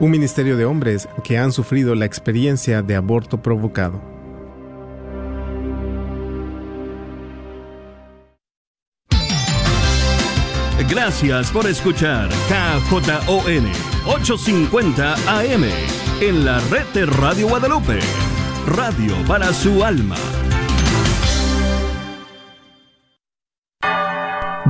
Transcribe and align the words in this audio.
un 0.00 0.10
ministerio 0.10 0.56
de 0.56 0.64
hombres 0.64 1.08
que 1.24 1.38
han 1.38 1.52
sufrido 1.52 1.94
la 1.94 2.04
experiencia 2.04 2.82
de 2.82 2.96
aborto 2.96 3.42
provocado. 3.42 4.00
Gracias 10.88 11.50
por 11.50 11.66
escuchar 11.66 12.28
KJON 12.48 13.70
850 14.06 15.14
AM 15.14 15.64
en 16.20 16.44
la 16.44 16.60
red 16.70 16.86
de 16.94 17.06
Radio 17.06 17.48
Guadalupe. 17.48 17.98
Radio 18.66 19.14
para 19.26 19.52
su 19.52 19.84
alma. 19.84 20.16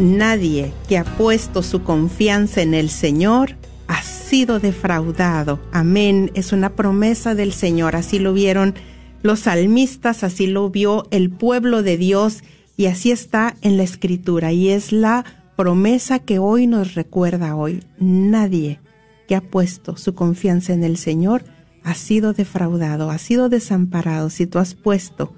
Nadie 0.00 0.72
que 0.88 0.96
ha 0.96 1.04
puesto 1.04 1.62
su 1.62 1.82
confianza 1.82 2.62
en 2.62 2.72
el 2.72 2.88
Señor 2.88 3.56
ha 3.86 4.02
sido 4.02 4.58
defraudado. 4.58 5.60
Amén. 5.72 6.30
Es 6.32 6.54
una 6.54 6.74
promesa 6.74 7.34
del 7.34 7.52
Señor. 7.52 7.94
Así 7.94 8.18
lo 8.18 8.32
vieron 8.32 8.74
los 9.22 9.40
salmistas, 9.40 10.24
así 10.24 10.46
lo 10.46 10.70
vio 10.70 11.06
el 11.10 11.28
pueblo 11.28 11.82
de 11.82 11.98
Dios 11.98 12.42
y 12.78 12.86
así 12.86 13.10
está 13.10 13.56
en 13.60 13.76
la 13.76 13.82
escritura. 13.82 14.52
Y 14.52 14.70
es 14.70 14.90
la 14.90 15.26
promesa 15.54 16.18
que 16.18 16.38
hoy 16.38 16.66
nos 16.66 16.94
recuerda 16.94 17.54
hoy. 17.54 17.84
Nadie 17.98 18.80
que 19.28 19.36
ha 19.36 19.42
puesto 19.42 19.98
su 19.98 20.14
confianza 20.14 20.72
en 20.72 20.82
el 20.82 20.96
Señor 20.96 21.44
ha 21.84 21.92
sido 21.92 22.32
defraudado, 22.32 23.10
ha 23.10 23.18
sido 23.18 23.50
desamparado. 23.50 24.30
Si 24.30 24.46
tú 24.46 24.60
has 24.60 24.74
puesto 24.74 25.34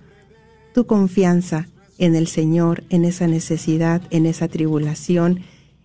tu 0.72 0.86
confianza 0.86 1.66
en 2.02 2.16
el 2.16 2.26
Señor, 2.26 2.82
en 2.90 3.04
esa 3.04 3.28
necesidad, 3.28 4.02
en 4.10 4.26
esa 4.26 4.48
tribulación, 4.48 5.42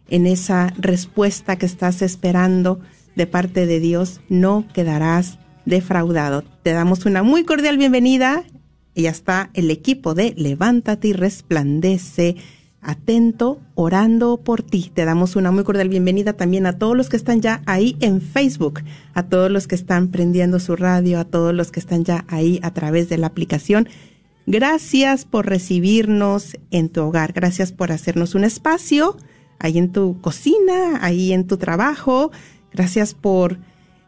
en 0.10 0.26
esa 0.26 0.74
respuesta 0.76 1.58
que 1.58 1.68
estás 1.68 2.02
esperando 2.02 2.80
de 3.16 3.28
parte 3.28 3.68
de 3.68 3.80
Dios, 3.80 4.20
no 4.28 4.66
quedarás 4.74 5.38
defraudado. 5.66 6.44
Te 6.64 6.72
damos 6.72 7.06
una 7.06 7.22
muy 7.22 7.44
cordial 7.44 7.78
bienvenida. 7.78 8.44
Y 8.96 9.04
ya 9.04 9.12
está 9.12 9.52
el 9.54 9.70
equipo 9.70 10.16
de 10.16 10.34
Levántate 10.36 11.10
y 11.10 11.14
Resplandece, 11.14 12.36
atento, 12.82 13.60
orando 13.76 14.38
por 14.38 14.64
ti. 14.64 14.90
Te 14.92 15.06
damos 15.06 15.36
una 15.36 15.52
muy 15.52 15.64
cordial 15.64 15.90
bienvenida 15.90 16.34
también 16.34 16.66
a 16.66 16.80
todos 16.80 16.98
los 16.98 17.10
que 17.10 17.18
están 17.18 17.42
ya 17.42 17.62
ahí 17.68 17.96
en 18.00 18.22
Facebook, 18.22 18.82
a 19.14 19.22
todos 19.22 19.52
los 19.52 19.68
que 19.68 19.76
están 19.76 20.08
prendiendo 20.08 20.60
su 20.60 20.76
radio, 20.76 21.20
a 21.20 21.26
todos 21.26 21.54
los 21.54 21.70
que 21.72 21.80
están 21.80 22.06
ya 22.06 22.26
ahí 22.28 22.60
a 22.64 22.74
través 22.74 23.08
de 23.08 23.20
la 23.20 23.28
aplicación. 23.28 23.88
Gracias 24.50 25.26
por 25.26 25.46
recibirnos 25.46 26.58
en 26.72 26.88
tu 26.88 27.02
hogar. 27.02 27.34
Gracias 27.34 27.74
por 27.74 27.92
hacernos 27.92 28.34
un 28.34 28.46
espacio 28.46 29.18
ahí 29.60 29.78
en 29.78 29.92
tu 29.92 30.22
cocina, 30.22 31.00
ahí 31.02 31.34
en 31.34 31.48
tu 31.48 31.58
trabajo. 31.58 32.32
Gracias 32.72 33.14
por, 33.14 33.60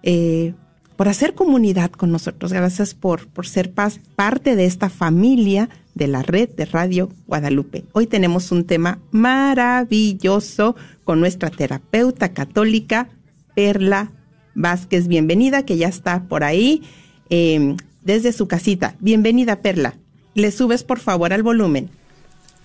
eh, 0.02 0.54
por 0.96 1.10
hacer 1.10 1.36
comunidad 1.36 1.92
con 1.92 2.10
nosotros. 2.14 2.54
Gracias 2.54 2.94
por, 2.94 3.28
por 3.28 3.48
ser 3.48 3.74
parte 3.74 4.56
de 4.56 4.64
esta 4.64 4.90
familia 4.90 5.70
de 5.94 6.08
la 6.08 6.24
red 6.24 6.48
de 6.56 6.64
Radio 6.64 7.10
Guadalupe. 7.28 7.84
Hoy 7.92 8.08
tenemos 8.08 8.54
un 8.54 8.64
tema 8.64 9.00
maravilloso 9.12 10.78
con 11.04 11.20
nuestra 11.20 11.50
terapeuta 11.50 12.32
católica, 12.32 13.10
Perla 13.56 14.14
Vázquez. 14.56 15.10
Bienvenida, 15.10 15.66
que 15.66 15.76
ya 15.76 15.90
está 15.90 16.30
por 16.30 16.46
ahí 16.46 16.82
eh, 17.30 17.76
desde 18.04 18.32
su 18.32 18.48
casita. 18.48 18.96
Bienvenida, 19.02 19.62
Perla. 19.62 19.96
Le 20.36 20.52
subes 20.52 20.84
por 20.84 21.00
favor 21.00 21.34
al 21.34 21.44
volumen. 21.44 21.90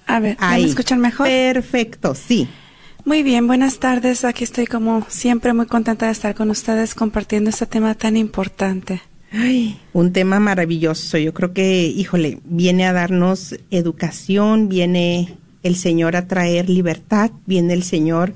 A 0.07 0.21
ver, 0.21 0.37
¿ya 0.41 0.51
¿me 0.51 0.65
escuchan 0.65 1.01
mejor? 1.01 1.27
Perfecto, 1.27 2.15
sí. 2.15 2.49
Muy 3.05 3.23
bien, 3.23 3.47
buenas 3.47 3.79
tardes. 3.79 4.25
Aquí 4.25 4.45
estoy 4.45 4.67
como 4.67 5.07
siempre 5.09 5.53
muy 5.53 5.67
contenta 5.67 6.07
de 6.07 6.13
estar 6.13 6.35
con 6.35 6.51
ustedes 6.51 6.95
compartiendo 6.95 7.51
este 7.51 7.67
tema 7.67 7.95
tan 7.95 8.17
importante. 8.17 9.03
Ay, 9.31 9.79
un 9.93 10.13
tema 10.13 10.39
maravilloso. 10.41 11.19
Yo 11.19 11.35
creo 11.35 11.53
que, 11.53 11.87
híjole, 11.87 12.39
viene 12.45 12.87
a 12.87 12.93
darnos 12.93 13.57
educación, 13.71 14.69
viene 14.69 15.37
el 15.63 15.77
Señor 15.77 16.15
a 16.15 16.29
traer 16.29 16.71
libertad, 16.71 17.31
viene 17.47 17.75
el 17.75 17.83
Señor 17.83 18.33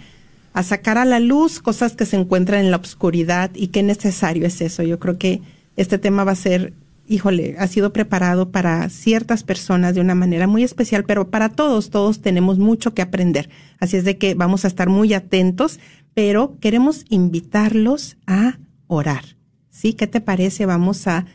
a 0.54 0.62
sacar 0.64 0.98
a 0.98 1.04
la 1.04 1.20
luz 1.20 1.60
cosas 1.60 1.94
que 1.94 2.04
se 2.04 2.16
encuentran 2.16 2.64
en 2.64 2.72
la 2.72 2.78
oscuridad 2.78 3.50
y 3.54 3.68
qué 3.68 3.84
necesario 3.84 4.44
es 4.44 4.60
eso. 4.60 4.82
Yo 4.82 4.98
creo 4.98 5.16
que 5.16 5.40
este 5.76 5.98
tema 5.98 6.24
va 6.24 6.32
a 6.32 6.36
ser, 6.36 6.72
híjole, 7.08 7.56
ha 7.58 7.66
sido 7.66 7.92
preparado 7.92 8.52
para 8.52 8.88
ciertas 8.90 9.42
personas 9.42 9.94
de 9.94 10.00
una 10.00 10.14
manera 10.14 10.46
muy 10.46 10.62
especial, 10.62 11.04
pero 11.04 11.30
para 11.30 11.48
todos, 11.48 11.90
todos 11.90 12.20
tenemos 12.20 12.58
mucho 12.58 12.94
que 12.94 13.02
aprender. 13.02 13.48
Así 13.80 13.96
es 13.96 14.04
de 14.04 14.18
que 14.18 14.34
vamos 14.34 14.64
a 14.64 14.68
estar 14.68 14.88
muy 14.88 15.14
atentos, 15.14 15.80
pero 16.14 16.58
queremos 16.60 17.04
invitarlos 17.08 18.18
a 18.26 18.58
orar. 18.86 19.24
¿Sí? 19.70 19.94
¿Qué 19.94 20.06
te 20.06 20.20
parece? 20.20 20.66
Vamos 20.66 21.06
a 21.06 21.26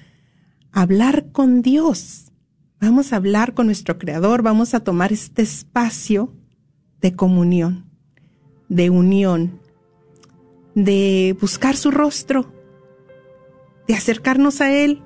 hablar 0.72 1.32
con 1.32 1.62
Dios. 1.62 2.32
Vamos 2.80 3.14
a 3.14 3.16
hablar 3.16 3.54
con 3.54 3.66
nuestro 3.66 3.98
Creador. 3.98 4.44
Vamos 4.44 4.74
a 4.74 4.82
tomar 4.82 5.12
este 5.12 5.42
espacio 5.42 6.34
de 7.02 7.16
comunión, 7.16 7.86
de 8.70 8.90
unión, 8.90 9.60
de 10.76 11.36
buscar 11.40 11.76
su 11.76 11.92
rostro, 11.92 12.54
de 13.88 13.94
acercarnos 13.96 14.62
a 14.62 14.74
Él, 14.74 15.02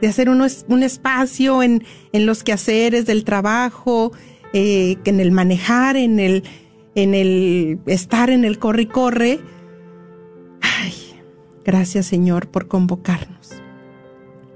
de 0.00 0.08
hacer 0.08 0.28
un 0.28 0.82
espacio 0.82 1.62
en, 1.62 1.84
en 2.12 2.26
los 2.26 2.42
quehaceres 2.42 3.06
del 3.06 3.24
trabajo, 3.24 4.12
eh, 4.52 4.96
en 5.04 5.20
el 5.20 5.32
manejar, 5.32 5.96
en 5.96 6.18
el, 6.20 6.44
en 6.94 7.14
el 7.14 7.78
estar 7.86 8.30
en 8.30 8.44
el 8.44 8.58
corre 8.58 8.82
y 8.82 8.86
corre 8.86 9.40
Ay, 10.60 10.94
gracias 11.64 12.06
Señor 12.06 12.48
por 12.48 12.68
convocarnos. 12.68 13.50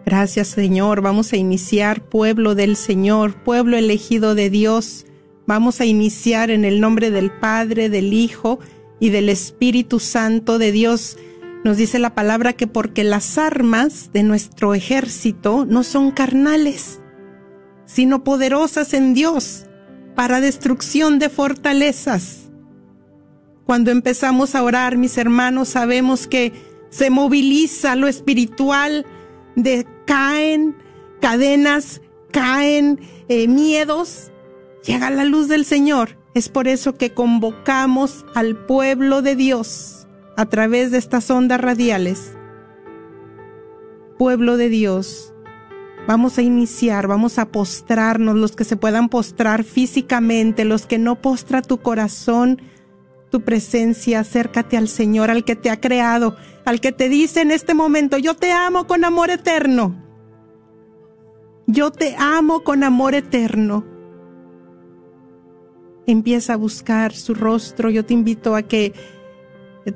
Gracias 0.06 0.48
Señor, 0.48 1.02
vamos 1.02 1.32
a 1.32 1.36
iniciar 1.36 2.02
pueblo 2.02 2.54
del 2.54 2.76
Señor, 2.76 3.34
pueblo 3.44 3.76
elegido 3.76 4.34
de 4.34 4.50
Dios. 4.50 5.06
Vamos 5.46 5.80
a 5.80 5.84
iniciar 5.84 6.50
en 6.50 6.64
el 6.64 6.80
nombre 6.80 7.10
del 7.10 7.30
Padre, 7.30 7.88
del 7.88 8.12
Hijo 8.12 8.58
y 8.98 9.10
del 9.10 9.28
Espíritu 9.28 10.00
Santo 10.00 10.58
de 10.58 10.72
Dios. 10.72 11.16
Nos 11.62 11.76
dice 11.76 11.98
la 11.98 12.14
palabra 12.14 12.54
que 12.54 12.66
porque 12.66 13.04
las 13.04 13.36
armas 13.36 14.12
de 14.12 14.22
nuestro 14.22 14.72
ejército 14.72 15.66
no 15.66 15.82
son 15.82 16.10
carnales, 16.10 17.00
sino 17.84 18.24
poderosas 18.24 18.94
en 18.94 19.12
Dios 19.12 19.66
para 20.14 20.40
destrucción 20.40 21.18
de 21.18 21.28
fortalezas. 21.28 22.50
Cuando 23.66 23.90
empezamos 23.90 24.54
a 24.54 24.62
orar, 24.62 24.96
mis 24.96 25.18
hermanos, 25.18 25.68
sabemos 25.68 26.26
que 26.26 26.52
se 26.88 27.10
moviliza 27.10 27.94
lo 27.94 28.08
espiritual, 28.08 29.04
de 29.54 29.86
caen 30.06 30.74
cadenas, 31.20 32.00
caen 32.32 33.00
eh, 33.28 33.48
miedos, 33.48 34.32
llega 34.82 35.10
la 35.10 35.24
luz 35.24 35.48
del 35.48 35.66
Señor. 35.66 36.16
Es 36.32 36.48
por 36.48 36.68
eso 36.68 36.94
que 36.94 37.12
convocamos 37.12 38.24
al 38.34 38.56
pueblo 38.56 39.20
de 39.20 39.36
Dios 39.36 39.99
a 40.40 40.46
través 40.46 40.90
de 40.90 40.96
estas 40.96 41.30
ondas 41.30 41.60
radiales. 41.60 42.34
Pueblo 44.18 44.56
de 44.56 44.70
Dios, 44.70 45.34
vamos 46.08 46.38
a 46.38 46.42
iniciar, 46.42 47.06
vamos 47.06 47.38
a 47.38 47.50
postrarnos, 47.50 48.36
los 48.36 48.56
que 48.56 48.64
se 48.64 48.78
puedan 48.78 49.10
postrar 49.10 49.64
físicamente, 49.64 50.64
los 50.64 50.86
que 50.86 50.96
no 50.96 51.20
postra 51.20 51.60
tu 51.60 51.82
corazón, 51.82 52.62
tu 53.28 53.42
presencia, 53.42 54.20
acércate 54.20 54.78
al 54.78 54.88
Señor, 54.88 55.30
al 55.30 55.44
que 55.44 55.56
te 55.56 55.68
ha 55.68 55.78
creado, 55.78 56.36
al 56.64 56.80
que 56.80 56.92
te 56.92 57.10
dice 57.10 57.42
en 57.42 57.50
este 57.50 57.74
momento, 57.74 58.16
yo 58.16 58.32
te 58.32 58.50
amo 58.50 58.86
con 58.86 59.04
amor 59.04 59.28
eterno. 59.28 60.02
Yo 61.66 61.90
te 61.90 62.16
amo 62.18 62.64
con 62.64 62.82
amor 62.82 63.14
eterno. 63.14 63.84
Empieza 66.06 66.54
a 66.54 66.56
buscar 66.56 67.12
su 67.12 67.34
rostro. 67.34 67.90
Yo 67.90 68.06
te 68.06 68.14
invito 68.14 68.56
a 68.56 68.62
que 68.62 69.19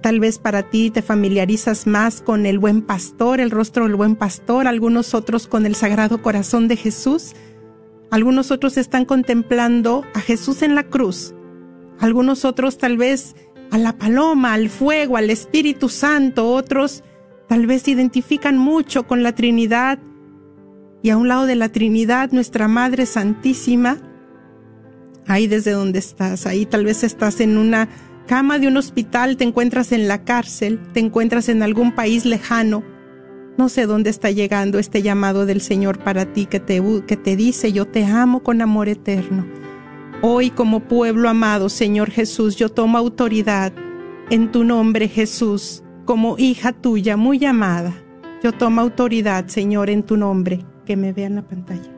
tal 0.01 0.21
vez 0.21 0.39
para 0.39 0.71
ti 0.71 0.91
te 0.91 1.03
familiarizas 1.03 1.87
más 1.87 2.23
con 2.23 2.47
el 2.47 2.59
buen 2.59 2.83
pastor, 2.83 3.41
el 3.41 3.51
rostro 3.51 3.85
del 3.85 3.97
buen 3.97 4.17
pastor, 4.17 4.67
algunos 4.67 5.15
otros 5.15 5.47
con 5.47 5.67
el 5.67 5.75
sagrado 5.75 6.23
corazón 6.23 6.69
de 6.69 6.77
Jesús. 6.77 7.35
Algunos 8.11 8.51
otros 8.51 8.77
están 8.77 9.05
contemplando 9.05 10.05
a 10.15 10.21
Jesús 10.21 10.63
en 10.63 10.75
la 10.75 10.85
cruz. 10.85 11.35
Algunos 11.99 12.45
otros 12.45 12.79
tal 12.79 12.97
vez 12.97 13.35
a 13.71 13.79
la 13.79 13.99
paloma, 13.99 14.55
al 14.55 14.71
fuego, 14.71 15.17
al 15.17 15.31
Espíritu 15.31 15.89
Santo. 15.89 16.53
Otros 16.53 17.03
tal 17.49 17.67
vez 17.67 17.83
se 17.83 17.91
identifican 17.91 18.57
mucho 18.57 19.07
con 19.07 19.23
la 19.23 19.35
Trinidad. 19.35 19.99
Y 21.03 21.11
a 21.11 21.17
un 21.19 21.29
lado 21.29 21.45
de 21.45 21.57
la 21.57 21.69
Trinidad, 21.69 22.31
nuestra 22.33 22.69
Madre 22.69 23.05
Santísima, 23.05 23.99
ahí 25.27 25.47
desde 25.47 25.73
donde 25.73 25.99
estás, 25.99 26.47
ahí 26.47 26.65
tal 26.65 26.85
vez 26.85 27.05
estás 27.05 27.41
en 27.41 27.59
una 27.59 27.89
cama 28.27 28.59
de 28.59 28.69
un 28.69 28.77
hospital, 28.77 29.37
te 29.37 29.45
encuentras 29.45 29.93
en 29.93 30.09
la 30.09 30.25
cárcel, 30.25 30.81
te 30.93 31.01
encuentras 31.01 31.49
en 31.49 31.63
algún 31.63 31.93
país 31.93 32.25
lejano. 32.25 32.83
No 33.57 33.69
sé 33.69 33.87
dónde 33.87 34.11
está 34.11 34.31
llegando 34.31 34.79
este 34.79 35.03
llamado 35.03 35.47
del 35.47 35.61
Señor 35.61 35.99
para 35.99 36.33
ti 36.33 36.47
que 36.47 36.61
te, 36.61 36.83
que 37.07 37.17
te 37.17 37.37
dice, 37.37 37.73
yo 37.73 37.87
te 37.87 38.05
amo 38.05 38.43
con 38.43 38.61
amor 38.61 38.89
eterno. 38.89 39.47
Hoy 40.23 40.51
como 40.51 40.81
pueblo 40.81 41.29
amado, 41.29 41.69
Señor 41.69 42.11
Jesús, 42.11 42.57
yo 42.57 42.69
tomo 42.69 42.99
autoridad 42.99 43.73
en 44.31 44.51
tu 44.51 44.65
nombre, 44.65 45.09
Jesús, 45.09 45.83
como 46.05 46.37
hija 46.39 46.73
tuya 46.73 47.17
muy 47.17 47.45
amada. 47.45 47.95
Yo 48.43 48.53
tomo 48.53 48.81
autoridad, 48.81 49.47
Señor, 49.49 49.91
en 49.91 50.03
tu 50.03 50.17
nombre. 50.17 50.65
Que 50.85 50.97
me 50.97 51.13
vean 51.13 51.37
la 51.37 51.43
pantalla. 51.43 51.91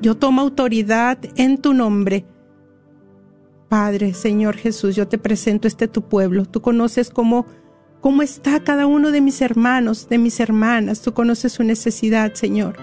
Yo 0.00 0.16
tomo 0.16 0.40
autoridad 0.40 1.18
en 1.36 1.58
tu 1.58 1.74
nombre. 1.74 2.26
Padre, 3.68 4.14
Señor 4.14 4.56
Jesús, 4.56 4.94
yo 4.94 5.08
te 5.08 5.18
presento 5.18 5.66
este 5.66 5.88
tu 5.88 6.02
pueblo. 6.02 6.44
Tú 6.44 6.62
conoces 6.62 7.10
cómo, 7.10 7.46
cómo 8.00 8.22
está 8.22 8.62
cada 8.62 8.86
uno 8.86 9.10
de 9.10 9.20
mis 9.20 9.40
hermanos, 9.40 10.08
de 10.08 10.18
mis 10.18 10.38
hermanas. 10.38 11.02
Tú 11.02 11.14
conoces 11.14 11.52
su 11.52 11.64
necesidad, 11.64 12.34
Señor. 12.34 12.76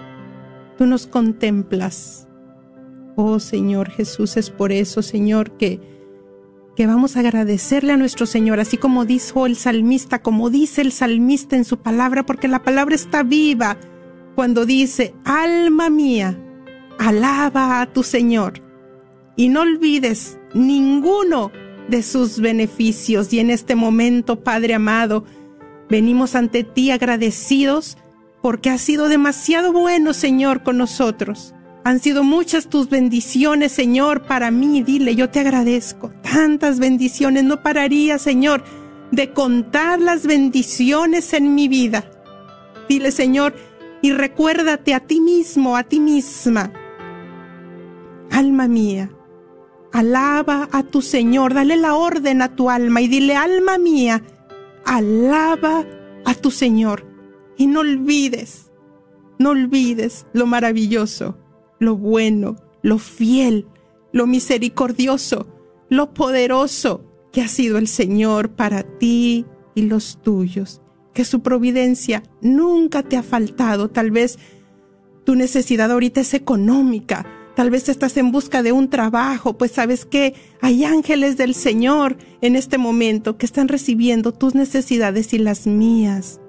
Tú 0.77 0.85
nos 0.85 1.07
contemplas. 1.07 2.27
Oh 3.15 3.39
Señor 3.39 3.91
Jesús, 3.91 4.37
es 4.37 4.49
por 4.49 4.71
eso, 4.71 5.03
Señor, 5.03 5.51
que, 5.51 5.79
que 6.75 6.87
vamos 6.87 7.15
a 7.15 7.19
agradecerle 7.19 7.93
a 7.93 7.97
nuestro 7.97 8.25
Señor, 8.25 8.59
así 8.59 8.77
como 8.77 9.05
dijo 9.05 9.45
el 9.45 9.55
salmista, 9.55 10.23
como 10.23 10.49
dice 10.49 10.81
el 10.81 10.91
salmista 10.91 11.55
en 11.55 11.63
su 11.63 11.77
palabra, 11.77 12.25
porque 12.25 12.47
la 12.47 12.63
palabra 12.63 12.95
está 12.95 13.21
viva 13.21 13.77
cuando 14.33 14.65
dice, 14.65 15.13
alma 15.25 15.91
mía, 15.91 16.39
alaba 16.97 17.81
a 17.81 17.93
tu 17.93 18.01
Señor 18.01 18.62
y 19.35 19.49
no 19.49 19.61
olvides 19.61 20.37
ninguno 20.53 21.51
de 21.87 22.03
sus 22.03 22.39
beneficios. 22.39 23.33
Y 23.33 23.39
en 23.39 23.49
este 23.49 23.75
momento, 23.75 24.43
Padre 24.43 24.73
amado, 24.73 25.25
venimos 25.89 26.35
ante 26.35 26.63
ti 26.63 26.91
agradecidos 26.91 27.97
porque 28.41 28.69
has 28.69 28.81
sido 28.81 29.07
demasiado 29.07 29.71
bueno, 29.71 30.13
Señor, 30.13 30.63
con 30.63 30.77
nosotros. 30.77 31.53
Han 31.85 31.99
sido 31.99 32.23
muchas 32.23 32.67
tus 32.67 32.89
bendiciones, 32.89 33.71
Señor, 33.73 34.23
para 34.23 34.51
mí. 34.51 34.83
Dile, 34.83 35.15
yo 35.15 35.29
te 35.29 35.39
agradezco. 35.39 36.11
Tantas 36.21 36.79
bendiciones. 36.79 37.43
No 37.43 37.61
pararía, 37.61 38.17
Señor, 38.19 38.63
de 39.11 39.33
contar 39.33 39.99
las 39.99 40.25
bendiciones 40.25 41.33
en 41.33 41.55
mi 41.55 41.67
vida. 41.67 42.05
Dile, 42.87 43.11
Señor, 43.11 43.53
y 44.01 44.11
recuérdate 44.11 44.93
a 44.93 45.01
ti 45.01 45.19
mismo, 45.19 45.75
a 45.75 45.83
ti 45.83 45.99
misma. 45.99 46.71
Alma 48.31 48.67
mía, 48.67 49.09
alaba 49.93 50.67
a 50.73 50.83
tu 50.83 51.01
Señor. 51.01 51.53
Dale 51.53 51.77
la 51.77 51.95
orden 51.95 52.41
a 52.41 52.55
tu 52.55 52.69
alma 52.69 53.01
y 53.01 53.07
dile, 53.07 53.35
alma 53.35 53.77
mía, 53.77 54.21
alaba 54.85 55.85
a 56.25 56.33
tu 56.35 56.51
Señor. 56.51 57.05
Y 57.55 57.67
no 57.67 57.79
olvides, 57.79 58.71
no 59.39 59.51
olvides 59.51 60.25
lo 60.33 60.45
maravilloso 60.45 61.37
lo 61.83 61.97
bueno, 61.97 62.55
lo 62.81 62.97
fiel, 62.97 63.67
lo 64.11 64.25
misericordioso, 64.25 65.47
lo 65.89 66.13
poderoso 66.13 67.03
que 67.31 67.41
ha 67.41 67.47
sido 67.47 67.77
el 67.77 67.87
Señor 67.87 68.51
para 68.51 68.83
ti 68.83 69.45
y 69.75 69.83
los 69.83 70.21
tuyos. 70.21 70.81
Que 71.13 71.25
su 71.25 71.41
providencia 71.41 72.23
nunca 72.41 73.03
te 73.03 73.17
ha 73.17 73.23
faltado. 73.23 73.89
Tal 73.89 74.09
vez 74.09 74.39
tu 75.25 75.35
necesidad 75.35 75.91
ahorita 75.91 76.21
es 76.21 76.33
económica. 76.33 77.25
Tal 77.55 77.69
vez 77.69 77.87
estás 77.87 78.17
en 78.17 78.31
busca 78.31 78.63
de 78.63 78.71
un 78.71 78.89
trabajo, 78.89 79.57
pues 79.57 79.71
sabes 79.71 80.05
que 80.05 80.33
hay 80.61 80.85
ángeles 80.85 81.37
del 81.37 81.53
Señor 81.53 82.17
en 82.41 82.55
este 82.55 82.79
momento 82.79 83.37
que 83.37 83.45
están 83.45 83.67
recibiendo 83.67 84.33
tus 84.33 84.55
necesidades 84.55 85.33
y 85.33 85.37
las 85.37 85.67
mías 85.67 86.39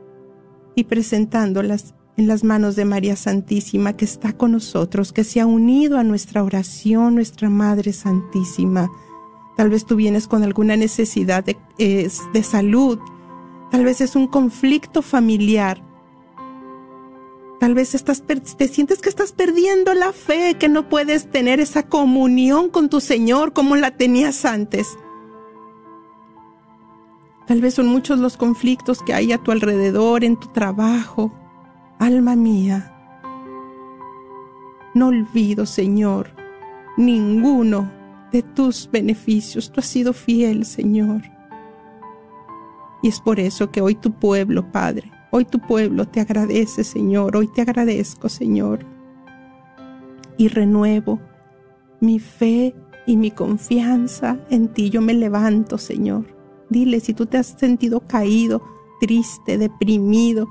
y 0.75 0.85
presentándolas 0.85 1.95
en 2.17 2.27
las 2.27 2.43
manos 2.43 2.75
de 2.75 2.87
María 2.87 3.17
Santísima 3.17 3.97
que 3.97 4.07
está 4.07 4.33
con 4.33 4.53
nosotros, 4.53 5.13
que 5.13 5.25
se 5.25 5.41
ha 5.41 5.47
unido 5.47 5.99
a 5.99 6.05
nuestra 6.05 6.43
oración, 6.43 7.17
nuestra 7.17 7.51
Madre 7.51 7.93
Santísima. 7.93 8.91
Tal 9.59 9.69
vez 9.69 9.85
tú 9.85 9.97
vienes 9.97 10.27
con 10.27 10.43
alguna 10.43 10.77
necesidad 10.77 11.45
de, 11.45 11.57
de 11.79 12.43
salud, 12.43 12.99
tal 13.71 13.85
vez 13.85 14.01
es 14.01 14.17
un 14.17 14.27
conflicto 14.27 15.03
familiar, 15.03 15.83
tal 17.65 17.73
vez 17.73 17.95
estás, 17.95 18.23
te 18.23 18.69
sientes 18.69 19.01
que 19.01 19.09
estás 19.09 19.33
perdiendo 19.33 19.95
la 19.95 20.13
fe, 20.13 20.57
que 20.61 20.69
no 20.69 20.91
puedes 20.91 21.31
tener 21.31 21.61
esa 21.61 21.85
comunión 21.85 22.69
con 22.69 22.91
tu 22.91 23.01
Señor 23.01 23.55
como 23.55 23.75
la 23.75 23.93
tenías 23.93 24.45
antes. 24.45 24.99
Tal 27.47 27.63
vez 27.63 27.73
son 27.73 27.87
muchos 27.87 28.19
los 28.19 28.37
conflictos 28.37 29.03
que 29.03 29.15
hay 29.15 29.33
a 29.33 29.39
tu 29.39 29.51
alrededor, 29.51 30.25
en 30.25 30.39
tu 30.39 30.49
trabajo, 30.49 31.33
Alma 31.99 32.37
mía, 32.37 32.93
no 34.93 35.07
olvido, 35.07 35.65
Señor, 35.65 36.33
ninguno 36.99 37.91
de 38.31 38.43
tus 38.43 38.91
beneficios. 38.93 39.73
Tú 39.73 39.81
has 39.81 39.87
sido 39.87 40.13
fiel, 40.13 40.67
Señor. 40.67 41.23
Y 43.03 43.09
es 43.09 43.21
por 43.21 43.41
eso 43.41 43.71
que 43.71 43.81
hoy 43.81 43.95
tu 43.95 44.13
pueblo, 44.13 44.71
Padre, 44.71 45.14
hoy 45.35 45.45
tu 45.45 45.59
pueblo 45.59 46.07
te 46.07 46.21
agradece, 46.21 46.85
Señor. 46.85 47.37
Hoy 47.37 47.49
te 47.49 47.63
agradezco, 47.63 48.29
Señor. 48.29 48.87
Y 50.37 50.47
renuevo 50.47 51.19
mi 52.01 52.21
fe 52.21 52.73
y 53.05 53.17
mi 53.17 53.33
confianza 53.33 54.39
en 54.51 54.69
ti. 54.69 54.91
Yo 54.91 55.03
me 55.03 55.13
levanto, 55.13 55.77
Señor. 55.77 56.25
Dile 56.71 57.01
si 57.01 57.15
tú 57.15 57.27
te 57.27 57.39
has 57.39 57.49
sentido 57.59 58.01
caído, 58.07 58.63
triste, 59.01 59.59
deprimido, 59.59 60.49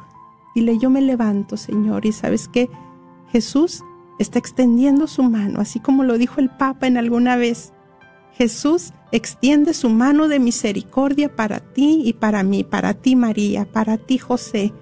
Dile, 0.53 0.77
yo 0.77 0.89
me 0.89 1.01
levanto, 1.01 1.57
Señor, 1.57 2.05
y 2.05 2.11
sabes 2.11 2.47
que 2.47 2.69
Jesús 3.31 3.83
está 4.19 4.37
extendiendo 4.37 5.07
su 5.07 5.23
mano, 5.23 5.59
así 5.59 5.79
como 5.79 6.03
lo 6.03 6.17
dijo 6.17 6.39
el 6.39 6.49
Papa 6.49 6.85
en 6.85 6.97
alguna 6.97 7.35
vez. 7.35 7.73
Jesús 8.33 8.93
extiende 9.11 9.73
su 9.73 9.89
mano 9.89 10.27
de 10.27 10.39
misericordia 10.39 11.35
para 11.35 11.59
ti 11.59 12.01
y 12.03 12.13
para 12.13 12.43
mí, 12.43 12.63
para 12.63 12.95
ti 12.95 13.15
María, 13.15 13.65
para 13.65 13.97
ti 13.97 14.17
José, 14.17 14.73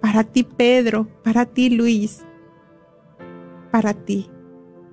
para 0.00 0.24
ti 0.24 0.44
Pedro, 0.44 1.08
para 1.22 1.46
ti 1.46 1.70
Luis, 1.70 2.24
para 3.72 3.94
ti. 3.94 4.30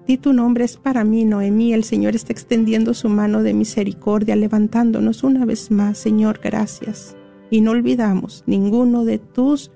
Di 0.07 0.17
tu 0.17 0.33
nombre 0.33 0.65
es 0.65 0.77
para 0.77 1.03
mí, 1.03 1.25
Noemí. 1.25 1.73
El 1.73 1.83
Señor 1.83 2.15
está 2.15 2.33
extendiendo 2.33 2.93
su 2.95 3.07
mano 3.07 3.43
de 3.43 3.53
misericordia, 3.53 4.35
levantándonos 4.35 5.23
una 5.23 5.45
vez 5.45 5.69
más. 5.69 5.99
Señor, 5.99 6.39
gracias. 6.43 7.15
Y 7.51 7.61
no 7.61 7.71
olvidamos 7.71 8.43
ninguno 8.47 9.05
de 9.05 9.19
tus 9.19 9.71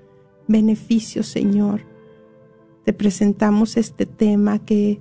beneficios, 0.48 1.28
Señor. 1.28 1.82
Te 2.84 2.92
presentamos 2.92 3.76
este 3.76 4.04
tema 4.04 4.58
que 4.58 5.00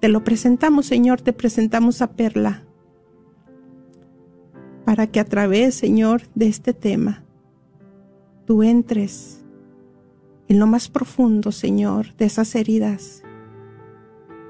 te 0.00 0.08
lo 0.08 0.22
presentamos, 0.22 0.86
Señor, 0.86 1.22
te 1.22 1.32
presentamos 1.32 2.02
a 2.02 2.12
Perla, 2.12 2.63
para 4.84 5.06
que 5.06 5.20
a 5.20 5.24
través, 5.24 5.74
Señor, 5.74 6.22
de 6.34 6.48
este 6.48 6.72
tema, 6.72 7.24
tú 8.46 8.62
entres 8.62 9.44
en 10.48 10.58
lo 10.58 10.66
más 10.66 10.88
profundo, 10.88 11.52
Señor, 11.52 12.14
de 12.16 12.26
esas 12.26 12.54
heridas, 12.54 13.22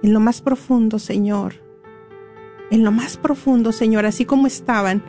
en 0.03 0.13
lo 0.13 0.21
más 0.21 0.43
profundo, 0.43 0.99
Señor, 0.99 1.55
en 2.71 2.85
lo 2.85 2.93
más 2.93 3.17
profundo, 3.17 3.73
Señor, 3.73 4.07
así 4.07 4.25
como 4.25 4.47
estaban 4.47 5.03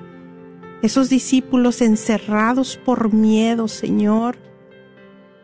esos 0.81 1.09
discípulos 1.09 1.81
encerrados 1.81 2.77
por 2.77 3.13
miedo, 3.13 3.67
Señor, 3.67 4.37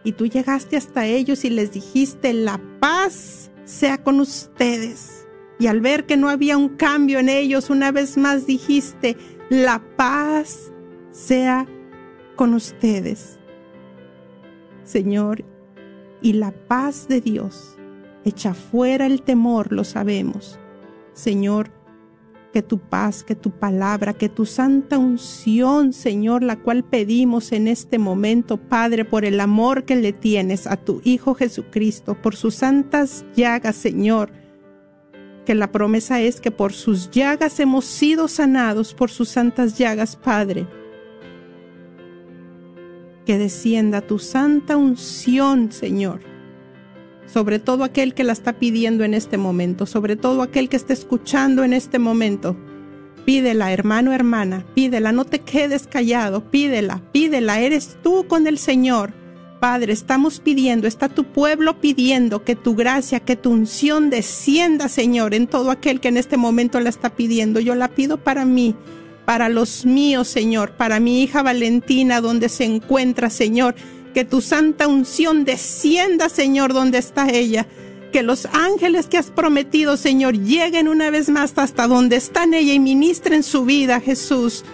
y 0.03 0.13
tú 0.13 0.27
llegaste 0.27 0.77
hasta 0.77 1.05
ellos 1.05 1.45
y 1.45 1.49
les 1.49 1.71
dijiste, 1.71 2.33
la 2.33 2.59
paz 2.79 3.51
sea 3.65 4.03
con 4.03 4.19
ustedes. 4.19 5.27
Y 5.59 5.67
al 5.67 5.79
ver 5.79 6.05
que 6.05 6.17
no 6.17 6.29
había 6.29 6.57
un 6.57 6.69
cambio 6.69 7.19
en 7.19 7.29
ellos, 7.29 7.69
una 7.69 7.91
vez 7.91 8.17
más 8.17 8.47
dijiste, 8.47 9.15
la 9.51 9.83
paz 9.97 10.71
sea 11.11 11.67
con 12.37 12.53
ustedes. 12.53 13.37
Señor, 14.85 15.43
y 16.21 16.33
la 16.33 16.53
paz 16.53 17.09
de 17.09 17.19
Dios 17.19 17.77
echa 18.23 18.53
fuera 18.53 19.05
el 19.05 19.23
temor, 19.23 19.73
lo 19.73 19.83
sabemos. 19.83 20.57
Señor, 21.11 21.69
que 22.53 22.61
tu 22.61 22.79
paz, 22.79 23.25
que 23.25 23.35
tu 23.35 23.51
palabra, 23.51 24.13
que 24.13 24.29
tu 24.29 24.45
santa 24.45 24.97
unción, 24.97 25.91
Señor, 25.91 26.43
la 26.43 26.55
cual 26.55 26.85
pedimos 26.85 27.51
en 27.51 27.67
este 27.67 27.99
momento, 27.99 28.55
Padre, 28.55 29.03
por 29.03 29.25
el 29.25 29.41
amor 29.41 29.83
que 29.83 29.97
le 29.97 30.13
tienes 30.13 30.65
a 30.65 30.77
tu 30.77 31.01
Hijo 31.03 31.33
Jesucristo, 31.33 32.15
por 32.21 32.37
sus 32.37 32.55
santas 32.55 33.25
llagas, 33.35 33.75
Señor, 33.75 34.31
que 35.45 35.55
la 35.55 35.71
promesa 35.71 36.21
es 36.21 36.39
que 36.39 36.51
por 36.51 36.73
sus 36.73 37.09
llagas 37.09 37.59
hemos 37.59 37.85
sido 37.85 38.27
sanados, 38.27 38.93
por 38.93 39.09
sus 39.09 39.29
santas 39.29 39.77
llagas, 39.77 40.15
Padre. 40.15 40.67
Que 43.25 43.37
descienda 43.37 44.01
tu 44.01 44.19
santa 44.19 44.77
unción, 44.77 45.71
Señor, 45.71 46.21
sobre 47.25 47.59
todo 47.59 47.83
aquel 47.83 48.13
que 48.13 48.23
la 48.23 48.33
está 48.33 48.53
pidiendo 48.53 49.03
en 49.03 49.13
este 49.13 49.37
momento, 49.37 49.85
sobre 49.85 50.15
todo 50.15 50.41
aquel 50.41 50.69
que 50.69 50.77
está 50.77 50.93
escuchando 50.93 51.63
en 51.63 51.73
este 51.73 51.99
momento. 51.99 52.57
Pídela, 53.25 53.71
hermano, 53.71 54.13
hermana, 54.13 54.65
pídela, 54.73 55.11
no 55.11 55.25
te 55.25 55.39
quedes 55.39 55.85
callado, 55.85 56.49
pídela, 56.49 57.03
pídela, 57.11 57.59
eres 57.59 57.97
tú 58.01 58.25
con 58.27 58.47
el 58.47 58.57
Señor. 58.57 59.20
Padre, 59.61 59.93
estamos 59.93 60.41
pidiendo, 60.41 60.87
está 60.87 61.07
tu 61.07 61.23
pueblo 61.23 61.79
pidiendo 61.79 62.43
que 62.43 62.57
tu 62.57 62.75
gracia, 62.75 63.21
que 63.21 63.37
tu 63.37 63.51
unción 63.51 64.09
descienda, 64.09 64.89
Señor, 64.89 65.33
en 65.33 65.47
todo 65.47 65.71
aquel 65.71 66.01
que 66.01 66.09
en 66.09 66.17
este 66.17 66.35
momento 66.35 66.81
la 66.81 66.89
está 66.89 67.11
pidiendo. 67.11 67.61
Yo 67.61 67.75
la 67.75 67.87
pido 67.87 68.17
para 68.17 68.43
mí, 68.43 68.75
para 69.23 69.47
los 69.47 69.85
míos, 69.85 70.27
Señor, 70.27 70.71
para 70.71 70.99
mi 70.99 71.23
hija 71.23 71.43
Valentina, 71.43 72.19
donde 72.19 72.49
se 72.49 72.65
encuentra, 72.65 73.29
Señor 73.29 73.75
que 74.13 74.25
tu 74.25 74.41
santa 74.41 74.87
unción 74.87 75.45
descienda, 75.45 76.29
Señor, 76.29 76.73
donde 76.73 76.97
está 76.97 77.29
ella. 77.29 77.67
Que 78.11 78.23
los 78.23 78.45
ángeles 78.51 79.07
que 79.07 79.17
has 79.17 79.31
prometido, 79.31 79.95
Señor, 79.95 80.37
lleguen 80.37 80.87
una 80.87 81.09
vez 81.09 81.29
más 81.29 81.53
hasta 81.55 81.87
donde 81.87 82.17
están 82.17 82.53
ella 82.53 82.73
y 82.73 82.79
ministren 82.79 83.41
su 83.43 83.63
vida, 83.63 84.01
Jesús. 84.01 84.65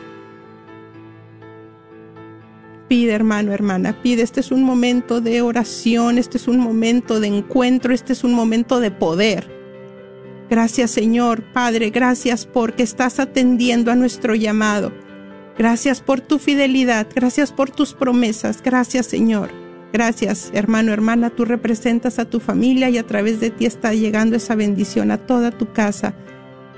Pide, 2.88 3.12
hermano, 3.12 3.51
hermana, 3.51 4.01
pide. 4.01 4.22
Este 4.22 4.39
es 4.39 4.51
un 4.51 4.63
momento 4.63 5.20
de 5.20 5.41
oración, 5.41 6.17
este 6.17 6.38
es 6.38 6.48
un 6.48 6.58
momento 6.58 7.20
de 7.20 7.27
encuentro, 7.27 7.94
este 7.94 8.13
es 8.13 8.24
un 8.24 8.34
momento 8.34 8.79
de 8.79 8.91
poder. 8.91 9.58
Gracias, 10.50 10.91
Señor, 10.91 11.44
Padre, 11.51 11.89
gracias 11.89 12.46
porque 12.46 12.84
estás 12.84 13.20
atendiendo 13.20 13.91
a 13.91 13.96
nuestro 13.96 14.34
llamado. 14.34 14.94
Gracias 15.58 16.00
por 16.00 16.22
tu 16.22 16.39
fidelidad, 16.39 17.08
gracias 17.13 17.51
por 17.51 17.70
tus 17.72 17.94
promesas, 17.94 18.62
gracias 18.63 19.08
Señor. 19.08 19.50
Gracias, 19.91 20.51
hermano, 20.53 20.94
hermana, 20.94 21.32
tú 21.32 21.44
representas 21.44 22.20
a 22.20 22.25
tu 22.25 22.39
familia 22.39 22.89
y 22.89 22.98
a 22.98 23.08
través 23.08 23.39
de 23.39 23.50
ti 23.50 23.65
está 23.65 23.94
llegando 23.94 24.36
esa 24.36 24.56
bendición 24.56 25.12
a 25.12 25.17
toda 25.17 25.51
tu 25.51 25.74
casa. 25.74 26.13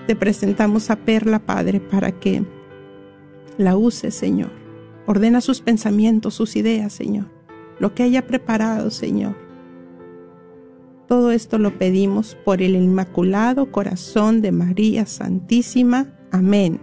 Te 0.08 0.16
presentamos 0.16 0.90
a 0.90 0.96
Perla, 0.96 1.40
Padre, 1.40 1.80
para 1.80 2.12
que 2.12 2.44
la 3.58 3.76
uses, 3.76 4.16
Señor. 4.16 4.59
Ordena 5.10 5.42
sus 5.42 5.60
pensamientos, 5.62 6.36
sus 6.36 6.56
ideas, 6.56 6.94
Señor. 6.94 7.26
Lo 7.80 7.96
que 7.96 8.04
haya 8.04 8.28
preparado, 8.28 8.92
Señor. 8.92 9.36
Todo 11.08 11.32
esto 11.32 11.58
lo 11.58 11.80
pedimos 11.80 12.38
por 12.46 12.62
el 12.62 12.76
Inmaculado 12.76 13.72
Corazón 13.72 14.44
de 14.44 14.52
María 14.52 15.08
Santísima. 15.08 16.14
Amén. 16.32 16.80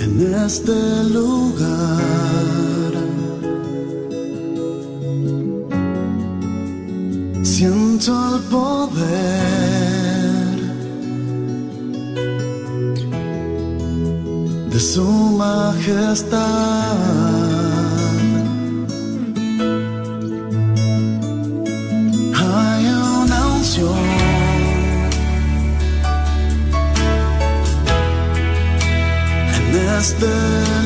en 0.00 0.44
este 0.44 1.04
lugar. 1.12 2.27
Siento 7.58 8.12
el 8.36 8.42
poder 8.42 8.98
de 14.70 14.78
su 14.78 15.02
majestad. 15.36 16.68
este 29.98 30.77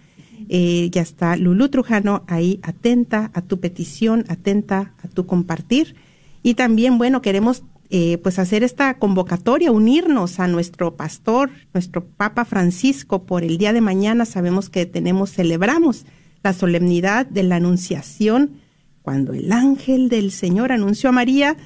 eh, 0.48 0.90
ya 0.92 1.02
está 1.02 1.36
Lulu 1.36 1.68
Trujano 1.68 2.22
ahí 2.28 2.60
atenta 2.62 3.32
a 3.34 3.42
tu 3.42 3.58
petición, 3.58 4.24
atenta 4.28 4.92
a 5.02 5.08
tu 5.08 5.26
compartir. 5.26 5.96
Y 6.42 6.54
también, 6.54 6.98
bueno, 6.98 7.20
queremos 7.20 7.64
eh, 7.90 8.18
pues 8.18 8.38
hacer 8.38 8.62
esta 8.62 8.98
convocatoria, 8.98 9.72
unirnos 9.72 10.38
a 10.38 10.46
nuestro 10.46 10.94
pastor, 10.94 11.50
nuestro 11.74 12.04
Papa 12.04 12.44
Francisco 12.44 13.24
por 13.24 13.42
el 13.42 13.58
día 13.58 13.72
de 13.72 13.80
mañana. 13.80 14.24
Sabemos 14.24 14.70
que 14.70 14.86
tenemos, 14.86 15.32
celebramos 15.32 16.04
la 16.46 16.52
solemnidad 16.52 17.26
de 17.26 17.42
la 17.42 17.56
Anunciación, 17.56 18.60
cuando 19.02 19.32
el 19.32 19.50
ángel 19.50 20.08
del 20.08 20.30
Señor 20.30 20.70
anunció 20.70 21.08
a 21.08 21.12
María, 21.12 21.56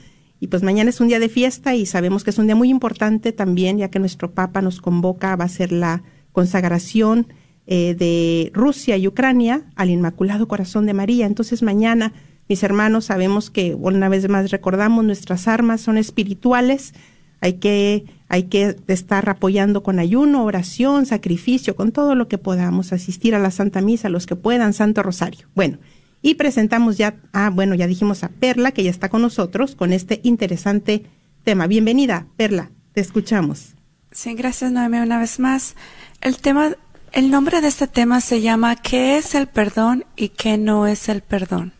y 0.40 0.46
pues 0.46 0.62
mañana 0.62 0.88
es 0.88 1.02
un 1.02 1.08
día 1.08 1.18
de 1.18 1.28
fiesta 1.28 1.74
y 1.74 1.84
sabemos 1.84 2.24
que 2.24 2.30
es 2.30 2.38
un 2.38 2.46
día 2.46 2.56
muy 2.56 2.70
importante 2.70 3.32
también, 3.32 3.76
ya 3.76 3.90
que 3.90 3.98
nuestro 3.98 4.32
Papa 4.32 4.62
nos 4.62 4.80
convoca, 4.80 5.36
va 5.36 5.44
a 5.44 5.48
ser 5.50 5.70
la 5.70 6.02
consagración 6.32 7.26
eh, 7.66 7.94
de 7.94 8.50
Rusia 8.54 8.96
y 8.96 9.06
Ucrania 9.06 9.70
al 9.76 9.90
Inmaculado 9.90 10.48
Corazón 10.48 10.86
de 10.86 10.94
María. 10.94 11.26
Entonces 11.26 11.62
mañana, 11.62 12.14
mis 12.48 12.62
hermanos, 12.62 13.04
sabemos 13.04 13.50
que 13.50 13.74
una 13.74 14.08
vez 14.08 14.30
más 14.30 14.50
recordamos 14.50 15.04
nuestras 15.04 15.46
armas 15.46 15.82
son 15.82 15.98
espirituales, 15.98 16.94
hay 17.40 17.54
que, 17.54 18.04
hay 18.28 18.44
que 18.44 18.76
estar 18.88 19.28
apoyando 19.28 19.82
con 19.82 19.98
ayuno, 19.98 20.44
oración, 20.44 21.06
sacrificio, 21.06 21.76
con 21.76 21.92
todo 21.92 22.14
lo 22.14 22.28
que 22.28 22.38
podamos, 22.38 22.92
asistir 22.92 23.34
a 23.34 23.38
la 23.38 23.50
Santa 23.50 23.80
Misa, 23.80 24.08
los 24.08 24.26
que 24.26 24.36
puedan, 24.36 24.72
Santo 24.72 25.02
Rosario. 25.02 25.48
Bueno, 25.54 25.78
y 26.22 26.34
presentamos 26.34 26.98
ya, 26.98 27.16
ah, 27.32 27.50
bueno, 27.50 27.74
ya 27.74 27.86
dijimos 27.86 28.24
a 28.24 28.28
Perla, 28.28 28.72
que 28.72 28.84
ya 28.84 28.90
está 28.90 29.08
con 29.08 29.22
nosotros, 29.22 29.74
con 29.74 29.92
este 29.92 30.20
interesante 30.22 31.04
tema. 31.44 31.66
Bienvenida, 31.66 32.26
Perla, 32.36 32.70
te 32.92 33.00
escuchamos. 33.00 33.74
Sí, 34.12 34.34
gracias, 34.34 34.70
Noemi, 34.70 34.98
una 34.98 35.18
vez 35.18 35.38
más. 35.38 35.76
El 36.20 36.38
tema, 36.38 36.72
el 37.12 37.30
nombre 37.30 37.60
de 37.60 37.68
este 37.68 37.86
tema 37.86 38.20
se 38.20 38.42
llama 38.42 38.76
¿Qué 38.76 39.16
es 39.16 39.34
el 39.34 39.46
perdón 39.46 40.04
y 40.16 40.30
qué 40.30 40.58
no 40.58 40.86
es 40.86 41.08
el 41.08 41.22
perdón? 41.22 41.72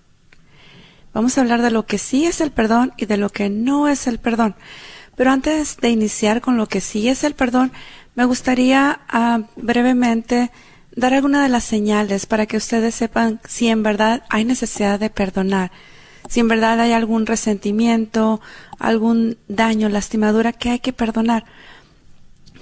Vamos 1.13 1.37
a 1.37 1.41
hablar 1.41 1.61
de 1.61 1.73
lo 1.73 1.87
que 1.87 1.99
sí 1.99 2.25
es 2.25 2.41
el 2.41 2.53
perdón 2.53 2.93
y 2.97 3.07
de 3.07 3.17
lo 3.17 3.31
que 3.31 3.51
no 3.51 3.89
es 3.89 4.07
el 4.07 4.19
perdón. 4.19 4.55
Pero 5.21 5.33
antes 5.33 5.77
de 5.77 5.91
iniciar 5.91 6.41
con 6.41 6.57
lo 6.57 6.67
que 6.67 6.81
sí 6.81 7.07
es 7.11 7.25
el 7.25 7.35
perdón, 7.35 7.73
me 8.15 8.25
gustaría 8.25 9.01
ah, 9.07 9.43
brevemente 9.57 10.51
dar 10.97 11.13
alguna 11.13 11.43
de 11.43 11.51
las 11.51 11.63
señales 11.63 12.25
para 12.25 12.47
que 12.47 12.57
ustedes 12.57 12.95
sepan 12.95 13.39
si 13.47 13.69
en 13.69 13.83
verdad 13.83 14.23
hay 14.31 14.47
necesidad 14.47 14.99
de 14.99 15.11
perdonar, 15.11 15.73
si 16.27 16.41
en 16.41 16.49
verdad 16.49 16.81
hay 16.81 16.93
algún 16.93 17.27
resentimiento, 17.27 18.41
algún 18.79 19.37
daño, 19.47 19.91
lastimadura 19.91 20.55
que 20.55 20.71
hay 20.71 20.79
que 20.79 20.95
perdonar. 20.95 21.45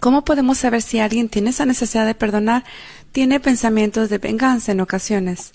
¿Cómo 0.00 0.24
podemos 0.24 0.58
saber 0.58 0.82
si 0.82 0.98
alguien 0.98 1.28
tiene 1.28 1.50
esa 1.50 1.64
necesidad 1.64 2.06
de 2.06 2.16
perdonar? 2.16 2.64
Tiene 3.12 3.38
pensamientos 3.38 4.10
de 4.10 4.18
venganza 4.18 4.72
en 4.72 4.80
ocasiones. 4.80 5.52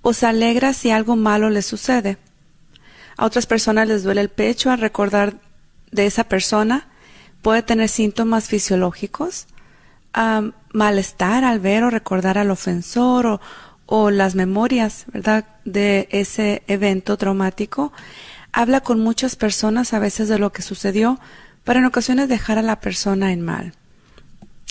O 0.00 0.14
se 0.14 0.24
alegra 0.24 0.72
si 0.72 0.92
algo 0.92 1.14
malo 1.14 1.50
le 1.50 1.60
sucede. 1.60 2.16
A 3.18 3.26
otras 3.26 3.44
personas 3.44 3.86
les 3.86 4.02
duele 4.02 4.22
el 4.22 4.30
pecho 4.30 4.70
al 4.70 4.80
recordar 4.80 5.46
de 5.92 6.06
esa 6.06 6.24
persona. 6.24 6.88
Puede 7.42 7.62
tener 7.62 7.88
síntomas 7.88 8.48
fisiológicos 8.48 9.46
malestar 10.72 11.44
al 11.44 11.60
ver 11.60 11.84
o 11.84 11.90
recordar 11.90 12.38
al 12.38 12.50
ofensor 12.50 13.40
o, 13.86 14.10
las 14.10 14.34
memorias, 14.34 15.04
¿verdad?, 15.12 15.46
de 15.64 16.08
ese 16.10 16.62
evento 16.66 17.16
traumático. 17.16 17.92
Habla 18.52 18.80
con 18.80 19.00
muchas 19.00 19.36
personas 19.36 19.94
a 19.94 19.98
veces 19.98 20.28
de 20.28 20.38
lo 20.38 20.52
que 20.52 20.62
sucedió, 20.62 21.18
para 21.64 21.80
en 21.80 21.86
ocasiones 21.86 22.28
dejar 22.28 22.58
a 22.58 22.62
la 22.62 22.80
persona 22.80 23.32
en 23.32 23.42
mal. 23.42 23.74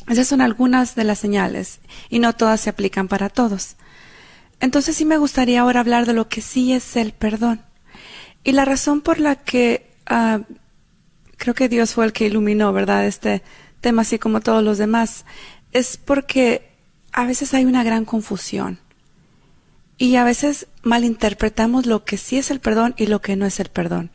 Esas 0.07 0.27
son 0.27 0.41
algunas 0.41 0.95
de 0.95 1.03
las 1.03 1.19
señales 1.19 1.79
y 2.09 2.19
no 2.19 2.33
todas 2.33 2.61
se 2.61 2.69
aplican 2.69 3.07
para 3.07 3.29
todos. 3.29 3.75
Entonces 4.59 4.95
sí 4.95 5.05
me 5.05 5.17
gustaría 5.17 5.61
ahora 5.61 5.81
hablar 5.81 6.05
de 6.05 6.13
lo 6.13 6.29
que 6.29 6.41
sí 6.41 6.73
es 6.73 6.95
el 6.95 7.11
perdón. 7.11 7.61
Y 8.43 8.53
la 8.53 8.65
razón 8.65 9.01
por 9.01 9.19
la 9.19 9.35
que 9.35 9.91
ah, 10.07 10.39
creo 11.37 11.53
que 11.53 11.69
Dios 11.69 11.93
fue 11.93 12.05
el 12.05 12.13
que 12.13 12.25
iluminó, 12.25 12.73
¿verdad?, 12.73 13.05
este 13.05 13.43
tema 13.81 14.01
así 14.01 14.19
como 14.19 14.41
todos 14.41 14.63
los 14.63 14.77
demás, 14.77 15.25
es 15.71 15.97
porque 15.97 16.69
a 17.11 17.25
veces 17.25 17.53
hay 17.53 17.65
una 17.65 17.83
gran 17.83 18.05
confusión 18.05 18.79
y 19.97 20.15
a 20.15 20.23
veces 20.23 20.67
malinterpretamos 20.83 21.85
lo 21.85 22.03
que 22.03 22.17
sí 22.17 22.37
es 22.37 22.51
el 22.51 22.59
perdón 22.59 22.93
y 22.97 23.07
lo 23.07 23.21
que 23.21 23.35
no 23.35 23.45
es 23.45 23.59
el 23.59 23.69
perdón. 23.69 24.11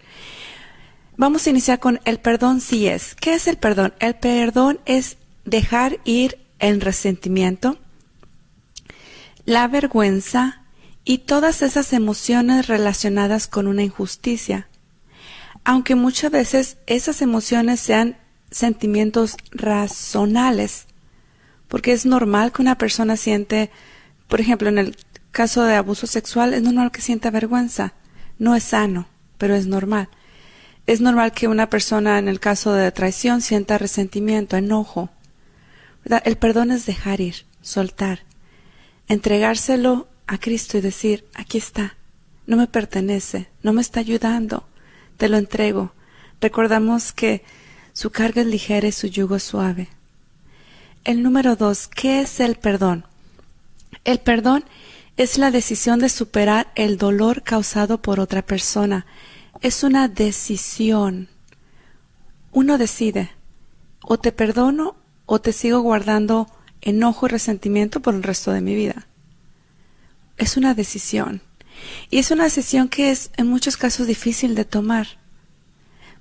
Vamos 1.16 1.46
a 1.46 1.50
iniciar 1.50 1.78
con 1.78 2.00
el 2.04 2.18
perdón 2.18 2.60
sí 2.60 2.86
es. 2.86 3.14
¿Qué 3.14 3.34
es 3.34 3.46
el 3.46 3.56
perdón? 3.56 3.92
El 3.98 4.14
perdón 4.14 4.80
es 4.86 5.16
dejar 5.44 5.98
ir 6.04 6.38
el 6.58 6.80
resentimiento, 6.80 7.78
la 9.44 9.66
vergüenza 9.68 10.62
y 11.04 11.18
todas 11.18 11.62
esas 11.62 11.92
emociones 11.92 12.68
relacionadas 12.68 13.48
con 13.48 13.66
una 13.66 13.82
injusticia. 13.82 14.68
Aunque 15.64 15.94
muchas 15.94 16.30
veces 16.30 16.76
esas 16.86 17.22
emociones 17.22 17.80
sean 17.80 18.16
sentimientos 18.50 19.36
razonales, 19.50 20.86
porque 21.68 21.92
es 21.92 22.04
normal 22.04 22.52
que 22.52 22.62
una 22.62 22.76
persona 22.76 23.16
siente, 23.16 23.70
por 24.28 24.40
ejemplo, 24.40 24.68
en 24.68 24.78
el 24.78 24.96
caso 25.30 25.64
de 25.64 25.74
abuso 25.74 26.06
sexual, 26.06 26.52
es 26.52 26.62
normal 26.62 26.90
que 26.90 27.00
sienta 27.00 27.30
vergüenza. 27.30 27.94
No 28.38 28.54
es 28.54 28.64
sano, 28.64 29.08
pero 29.38 29.54
es 29.54 29.66
normal. 29.66 30.08
Es 30.86 31.00
normal 31.00 31.32
que 31.32 31.48
una 31.48 31.70
persona 31.70 32.18
en 32.18 32.28
el 32.28 32.40
caso 32.40 32.72
de 32.72 32.90
traición 32.90 33.40
sienta 33.40 33.78
resentimiento, 33.78 34.56
enojo. 34.56 35.10
El 36.24 36.36
perdón 36.36 36.72
es 36.72 36.86
dejar 36.86 37.20
ir, 37.20 37.46
soltar, 37.60 38.24
entregárselo 39.08 40.08
a 40.26 40.38
Cristo 40.38 40.76
y 40.76 40.80
decir, 40.80 41.24
aquí 41.34 41.58
está, 41.58 41.96
no 42.46 42.56
me 42.56 42.66
pertenece, 42.66 43.48
no 43.62 43.72
me 43.72 43.80
está 43.80 44.00
ayudando, 44.00 44.66
te 45.22 45.28
lo 45.28 45.36
entrego. 45.36 45.92
Recordamos 46.40 47.12
que 47.12 47.44
su 47.92 48.10
carga 48.10 48.40
es 48.40 48.48
ligera 48.48 48.88
y 48.88 48.90
su 48.90 49.06
yugo 49.06 49.36
es 49.36 49.44
suave. 49.44 49.86
El 51.04 51.22
número 51.22 51.54
dos, 51.54 51.86
¿qué 51.86 52.22
es 52.22 52.40
el 52.40 52.56
perdón? 52.56 53.04
El 54.02 54.18
perdón 54.18 54.64
es 55.16 55.38
la 55.38 55.52
decisión 55.52 56.00
de 56.00 56.08
superar 56.08 56.72
el 56.74 56.98
dolor 56.98 57.44
causado 57.44 58.02
por 58.02 58.18
otra 58.18 58.42
persona. 58.42 59.06
Es 59.60 59.84
una 59.84 60.08
decisión. 60.08 61.28
Uno 62.50 62.76
decide, 62.76 63.30
o 64.02 64.18
te 64.18 64.32
perdono 64.32 64.96
o 65.24 65.40
te 65.40 65.52
sigo 65.52 65.82
guardando 65.82 66.48
enojo 66.80 67.26
y 67.26 67.28
resentimiento 67.28 68.00
por 68.00 68.16
el 68.16 68.24
resto 68.24 68.50
de 68.50 68.60
mi 68.60 68.74
vida. 68.74 69.06
Es 70.36 70.56
una 70.56 70.74
decisión. 70.74 71.42
Y 72.10 72.18
es 72.18 72.30
una 72.30 72.44
decisión 72.44 72.88
que 72.88 73.10
es 73.10 73.30
en 73.36 73.46
muchos 73.46 73.76
casos 73.76 74.06
difícil 74.06 74.54
de 74.54 74.64
tomar. 74.64 75.06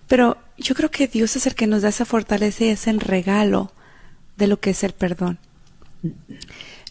Pero 0.08 0.38
yo 0.58 0.76
creo 0.76 0.92
que 0.92 1.08
Dios 1.08 1.36
es 1.36 1.48
el 1.48 1.56
que 1.56 1.68
nos 1.68 1.82
da 1.82 1.90
esa 1.90 2.06
fortaleza 2.06 2.66
y 2.66 2.70
es 2.70 2.88
el 2.88 3.00
regalo 3.00 3.72
de 4.38 4.48
lo 4.48 4.60
que 4.60 4.72
es 4.72 4.84
el 4.84 4.94
perdón. 4.94 5.40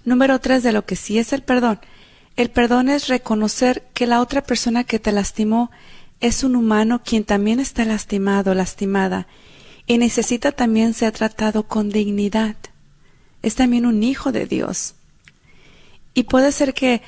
Número 0.05 0.39
tres, 0.39 0.63
de 0.63 0.73
lo 0.73 0.85
que 0.87 0.97
sí 0.97 1.19
es 1.19 1.33
el 1.33 1.43
perdón. 1.43 1.81
El 2.37 2.51
perdón 2.51 2.89
es 2.89 3.09
reconocer 3.09 3.85
que 3.93 4.07
la 4.07 4.21
otra 4.21 4.43
persona 4.43 4.85
que 4.85 4.99
te 4.99 5.13
lastimó 5.13 5.71
es 6.21 6.45
un 6.45 6.57
humano 6.57 7.03
quien 7.05 7.25
también 7.25 7.61
está 7.61 7.85
lastimado, 7.85 8.55
lastimada, 8.55 9.27
y 9.87 9.99
necesita 9.99 10.53
también 10.53 10.95
ser 10.95 11.13
tratado 11.13 11.65
con 11.65 11.91
dignidad. 11.91 12.57
Es 13.43 13.55
también 13.55 13.87
un 13.87 14.03
hijo 14.03 14.33
de 14.33 14.47
Dios. 14.47 14.95
Y 16.15 16.25
puede 16.25 16.53
ser 16.53 16.75
que 16.75 17.03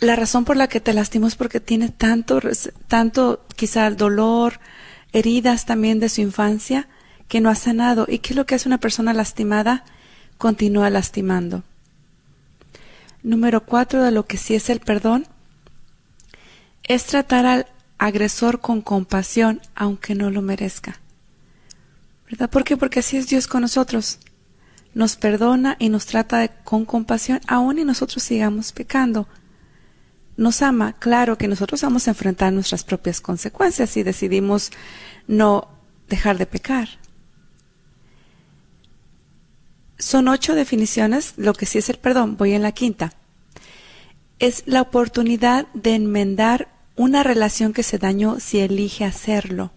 la 0.00 0.16
razón 0.16 0.44
por 0.44 0.56
la 0.56 0.68
que 0.68 0.80
te 0.80 0.94
lastimó 0.94 1.26
es 1.26 1.36
porque 1.36 1.60
tiene 1.60 1.90
tanto, 1.90 2.40
tanto 2.88 3.44
quizá 3.54 3.90
dolor, 3.90 4.58
heridas 5.12 5.66
también 5.66 6.00
de 6.00 6.08
su 6.08 6.22
infancia 6.22 6.88
que 7.28 7.40
no 7.40 7.50
ha 7.50 7.54
sanado. 7.54 8.06
¿Y 8.08 8.18
qué 8.18 8.32
es 8.32 8.36
lo 8.36 8.46
que 8.46 8.54
hace 8.54 8.68
una 8.68 8.78
persona 8.78 9.12
lastimada? 9.12 9.84
Continúa 10.38 10.88
lastimando. 10.88 11.64
Número 13.22 13.64
cuatro 13.66 14.02
de 14.02 14.10
lo 14.10 14.26
que 14.26 14.38
sí 14.38 14.54
es 14.54 14.70
el 14.70 14.80
perdón 14.80 15.26
es 16.82 17.04
tratar 17.04 17.44
al 17.44 17.66
agresor 17.98 18.60
con 18.60 18.80
compasión 18.80 19.60
aunque 19.74 20.14
no 20.14 20.30
lo 20.30 20.40
merezca. 20.40 20.98
¿Verdad? 22.30 22.48
¿Por 22.48 22.64
qué? 22.64 22.78
Porque 22.78 23.00
así 23.00 23.18
es 23.18 23.28
Dios 23.28 23.46
con 23.46 23.60
nosotros. 23.60 24.18
Nos 24.94 25.16
perdona 25.16 25.76
y 25.78 25.90
nos 25.90 26.06
trata 26.06 26.48
con 26.48 26.86
compasión 26.86 27.40
aun 27.46 27.78
y 27.78 27.84
nosotros 27.84 28.22
sigamos 28.22 28.72
pecando 28.72 29.28
nos 30.40 30.62
ama, 30.62 30.94
claro 30.94 31.36
que 31.36 31.48
nosotros 31.48 31.82
vamos 31.82 32.08
a 32.08 32.12
enfrentar 32.12 32.50
nuestras 32.50 32.82
propias 32.82 33.20
consecuencias 33.20 33.90
si 33.90 34.02
decidimos 34.02 34.70
no 35.28 35.68
dejar 36.08 36.38
de 36.38 36.46
pecar. 36.46 36.88
Son 39.98 40.28
ocho 40.28 40.54
definiciones, 40.54 41.34
lo 41.36 41.52
que 41.52 41.66
sí 41.66 41.76
es 41.76 41.90
el 41.90 41.98
perdón, 41.98 42.38
voy 42.38 42.54
en 42.54 42.62
la 42.62 42.72
quinta. 42.72 43.12
Es 44.38 44.62
la 44.64 44.80
oportunidad 44.80 45.66
de 45.74 45.94
enmendar 45.94 46.68
una 46.96 47.22
relación 47.22 47.74
que 47.74 47.82
se 47.82 47.98
dañó 47.98 48.40
si 48.40 48.60
elige 48.60 49.04
hacerlo. 49.04 49.72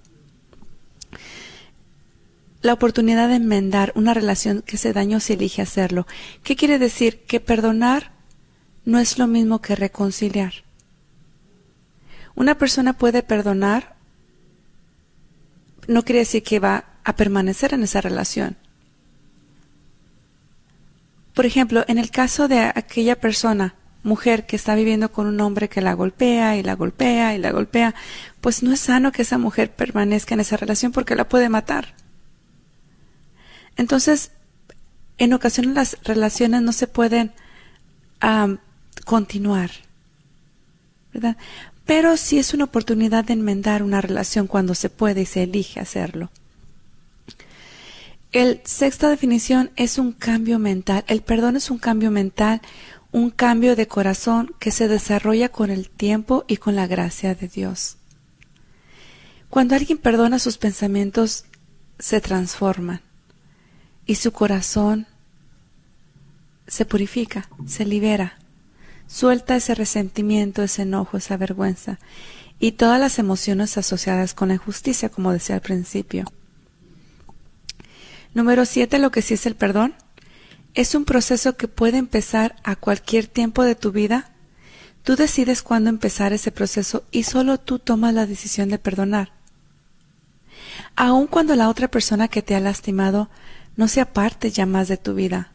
La 2.62 2.72
oportunidad 2.72 3.28
de 3.28 3.36
enmendar 3.36 3.92
una 3.96 4.14
relación 4.14 4.62
que 4.62 4.78
se 4.78 4.94
dañó 4.94 5.20
si 5.20 5.34
elige 5.34 5.62
hacerlo. 5.62 6.08
¿Qué 6.42 6.56
quiere 6.56 6.80
decir? 6.80 7.26
Que 7.26 7.42
perdonar 7.42 8.13
no 8.86 9.00
es 9.00 9.18
lo 9.18 9.28
mismo 9.28 9.62
que 9.62 9.76
reconciliar. 9.76 10.54
Una 12.36 12.58
persona 12.58 12.94
puede 12.94 13.24
perdonar, 13.24 13.96
no 15.88 16.04
quiere 16.04 16.20
decir 16.20 16.44
que 16.44 16.60
va 16.60 16.86
a 17.04 17.16
permanecer 17.16 17.74
en 17.74 17.84
esa 17.84 18.02
relación. 18.02 18.58
Por 21.34 21.46
ejemplo, 21.46 21.84
en 21.88 21.98
el 21.98 22.12
caso 22.12 22.48
de 22.48 22.60
aquella 22.60 23.20
persona 23.20 23.76
mujer 24.04 24.46
que 24.46 24.56
está 24.56 24.76
viviendo 24.76 25.12
con 25.12 25.28
un 25.28 25.40
hombre 25.42 25.70
que 25.70 25.82
la 25.82 25.94
golpea 25.94 26.58
y 26.58 26.64
la 26.64 26.76
golpea 26.76 27.36
y 27.36 27.38
la 27.38 27.52
golpea, 27.52 27.96
pues 28.42 28.62
no 28.62 28.74
es 28.74 28.82
sano 28.82 29.12
que 29.12 29.22
esa 29.22 29.38
mujer 29.38 29.72
permanezca 29.72 30.34
en 30.34 30.42
esa 30.42 30.58
relación 30.58 30.92
porque 30.92 31.16
la 31.16 31.28
puede 31.28 31.50
matar. 31.50 31.96
Entonces, 33.78 34.32
en 35.18 35.34
ocasiones 35.34 35.74
las 35.74 35.98
relaciones 36.04 36.62
no 36.62 36.74
se 36.74 36.88
pueden 36.88 37.32
continuar, 39.06 39.72
¿verdad? 41.14 41.38
Pero 41.86 42.16
sí 42.18 42.40
es 42.40 42.54
una 42.54 42.66
oportunidad 42.66 43.26
de 43.26 43.34
enmendar 43.34 43.84
una 43.84 44.02
relación 44.02 44.48
cuando 44.48 44.74
se 44.76 44.90
puede 44.90 45.22
y 45.22 45.26
se 45.26 45.44
elige 45.44 45.80
hacerlo. 45.80 46.32
El 48.32 48.62
sexta 48.64 49.10
definición 49.10 49.72
es 49.76 50.00
un 50.00 50.12
cambio 50.12 50.58
mental. 50.58 51.04
El 51.08 51.22
perdón 51.22 51.56
es 51.56 51.70
un 51.70 51.78
cambio 51.78 52.10
mental, 52.10 52.62
un 53.12 53.30
cambio 53.30 53.76
de 53.76 53.88
corazón 53.88 54.56
que 54.60 54.72
se 54.72 54.88
desarrolla 54.88 55.50
con 55.50 55.70
el 55.70 55.90
tiempo 55.90 56.46
y 56.48 56.58
con 56.58 56.76
la 56.76 56.88
gracia 56.88 57.36
de 57.36 57.48
Dios. 57.48 57.98
Cuando 59.50 59.76
alguien 59.76 60.00
perdona 60.00 60.40
sus 60.40 60.58
pensamientos 60.58 61.46
se 62.00 62.22
transforman 62.22 63.02
y 64.08 64.16
su 64.16 64.32
corazón 64.32 65.06
se 66.66 66.86
purifica, 66.86 67.48
se 67.68 67.86
libera, 67.86 68.40
suelta 69.08 69.56
ese 69.56 69.76
resentimiento, 69.76 70.64
ese 70.64 70.84
enojo, 70.84 71.18
esa 71.18 71.38
vergüenza 71.38 72.00
y 72.60 72.74
todas 72.74 73.00
las 73.00 73.20
emociones 73.20 73.78
asociadas 73.78 74.34
con 74.34 74.48
la 74.48 74.54
injusticia, 74.56 75.10
como 75.10 75.34
decía 75.34 75.56
al 75.56 75.62
principio. 75.62 76.26
Número 78.34 78.66
siete, 78.66 79.00
lo 79.00 79.12
que 79.12 79.22
sí 79.22 79.36
es 79.36 79.46
el 79.46 79.56
perdón. 79.56 79.94
Es 80.74 80.96
un 80.96 81.06
proceso 81.06 81.56
que 81.56 81.68
puede 81.68 81.98
empezar 81.98 82.56
a 82.64 82.76
cualquier 82.76 83.28
tiempo 83.28 83.64
de 83.64 83.76
tu 83.76 83.92
vida. 83.92 84.32
Tú 85.04 85.16
decides 85.16 85.62
cuándo 85.62 85.90
empezar 85.90 86.34
ese 86.34 86.52
proceso 86.52 87.04
y 87.12 87.24
solo 87.24 87.60
tú 87.60 87.80
tomas 87.80 88.14
la 88.14 88.26
decisión 88.26 88.70
de 88.70 88.80
perdonar. 88.80 89.34
Aun 90.96 91.28
cuando 91.28 91.56
la 91.56 91.70
otra 91.70 91.90
persona 91.90 92.28
que 92.28 92.42
te 92.42 92.56
ha 92.56 92.60
lastimado 92.60 93.30
no 93.76 93.88
sea 93.88 94.14
parte 94.14 94.52
ya 94.52 94.66
más 94.66 94.88
de 94.88 94.98
tu 94.98 95.14
vida, 95.14 95.52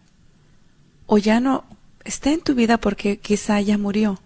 o 1.06 1.18
ya 1.18 1.40
no 1.40 1.64
esté 2.04 2.32
en 2.32 2.40
tu 2.40 2.54
vida 2.54 2.78
porque 2.78 3.18
quizá 3.18 3.60
ya 3.60 3.78
murió. 3.78 4.20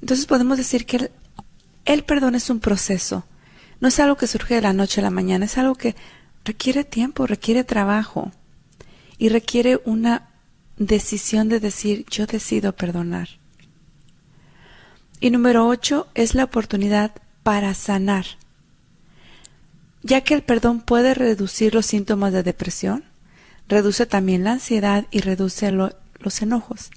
Entonces 0.00 0.26
podemos 0.26 0.58
decir 0.58 0.86
que 0.86 1.10
el, 1.84 2.04
perdón 2.04 2.34
es 2.34 2.50
un 2.50 2.60
proceso, 2.60 3.24
no 3.80 3.88
es 3.88 4.00
algo 4.00 4.16
que 4.16 4.26
surge 4.26 4.54
de 4.54 4.60
la 4.60 4.72
noche 4.72 5.00
a 5.00 5.04
la 5.04 5.10
mañana, 5.10 5.46
es 5.46 5.58
algo 5.58 5.74
que 5.74 5.94
requiere 6.44 6.84
tiempo, 6.84 7.26
requiere 7.26 7.64
trabajo 7.64 8.32
y 9.18 9.28
requiere 9.28 9.80
una 9.84 10.28
decisión 10.76 11.48
de 11.48 11.60
decir 11.60 12.04
yo 12.10 12.26
decido 12.26 12.74
perdonar. 12.74 13.28
Y 15.20 15.30
número 15.30 15.66
ocho 15.66 16.08
es 16.14 16.34
la 16.34 16.44
oportunidad 16.44 17.12
para 17.42 17.72
sanar, 17.74 18.26
ya 20.02 20.20
que 20.22 20.34
el 20.34 20.42
perdón 20.42 20.80
puede 20.80 21.14
reducir 21.14 21.74
los 21.74 21.86
síntomas 21.86 22.32
de 22.32 22.42
depresión, 22.42 23.04
reduce 23.68 24.04
también 24.04 24.44
la 24.44 24.52
ansiedad 24.52 25.06
y 25.10 25.20
reduce 25.20 25.72
los 26.24 26.42
enojos, 26.42 26.90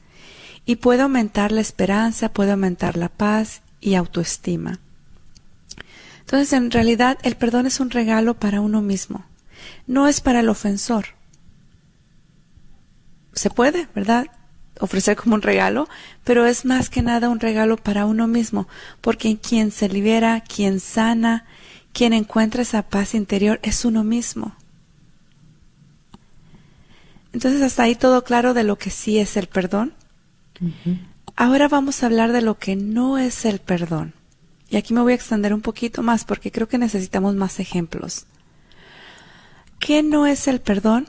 y 0.65 0.77
puede 0.77 1.01
aumentar 1.01 1.51
la 1.51 1.61
esperanza, 1.61 2.29
puede 2.29 2.51
aumentar 2.51 2.97
la 2.97 3.09
paz 3.09 3.61
y 3.79 3.95
autoestima. 3.95 4.79
Entonces, 6.19 6.51
en 6.53 6.71
realidad, 6.71 7.17
el 7.23 7.37
perdón 7.37 7.67
es 7.67 7.79
un 7.79 7.89
regalo 7.89 8.33
para 8.33 8.59
uno 8.59 8.81
mismo 8.81 9.25
no 9.85 10.07
es 10.07 10.21
para 10.21 10.41
el 10.41 10.49
ofensor. 10.49 11.07
Se 13.33 13.49
puede, 13.49 13.87
¿verdad? 13.93 14.27
ofrecer 14.79 15.17
como 15.17 15.33
un 15.33 15.41
regalo, 15.41 15.89
pero 16.23 16.45
es 16.45 16.63
más 16.63 16.91
que 16.91 17.01
nada 17.01 17.29
un 17.29 17.39
regalo 17.39 17.77
para 17.77 18.05
uno 18.05 18.27
mismo, 18.27 18.67
porque 19.01 19.35
quien 19.39 19.71
se 19.71 19.89
libera, 19.89 20.41
quien 20.41 20.79
sana, 20.79 21.45
quien 21.93 22.13
encuentra 22.13 22.61
esa 22.61 22.83
paz 22.83 23.15
interior 23.15 23.59
es 23.63 23.85
uno 23.85 24.03
mismo. 24.03 24.55
Entonces, 27.33 27.61
hasta 27.61 27.83
ahí 27.83 27.95
todo 27.95 28.23
claro 28.23 28.53
de 28.53 28.63
lo 28.63 28.77
que 28.77 28.89
sí 28.89 29.19
es 29.19 29.37
el 29.37 29.47
perdón. 29.47 29.93
Ahora 31.35 31.67
vamos 31.67 32.01
a 32.01 32.07
hablar 32.07 32.31
de 32.31 32.41
lo 32.41 32.57
que 32.57 32.75
no 32.75 33.17
es 33.17 33.45
el 33.45 33.59
perdón. 33.59 34.13
Y 34.69 34.77
aquí 34.77 34.93
me 34.93 35.01
voy 35.01 35.13
a 35.13 35.15
extender 35.15 35.53
un 35.53 35.61
poquito 35.61 36.03
más 36.03 36.25
porque 36.25 36.51
creo 36.51 36.67
que 36.67 36.77
necesitamos 36.77 37.35
más 37.35 37.59
ejemplos. 37.59 38.25
¿Qué 39.79 40.03
no 40.03 40.25
es 40.25 40.47
el 40.47 40.59
perdón? 40.59 41.07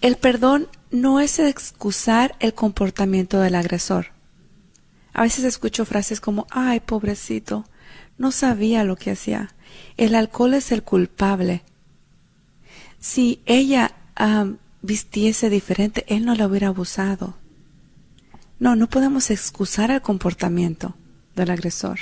El 0.00 0.16
perdón 0.16 0.68
no 0.90 1.20
es 1.20 1.38
excusar 1.38 2.36
el 2.38 2.54
comportamiento 2.54 3.40
del 3.40 3.56
agresor. 3.56 4.12
A 5.12 5.22
veces 5.22 5.44
escucho 5.44 5.84
frases 5.84 6.20
como, 6.20 6.46
ay, 6.50 6.80
pobrecito, 6.80 7.64
no 8.16 8.30
sabía 8.30 8.84
lo 8.84 8.96
que 8.96 9.10
hacía. 9.10 9.54
El 9.96 10.14
alcohol 10.14 10.54
es 10.54 10.70
el 10.70 10.84
culpable. 10.84 11.62
Si 13.00 13.42
ella 13.44 13.92
vistiese 14.82 15.50
diferente, 15.50 16.04
él 16.08 16.24
no 16.24 16.34
la 16.34 16.46
hubiera 16.46 16.68
abusado. 16.68 17.36
No, 18.58 18.74
no 18.74 18.88
podemos 18.88 19.30
excusar 19.30 19.90
el 19.90 20.02
comportamiento 20.02 20.96
del 21.36 21.50
agresor. 21.50 22.00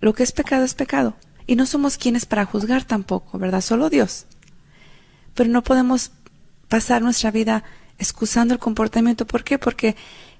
Lo 0.00 0.14
que 0.14 0.22
es 0.22 0.32
pecado 0.32 0.64
es 0.64 0.74
pecado. 0.74 1.16
Y 1.46 1.56
no 1.56 1.66
somos 1.66 1.98
quienes 1.98 2.26
para 2.26 2.44
juzgar 2.44 2.84
tampoco, 2.84 3.38
¿verdad? 3.38 3.60
Solo 3.60 3.90
Dios. 3.90 4.26
Pero 5.34 5.50
no 5.50 5.62
podemos 5.62 6.12
pasar 6.68 7.02
nuestra 7.02 7.30
vida 7.30 7.64
excusando 7.98 8.54
el 8.54 8.60
comportamiento. 8.60 9.26
¿Por 9.26 9.44
qué? 9.44 9.58
Porque 9.58 9.96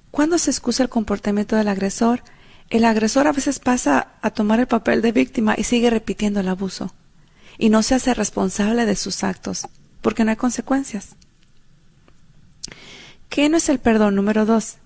cuando 0.09 0.37
se 0.37 0.51
excusa 0.51 0.83
el 0.83 0.89
comportamiento 0.89 1.55
del 1.55 1.67
agresor, 1.67 2.23
el 2.69 2.85
agresor 2.85 3.27
a 3.27 3.33
veces 3.33 3.59
pasa 3.59 4.13
a 4.21 4.31
tomar 4.31 4.59
el 4.59 4.67
papel 4.67 5.01
de 5.01 5.11
víctima 5.11 5.55
y 5.57 5.63
sigue 5.63 5.89
repitiendo 5.89 6.39
el 6.39 6.47
abuso. 6.47 6.93
Y 7.57 7.69
no 7.69 7.83
se 7.83 7.95
hace 7.95 8.13
responsable 8.13 8.85
de 8.85 8.95
sus 8.95 9.23
actos, 9.23 9.67
porque 10.01 10.23
no 10.23 10.31
hay 10.31 10.37
consecuencias. 10.37 11.15
¿Qué 13.29 13.47
no 13.49 13.57
es 13.57 13.69
el 13.69 13.79
perdón? 13.79 14.15
Número 14.15 14.45
dos. 14.45 14.77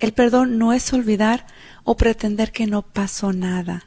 El 0.00 0.12
perdón 0.12 0.58
no 0.58 0.72
es 0.72 0.92
olvidar 0.92 1.46
o 1.84 1.96
pretender 1.96 2.52
que 2.52 2.66
no 2.66 2.82
pasó 2.82 3.32
nada. 3.32 3.86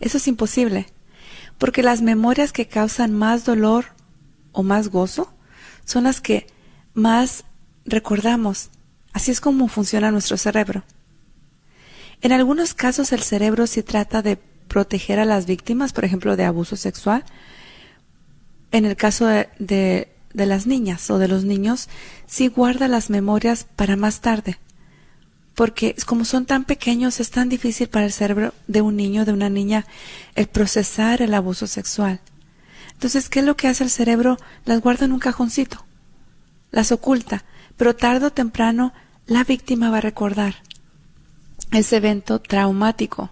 Eso 0.00 0.18
es 0.18 0.28
imposible, 0.28 0.86
porque 1.58 1.82
las 1.82 2.00
memorias 2.02 2.52
que 2.52 2.68
causan 2.68 3.12
más 3.12 3.44
dolor 3.44 3.86
o 4.52 4.62
más 4.62 4.88
gozo 4.88 5.32
son 5.84 6.04
las 6.04 6.20
que 6.20 6.46
más 6.94 7.44
recordamos. 7.84 8.70
Así 9.12 9.30
es 9.30 9.40
como 9.40 9.68
funciona 9.68 10.10
nuestro 10.10 10.36
cerebro. 10.36 10.84
En 12.20 12.32
algunos 12.32 12.72
casos 12.74 13.12
el 13.12 13.22
cerebro 13.22 13.66
sí 13.66 13.82
trata 13.82 14.22
de 14.22 14.36
proteger 14.36 15.18
a 15.18 15.24
las 15.24 15.44
víctimas, 15.44 15.92
por 15.92 16.04
ejemplo, 16.04 16.36
de 16.36 16.44
abuso 16.44 16.76
sexual. 16.76 17.24
En 18.72 18.84
el 18.84 18.96
caso 18.96 19.26
de, 19.26 19.48
de 19.58 20.46
las 20.46 20.66
niñas 20.66 21.08
o 21.10 21.18
de 21.18 21.28
los 21.28 21.44
niños, 21.44 21.88
sí 22.26 22.48
guarda 22.48 22.88
las 22.88 23.10
memorias 23.10 23.66
para 23.76 23.96
más 23.96 24.20
tarde 24.20 24.58
porque 25.54 25.94
como 26.06 26.24
son 26.24 26.46
tan 26.46 26.64
pequeños 26.64 27.20
es 27.20 27.30
tan 27.30 27.48
difícil 27.48 27.88
para 27.88 28.06
el 28.06 28.12
cerebro 28.12 28.54
de 28.66 28.80
un 28.80 28.96
niño, 28.96 29.24
de 29.24 29.32
una 29.32 29.50
niña, 29.50 29.86
el 30.34 30.46
procesar 30.46 31.22
el 31.22 31.34
abuso 31.34 31.66
sexual. 31.66 32.20
Entonces, 32.92 33.28
¿qué 33.28 33.40
es 33.40 33.44
lo 33.44 33.56
que 33.56 33.68
hace 33.68 33.84
el 33.84 33.90
cerebro? 33.90 34.38
Las 34.64 34.80
guarda 34.80 35.04
en 35.04 35.12
un 35.12 35.18
cajoncito, 35.18 35.84
las 36.70 36.92
oculta, 36.92 37.44
pero 37.76 37.96
tarde 37.96 38.26
o 38.26 38.32
temprano 38.32 38.92
la 39.26 39.44
víctima 39.44 39.90
va 39.90 39.98
a 39.98 40.02
recordar 40.02 40.56
ese 41.70 41.96
evento 41.96 42.40
traumático. 42.40 43.30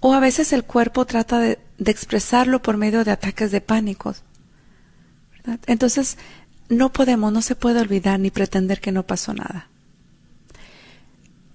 O 0.00 0.14
a 0.14 0.20
veces 0.20 0.52
el 0.52 0.64
cuerpo 0.64 1.06
trata 1.06 1.38
de, 1.38 1.58
expresarlo 1.84 2.62
por 2.62 2.76
medio 2.76 3.04
de 3.04 3.10
ataques 3.10 3.50
de 3.50 3.60
Entonces, 5.66 6.18
no 6.68 6.92
podemos, 6.92 7.32
no 7.32 7.42
se 7.42 7.54
puede 7.54 7.80
olvidar 7.80 8.20
ni 8.20 8.30
pretender 8.30 8.80
que 8.80 8.92
no 8.92 9.04
pasó 9.04 9.34
nada 9.34 9.68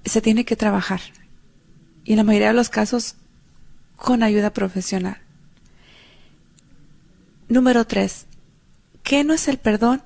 se 0.06 0.21
tiene 0.21 0.45
que 0.45 0.56
trabajar. 0.56 1.01
Y 2.03 2.12
en 2.13 2.17
la 2.17 2.23
mayoría 2.23 2.49
de 2.49 2.53
los 2.53 2.69
casos 2.69 3.15
con 3.95 4.23
ayuda 4.23 4.51
profesional. 4.51 5.17
Número 7.47 7.86
tres. 7.86 8.25
¿Qué 9.03 9.23
no 9.23 9.34
es 9.34 9.47
el 9.47 9.58
perdón? 9.58 10.01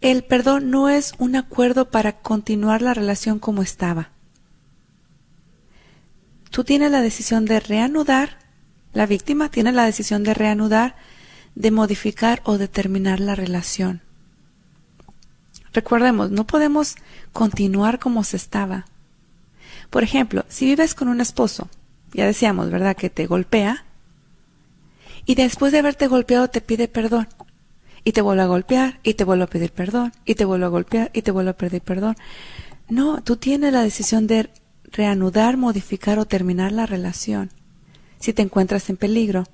El 0.00 0.22
perdón 0.22 0.70
no 0.70 0.88
es 0.88 1.14
un 1.18 1.34
acuerdo 1.34 1.90
para 1.90 2.20
continuar 2.20 2.82
la 2.82 2.94
relación 2.94 3.38
como 3.38 3.62
estaba. 3.62 4.10
Tú 6.50 6.62
tienes 6.62 6.90
la 6.90 7.00
decisión 7.00 7.46
de 7.46 7.58
reanudar, 7.58 8.38
la 8.92 9.06
víctima 9.06 9.48
tiene 9.50 9.72
la 9.72 9.86
decisión 9.86 10.22
de 10.22 10.34
reanudar, 10.34 10.94
de 11.54 11.70
modificar 11.70 12.42
o 12.44 12.58
de 12.58 12.68
terminar 12.68 13.20
la 13.20 13.34
relación. 13.34 14.02
Recordemos, 15.72 16.30
no 16.30 16.46
podemos 16.46 16.96
continuar 17.32 17.98
como 17.98 18.24
se 18.24 18.36
estaba. 18.36 18.86
Por 19.90 20.02
ejemplo, 20.02 20.44
si 20.48 20.66
vives 20.66 20.94
con 20.94 21.08
un 21.08 21.20
esposo, 21.20 21.68
ya 22.12 22.26
decíamos, 22.26 22.70
¿verdad?, 22.70 22.96
que 22.96 23.10
te 23.10 23.26
golpea, 23.26 23.84
y 25.26 25.34
después 25.34 25.72
de 25.72 25.78
haberte 25.78 26.06
golpeado 26.06 26.48
te 26.48 26.60
pide 26.60 26.86
perdón, 26.86 27.28
y 28.04 28.12
te 28.12 28.20
vuelve 28.20 28.42
a 28.42 28.46
golpear 28.46 29.00
y 29.02 29.14
te 29.14 29.24
vuelve 29.24 29.44
a 29.44 29.48
pedir 29.48 29.72
perdón 29.72 30.12
y 30.24 30.34
te 30.34 30.44
vuelve 30.44 30.66
a 30.66 30.68
golpear 30.68 31.10
y 31.14 31.22
te 31.22 31.30
vuelve 31.30 31.50
a 31.50 31.56
pedir 31.56 31.80
perdón. 31.80 32.16
No, 32.88 33.22
tú 33.22 33.36
tienes 33.36 33.72
la 33.72 33.82
decisión 33.82 34.26
de 34.26 34.50
reanudar, 34.92 35.56
modificar 35.56 36.18
o 36.18 36.26
terminar 36.26 36.70
la 36.70 36.86
relación 36.86 37.50
si 38.20 38.32
te 38.32 38.42
encuentras 38.42 38.88
en 38.90 38.96
peligro. 38.96 39.44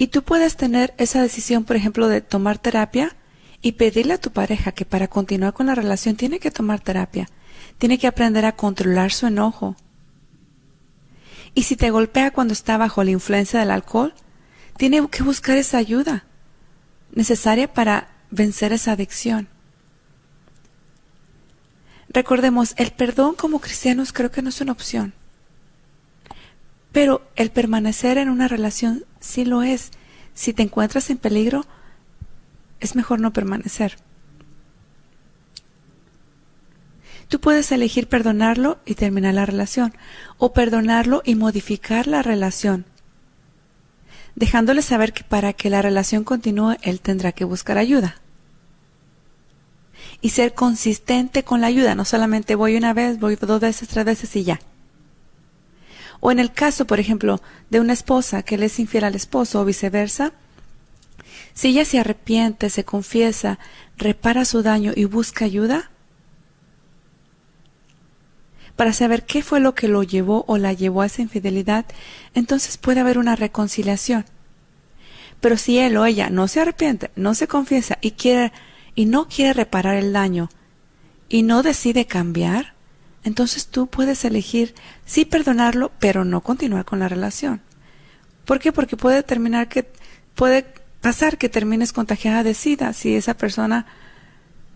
Y 0.00 0.06
tú 0.06 0.22
puedes 0.22 0.56
tener 0.56 0.94
esa 0.96 1.20
decisión, 1.20 1.64
por 1.64 1.76
ejemplo, 1.76 2.08
de 2.08 2.22
tomar 2.22 2.56
terapia 2.56 3.14
y 3.60 3.72
pedirle 3.72 4.14
a 4.14 4.18
tu 4.18 4.30
pareja 4.30 4.72
que 4.72 4.86
para 4.86 5.08
continuar 5.08 5.52
con 5.52 5.66
la 5.66 5.74
relación 5.74 6.16
tiene 6.16 6.38
que 6.38 6.50
tomar 6.50 6.80
terapia, 6.80 7.28
tiene 7.76 7.98
que 7.98 8.06
aprender 8.06 8.46
a 8.46 8.56
controlar 8.56 9.12
su 9.12 9.26
enojo. 9.26 9.76
Y 11.52 11.64
si 11.64 11.76
te 11.76 11.90
golpea 11.90 12.30
cuando 12.30 12.54
está 12.54 12.78
bajo 12.78 13.04
la 13.04 13.10
influencia 13.10 13.60
del 13.60 13.70
alcohol, 13.70 14.14
tiene 14.78 15.06
que 15.10 15.22
buscar 15.22 15.58
esa 15.58 15.76
ayuda 15.76 16.24
necesaria 17.12 17.70
para 17.70 18.08
vencer 18.30 18.72
esa 18.72 18.92
adicción. 18.92 19.48
Recordemos, 22.08 22.72
el 22.78 22.92
perdón 22.92 23.34
como 23.34 23.60
cristianos 23.60 24.14
creo 24.14 24.30
que 24.30 24.40
no 24.40 24.48
es 24.48 24.62
una 24.62 24.72
opción. 24.72 25.12
Pero 26.90 27.28
el 27.36 27.50
permanecer 27.50 28.16
en 28.16 28.30
una 28.30 28.48
relación 28.48 29.04
sí 29.20 29.44
lo 29.44 29.62
es. 29.62 29.90
Si 30.34 30.52
te 30.52 30.62
encuentras 30.62 31.10
en 31.10 31.18
peligro, 31.18 31.64
es 32.80 32.96
mejor 32.96 33.20
no 33.20 33.32
permanecer. 33.32 33.98
Tú 37.28 37.40
puedes 37.40 37.70
elegir 37.70 38.08
perdonarlo 38.08 38.80
y 38.84 38.96
terminar 38.96 39.34
la 39.34 39.46
relación, 39.46 39.94
o 40.36 40.52
perdonarlo 40.52 41.22
y 41.24 41.36
modificar 41.36 42.08
la 42.08 42.22
relación, 42.22 42.86
dejándole 44.34 44.82
saber 44.82 45.12
que 45.12 45.22
para 45.22 45.52
que 45.52 45.70
la 45.70 45.80
relación 45.80 46.24
continúe 46.24 46.76
él 46.82 47.00
tendrá 47.00 47.30
que 47.30 47.44
buscar 47.44 47.78
ayuda. 47.78 48.16
Y 50.20 50.30
ser 50.30 50.54
consistente 50.54 51.44
con 51.44 51.60
la 51.60 51.68
ayuda, 51.68 51.94
no 51.94 52.04
solamente 52.04 52.56
voy 52.56 52.76
una 52.76 52.94
vez, 52.94 53.20
voy 53.20 53.36
dos 53.36 53.60
veces, 53.60 53.88
tres 53.88 54.04
veces 54.04 54.34
y 54.34 54.42
ya. 54.42 54.58
O 56.20 56.30
en 56.30 56.38
el 56.38 56.52
caso, 56.52 56.86
por 56.86 57.00
ejemplo, 57.00 57.40
de 57.70 57.80
una 57.80 57.92
esposa 57.92 58.42
que 58.42 58.58
le 58.58 58.66
es 58.66 58.78
infiel 58.78 59.04
al 59.04 59.14
esposo 59.14 59.60
o 59.60 59.64
viceversa, 59.64 60.32
si 61.54 61.68
ella 61.68 61.84
se 61.84 61.98
arrepiente, 61.98 62.70
se 62.70 62.84
confiesa, 62.84 63.58
repara 63.96 64.44
su 64.44 64.62
daño 64.62 64.92
y 64.94 65.04
busca 65.04 65.44
ayuda, 65.44 65.90
para 68.76 68.92
saber 68.94 69.26
qué 69.26 69.42
fue 69.42 69.60
lo 69.60 69.74
que 69.74 69.88
lo 69.88 70.02
llevó 70.02 70.44
o 70.48 70.56
la 70.56 70.72
llevó 70.72 71.02
a 71.02 71.06
esa 71.06 71.20
infidelidad, 71.20 71.84
entonces 72.32 72.78
puede 72.78 73.00
haber 73.00 73.18
una 73.18 73.36
reconciliación. 73.36 74.24
Pero 75.40 75.58
si 75.58 75.78
él 75.78 75.96
o 75.98 76.06
ella 76.06 76.30
no 76.30 76.48
se 76.48 76.60
arrepiente, 76.60 77.10
no 77.14 77.34
se 77.34 77.46
confiesa 77.46 77.98
y 78.00 78.12
quiere 78.12 78.52
y 78.94 79.04
no 79.04 79.28
quiere 79.28 79.52
reparar 79.52 79.96
el 79.96 80.12
daño 80.12 80.48
y 81.28 81.42
no 81.42 81.62
decide 81.62 82.06
cambiar, 82.06 82.74
entonces 83.24 83.66
tú 83.66 83.86
puedes 83.86 84.24
elegir 84.24 84.74
sí 85.04 85.24
perdonarlo, 85.24 85.92
pero 85.98 86.24
no 86.24 86.40
continuar 86.40 86.84
con 86.84 86.98
la 86.98 87.08
relación. 87.08 87.60
¿Por 88.44 88.58
qué? 88.58 88.72
Porque 88.72 88.96
puede 88.96 89.22
terminar 89.22 89.68
que 89.68 89.90
puede 90.34 90.66
pasar 91.00 91.38
que 91.38 91.48
termines 91.48 91.92
contagiada 91.92 92.42
de 92.42 92.54
SIDA 92.54 92.92
si 92.92 93.14
esa 93.14 93.34
persona 93.34 93.86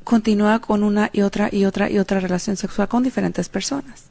continúa 0.04 0.61
con 0.61 0.85
una 0.85 1.11
y 1.12 1.22
otra 1.22 1.48
y 1.50 1.64
otra 1.64 1.90
y 1.90 1.98
otra 1.98 2.20
relación 2.20 2.57
sexual 2.57 2.88
con 2.88 3.02
diferentes 3.02 3.48
personas. 3.48 4.04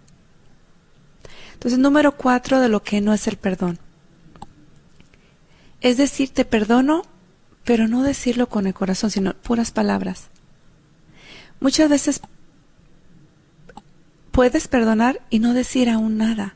Entonces, 1.54 1.80
número 1.80 2.18
cuatro 2.18 2.60
de 2.60 2.70
lo 2.70 2.84
que 2.84 3.00
no 3.00 3.14
es 3.14 3.28
el 3.28 3.38
perdón. 3.38 3.80
Es 5.80 5.98
decir, 5.98 6.30
te 6.30 6.46
perdono, 6.46 7.04
pero 7.64 7.88
no 7.88 8.04
decirlo 8.04 8.50
con 8.50 8.68
el 8.68 8.74
corazón, 8.74 9.12
sino 9.12 9.34
puras 9.34 9.72
palabras. 9.72 10.30
Muchas 11.60 11.90
veces 11.90 12.22
puedes 14.34 14.68
perdonar 14.68 15.22
y 15.30 15.38
no 15.38 15.54
decir 15.54 15.90
aún 15.90 16.18
nada. 16.18 16.56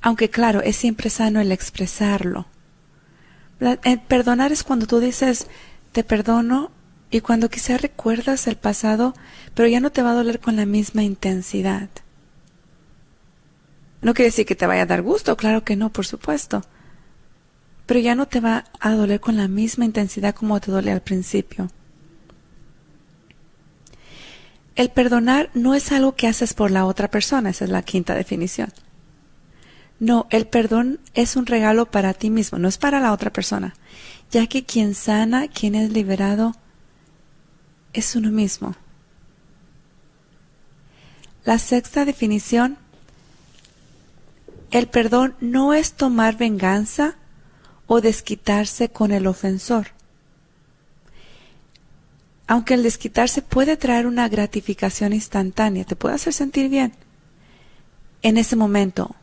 Aunque 0.00 0.30
claro, 0.30 0.62
es 0.62 0.74
siempre 0.74 1.10
sano 1.10 1.40
el 1.40 1.52
expresarlo. 1.52 2.46
El 3.84 4.00
perdonar 4.00 4.50
es 4.50 4.64
cuando 4.64 4.86
tú 4.86 4.98
dices, 4.98 5.46
te 5.92 6.02
perdono, 6.02 6.72
y 7.10 7.20
cuando 7.20 7.50
quizá 7.50 7.76
recuerdas 7.76 8.46
el 8.46 8.56
pasado, 8.56 9.14
pero 9.54 9.68
ya 9.68 9.80
no 9.80 9.90
te 9.90 10.02
va 10.02 10.12
a 10.12 10.14
doler 10.14 10.40
con 10.40 10.56
la 10.56 10.64
misma 10.64 11.02
intensidad. 11.02 11.90
No 14.00 14.14
quiere 14.14 14.30
decir 14.30 14.46
que 14.46 14.54
te 14.54 14.66
vaya 14.66 14.82
a 14.82 14.86
dar 14.86 15.02
gusto, 15.02 15.36
claro 15.36 15.64
que 15.64 15.76
no, 15.76 15.90
por 15.92 16.06
supuesto. 16.06 16.64
Pero 17.84 18.00
ya 18.00 18.14
no 18.14 18.26
te 18.26 18.40
va 18.40 18.64
a 18.78 18.92
doler 18.92 19.20
con 19.20 19.36
la 19.36 19.48
misma 19.48 19.84
intensidad 19.84 20.34
como 20.34 20.60
te 20.60 20.70
duele 20.70 20.92
al 20.92 21.02
principio. 21.02 21.70
El 24.80 24.88
perdonar 24.88 25.50
no 25.52 25.74
es 25.74 25.92
algo 25.92 26.14
que 26.14 26.26
haces 26.26 26.54
por 26.54 26.70
la 26.70 26.86
otra 26.86 27.10
persona, 27.10 27.50
esa 27.50 27.66
es 27.66 27.70
la 27.70 27.82
quinta 27.82 28.14
definición. 28.14 28.72
No, 29.98 30.26
el 30.30 30.46
perdón 30.46 31.00
es 31.12 31.36
un 31.36 31.44
regalo 31.44 31.90
para 31.90 32.14
ti 32.14 32.30
mismo, 32.30 32.58
no 32.58 32.66
es 32.66 32.78
para 32.78 32.98
la 32.98 33.12
otra 33.12 33.30
persona, 33.30 33.74
ya 34.30 34.46
que 34.46 34.64
quien 34.64 34.94
sana, 34.94 35.48
quien 35.48 35.74
es 35.74 35.92
liberado, 35.92 36.54
es 37.92 38.16
uno 38.16 38.30
mismo. 38.30 38.74
La 41.44 41.58
sexta 41.58 42.06
definición, 42.06 42.78
el 44.70 44.86
perdón 44.86 45.34
no 45.40 45.74
es 45.74 45.92
tomar 45.92 46.38
venganza 46.38 47.16
o 47.86 48.00
desquitarse 48.00 48.88
con 48.88 49.12
el 49.12 49.26
ofensor 49.26 49.88
aunque 52.50 52.74
el 52.74 52.82
desquitarse 52.82 53.42
puede 53.42 53.76
traer 53.76 54.08
una 54.08 54.28
gratificación 54.28 55.12
instantánea, 55.12 55.84
te 55.84 55.94
puede 55.94 56.16
hacer 56.16 56.32
sentir 56.32 56.68
bien 56.68 56.92
en 58.22 58.38
ese 58.38 58.56
momento, 58.56 59.14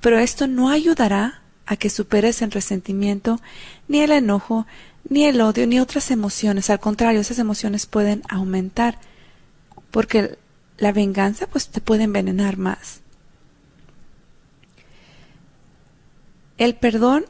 pero 0.00 0.18
esto 0.18 0.46
no 0.46 0.70
ayudará 0.70 1.42
a 1.66 1.76
que 1.76 1.90
superes 1.90 2.40
el 2.40 2.50
resentimiento, 2.50 3.42
ni 3.88 4.00
el 4.00 4.10
enojo, 4.10 4.66
ni 5.06 5.26
el 5.26 5.42
odio, 5.42 5.66
ni 5.66 5.80
otras 5.80 6.10
emociones. 6.10 6.70
Al 6.70 6.80
contrario, 6.80 7.20
esas 7.20 7.38
emociones 7.38 7.84
pueden 7.84 8.22
aumentar, 8.30 8.98
porque 9.90 10.38
la 10.78 10.92
venganza 10.92 11.46
pues 11.46 11.68
te 11.68 11.82
puede 11.82 12.04
envenenar 12.04 12.56
más. 12.56 13.02
El 16.56 16.74
perdón 16.76 17.26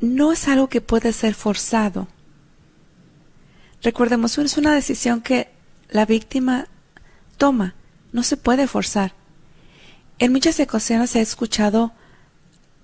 no 0.00 0.32
es 0.32 0.48
algo 0.48 0.70
que 0.70 0.80
puede 0.80 1.12
ser 1.12 1.34
forzado. 1.34 2.08
Recordemos, 3.82 4.36
es 4.38 4.56
una 4.56 4.74
decisión 4.74 5.20
que 5.20 5.48
la 5.90 6.04
víctima 6.04 6.66
toma, 7.36 7.74
no 8.12 8.22
se 8.22 8.36
puede 8.36 8.66
forzar. 8.66 9.14
En 10.18 10.32
muchas 10.32 10.58
ocasiones 10.58 11.14
he 11.14 11.20
escuchado 11.20 11.92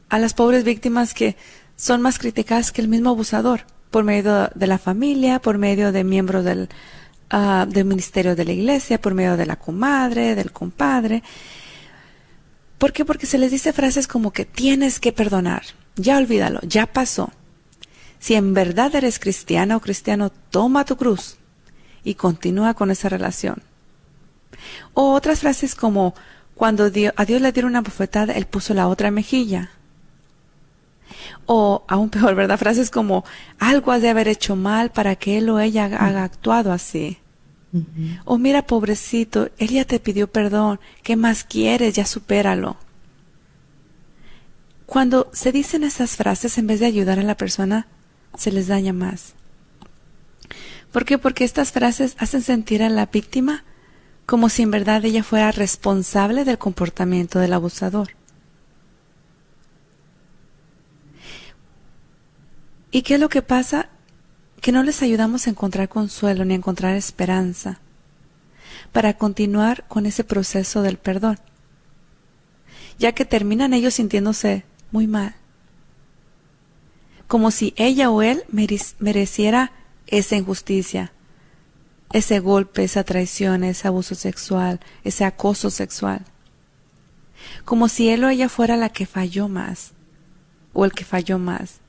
a 0.09 0.19
las 0.19 0.35
pobres 0.35 0.63
víctimas 0.63 1.15
que 1.15 1.37
son 1.77 2.01
más 2.01 2.19
criticadas 2.19 2.71
que 2.71 2.81
el 2.81 2.89
mismo 2.89 3.11
abusador, 3.11 3.63
por 3.91 4.05
medio 4.05 4.51
de 4.55 4.67
la 4.67 4.79
familia, 4.79 5.41
por 5.41 5.59
medio 5.59 5.91
de 5.91 6.05
miembros 6.05 6.45
del, 6.45 6.69
ah, 7.31 7.67
del 7.69 7.85
ministerio 7.85 8.37
de 8.37 8.45
la 8.45 8.53
iglesia, 8.53 9.01
por 9.01 9.15
medio 9.15 9.37
de 9.37 9.47
la 9.47 9.57
comadre, 9.57 10.37
del 10.37 10.53
compadre. 10.53 11.25
¿Por 12.79 12.93
qué? 12.93 13.05
Porque 13.05 13.27
se 13.27 13.39
les 13.39 13.51
dice 13.51 13.73
frases 13.73 14.07
como 14.07 14.33
que 14.33 14.45
tienes 14.45 15.01
que 15.01 15.13
perdonar, 15.13 15.63
ya 15.97 16.19
olvídalo, 16.19 16.61
ya 16.63 16.87
pasó. 16.87 17.33
Si 18.25 18.35
en 18.35 18.55
verdad 18.55 18.95
eres 18.95 19.19
cristiana 19.19 19.77
o 19.77 19.81
cristiano, 19.81 20.31
toma 20.31 20.87
tu 20.87 20.97
cruz 20.97 21.37
y 22.05 22.15
continúa 22.15 22.73
con 22.73 22.91
esa 22.91 23.11
relación. 23.11 23.63
O 24.95 25.13
otras 25.13 25.41
frases 25.41 25.75
como, 25.75 26.15
cuando 26.55 26.85
a 26.85 26.89
Dios 27.27 27.43
le 27.43 27.53
dieron 27.53 27.73
una 27.73 27.83
bofetada, 27.83 28.33
Él 28.33 28.47
puso 28.47 28.73
la 28.73 28.89
otra 28.89 29.11
mejilla. 29.11 29.73
O 31.45 31.85
aún 31.87 32.09
peor, 32.09 32.35
¿verdad? 32.35 32.59
Frases 32.59 32.91
como, 32.91 33.27
algo 33.59 33.93
has 33.93 34.01
de 34.01 34.09
haber 34.09 34.29
hecho 34.29 34.57
mal 34.57 34.91
para 34.91 35.17
que 35.17 35.37
Él 35.37 35.51
o 35.51 35.61
ella 35.61 35.85
haga 35.85 36.25
actuado 36.25 36.73
así. 36.73 37.19
O 38.25 38.39
mira, 38.39 38.67
pobrecito, 38.67 39.51
Él 39.59 39.69
ya 39.69 39.85
te 39.85 40.01
pidió 40.01 40.33
perdón, 40.33 40.81
¿qué 41.03 41.17
más 41.17 41.45
quieres? 41.45 41.93
Ya 41.93 42.07
supéralo. 42.07 42.79
Cuando 44.87 45.29
se 45.35 45.53
dicen 45.53 45.85
esas 45.85 46.17
frases, 46.17 46.57
en 46.57 46.67
vez 46.67 46.81
de 46.81 46.87
ayudar 46.87 47.19
a 47.19 47.23
la 47.23 47.37
persona, 47.37 47.87
se 48.37 48.53
les 48.53 48.69
daña 48.69 48.93
más. 48.93 49.35
¿Por 50.93 51.05
qué? 51.05 51.19
Porque 51.19 51.45
estas 51.45 51.73
frases 51.73 52.17
hacen 52.19 52.43
sentir 52.43 52.83
a 52.83 52.89
la 52.89 53.07
víctima 53.07 53.65
como 54.27 54.49
si 54.49 54.63
en 54.63 54.71
verdad 54.71 55.05
ella 55.05 55.23
fuera 55.23 55.53
responsable 55.53 56.45
del 56.45 56.59
comportamiento 56.59 57.39
del 57.39 57.53
abusador. 57.53 58.11
¿Y 62.91 63.03
qué 63.03 63.15
es 63.15 63.21
lo 63.21 63.29
que 63.29 63.43
pasa? 63.43 63.89
Que 64.61 64.73
no 64.73 64.83
les 64.83 65.03
ayudamos 65.03 65.47
a 65.47 65.51
encontrar 65.51 65.89
consuelo 65.89 66.45
ni 66.45 66.55
a 66.55 66.59
encontrar 66.59 66.95
esperanza 66.95 67.81
para 68.93 69.15
continuar 69.15 69.85
con 69.89 70.07
ese 70.07 70.23
proceso 70.23 70.83
del 70.83 70.97
perdón, 70.97 71.39
ya 72.99 73.13
que 73.13 73.25
terminan 73.25 73.75
ellos 73.75 73.95
sintiéndose 73.95 74.65
muy 74.93 75.09
mal 75.09 75.35
como 77.27 77.51
si 77.51 77.75
ella 77.77 78.11
o 78.11 78.23
él 78.23 78.45
merec- 78.53 78.95
mereciera 78.99 79.73
esa 80.07 80.37
injusticia, 80.37 81.13
ese 82.13 82.39
golpe, 82.39 82.85
esa 82.85 83.05
traición, 83.05 83.65
ese 83.65 83.89
abuso 83.89 84.15
sexual, 84.15 84.81
ese 85.03 85.25
acoso 85.25 85.71
sexual. 85.71 86.25
Como 87.65 87.89
si 87.89 88.09
él 88.09 88.25
o 88.25 88.29
ella 88.29 88.49
fuera 88.49 88.77
la 88.77 88.89
que 88.89 89.07
falló 89.07 89.49
más, 89.49 89.93
o 90.73 90.85
el 90.85 90.93
que 90.93 91.05
falló 91.05 91.39
más. 91.39 91.81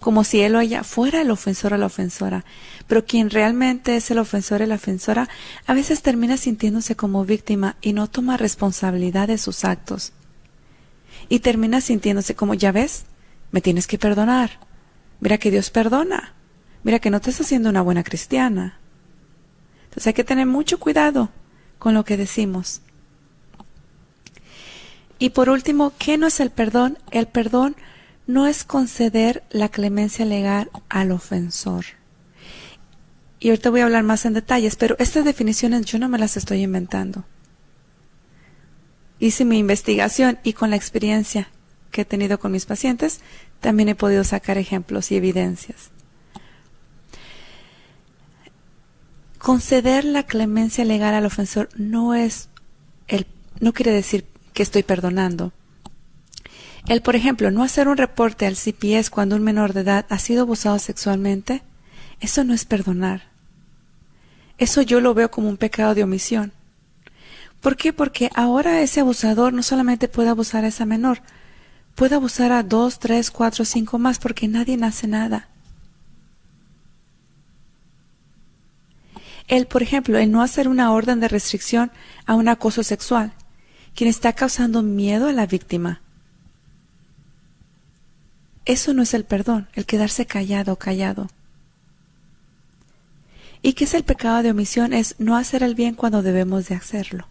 Como 0.00 0.24
si 0.24 0.40
él 0.42 0.54
o 0.54 0.60
ella 0.60 0.84
fuera 0.84 1.22
el 1.22 1.30
ofensor 1.30 1.72
o 1.72 1.78
la 1.78 1.86
ofensora. 1.86 2.44
Pero 2.86 3.06
quien 3.06 3.30
realmente 3.30 3.96
es 3.96 4.10
el 4.10 4.18
ofensor 4.18 4.60
y 4.60 4.66
la 4.66 4.74
ofensora 4.74 5.28
a 5.66 5.74
veces 5.74 6.02
termina 6.02 6.36
sintiéndose 6.36 6.96
como 6.96 7.24
víctima 7.24 7.76
y 7.80 7.92
no 7.92 8.08
toma 8.08 8.36
responsabilidad 8.36 9.28
de 9.28 9.38
sus 9.38 9.64
actos. 9.64 10.12
Y 11.28 11.40
termina 11.40 11.80
sintiéndose 11.80 12.34
como, 12.34 12.54
ya 12.54 12.72
ves, 12.72 13.04
me 13.50 13.60
tienes 13.60 13.86
que 13.86 13.98
perdonar. 13.98 14.60
Mira 15.20 15.38
que 15.38 15.50
Dios 15.50 15.70
perdona. 15.70 16.34
Mira 16.82 16.98
que 16.98 17.10
no 17.10 17.20
te 17.20 17.30
estás 17.30 17.46
haciendo 17.46 17.70
una 17.70 17.82
buena 17.82 18.04
cristiana. 18.04 18.78
Entonces 19.84 20.06
hay 20.08 20.14
que 20.14 20.24
tener 20.24 20.46
mucho 20.46 20.78
cuidado 20.78 21.30
con 21.78 21.94
lo 21.94 22.04
que 22.04 22.16
decimos. 22.16 22.82
Y 25.18 25.30
por 25.30 25.48
último, 25.48 25.92
¿qué 25.98 26.18
no 26.18 26.26
es 26.26 26.40
el 26.40 26.50
perdón? 26.50 26.98
El 27.10 27.26
perdón 27.26 27.76
no 28.26 28.46
es 28.46 28.64
conceder 28.64 29.42
la 29.50 29.68
clemencia 29.68 30.24
legal 30.24 30.70
al 30.88 31.12
ofensor. 31.12 31.86
Y 33.40 33.50
ahorita 33.50 33.70
voy 33.70 33.80
a 33.80 33.84
hablar 33.84 34.02
más 34.02 34.24
en 34.26 34.34
detalles, 34.34 34.76
pero 34.76 34.96
estas 34.98 35.24
definiciones 35.24 35.86
yo 35.86 35.98
no 35.98 36.08
me 36.08 36.18
las 36.18 36.36
estoy 36.36 36.62
inventando. 36.62 37.24
Hice 39.18 39.44
mi 39.44 39.58
investigación 39.58 40.38
y 40.42 40.52
con 40.52 40.70
la 40.70 40.76
experiencia 40.76 41.48
que 41.90 42.02
he 42.02 42.04
tenido 42.04 42.38
con 42.38 42.52
mis 42.52 42.66
pacientes, 42.66 43.20
también 43.60 43.88
he 43.88 43.94
podido 43.94 44.24
sacar 44.24 44.58
ejemplos 44.58 45.10
y 45.10 45.16
evidencias. 45.16 45.90
Conceder 49.38 50.04
la 50.04 50.24
clemencia 50.24 50.84
legal 50.84 51.14
al 51.14 51.24
ofensor 51.24 51.68
no 51.76 52.14
es 52.14 52.48
el 53.08 53.26
no 53.60 53.72
quiere 53.72 53.92
decir 53.92 54.26
que 54.52 54.62
estoy 54.62 54.82
perdonando. 54.82 55.52
El, 56.88 57.02
por 57.02 57.16
ejemplo, 57.16 57.50
no 57.50 57.62
hacer 57.62 57.88
un 57.88 57.96
reporte 57.96 58.46
al 58.46 58.56
CPS 58.56 59.10
cuando 59.10 59.36
un 59.36 59.42
menor 59.42 59.72
de 59.72 59.80
edad 59.80 60.06
ha 60.08 60.18
sido 60.18 60.42
abusado 60.42 60.78
sexualmente, 60.78 61.62
eso 62.20 62.44
no 62.44 62.54
es 62.54 62.64
perdonar. 62.64 63.30
Eso 64.58 64.82
yo 64.82 65.00
lo 65.00 65.12
veo 65.14 65.30
como 65.30 65.48
un 65.48 65.56
pecado 65.56 65.94
de 65.94 66.04
omisión. 66.04 66.52
¿Por 67.66 67.76
qué? 67.76 67.92
Porque 67.92 68.30
ahora 68.36 68.80
ese 68.80 69.00
abusador 69.00 69.52
no 69.52 69.60
solamente 69.60 70.06
puede 70.06 70.28
abusar 70.28 70.64
a 70.64 70.68
esa 70.68 70.86
menor, 70.86 71.20
puede 71.96 72.14
abusar 72.14 72.52
a 72.52 72.62
dos, 72.62 73.00
tres, 73.00 73.32
cuatro, 73.32 73.64
cinco 73.64 73.98
más 73.98 74.20
porque 74.20 74.46
nadie 74.46 74.78
hace 74.84 75.08
nada. 75.08 75.48
El, 79.48 79.66
por 79.66 79.82
ejemplo, 79.82 80.16
el 80.16 80.30
no 80.30 80.42
hacer 80.42 80.68
una 80.68 80.92
orden 80.92 81.18
de 81.18 81.26
restricción 81.26 81.90
a 82.24 82.36
un 82.36 82.46
acoso 82.46 82.84
sexual, 82.84 83.32
quien 83.96 84.08
está 84.08 84.32
causando 84.32 84.84
miedo 84.84 85.26
a 85.26 85.32
la 85.32 85.46
víctima. 85.46 86.02
Eso 88.64 88.94
no 88.94 89.02
es 89.02 89.12
el 89.12 89.24
perdón, 89.24 89.66
el 89.74 89.86
quedarse 89.86 90.24
callado 90.24 90.74
o 90.74 90.76
callado. 90.76 91.30
¿Y 93.60 93.72
qué 93.72 93.82
es 93.82 93.94
el 93.94 94.04
pecado 94.04 94.44
de 94.44 94.52
omisión? 94.52 94.92
Es 94.92 95.16
no 95.18 95.36
hacer 95.36 95.64
el 95.64 95.74
bien 95.74 95.96
cuando 95.96 96.22
debemos 96.22 96.68
de 96.68 96.76
hacerlo. 96.76 97.26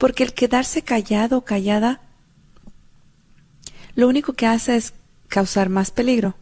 Porque 0.00 0.22
el 0.22 0.32
quedarse 0.32 0.80
callado 0.80 1.36
o 1.36 1.44
callada 1.44 2.00
lo 3.94 4.08
único 4.08 4.32
que 4.32 4.46
hace 4.46 4.76
es 4.76 4.94
causar 5.28 5.68
más 5.68 5.90
peligro. 5.90 6.36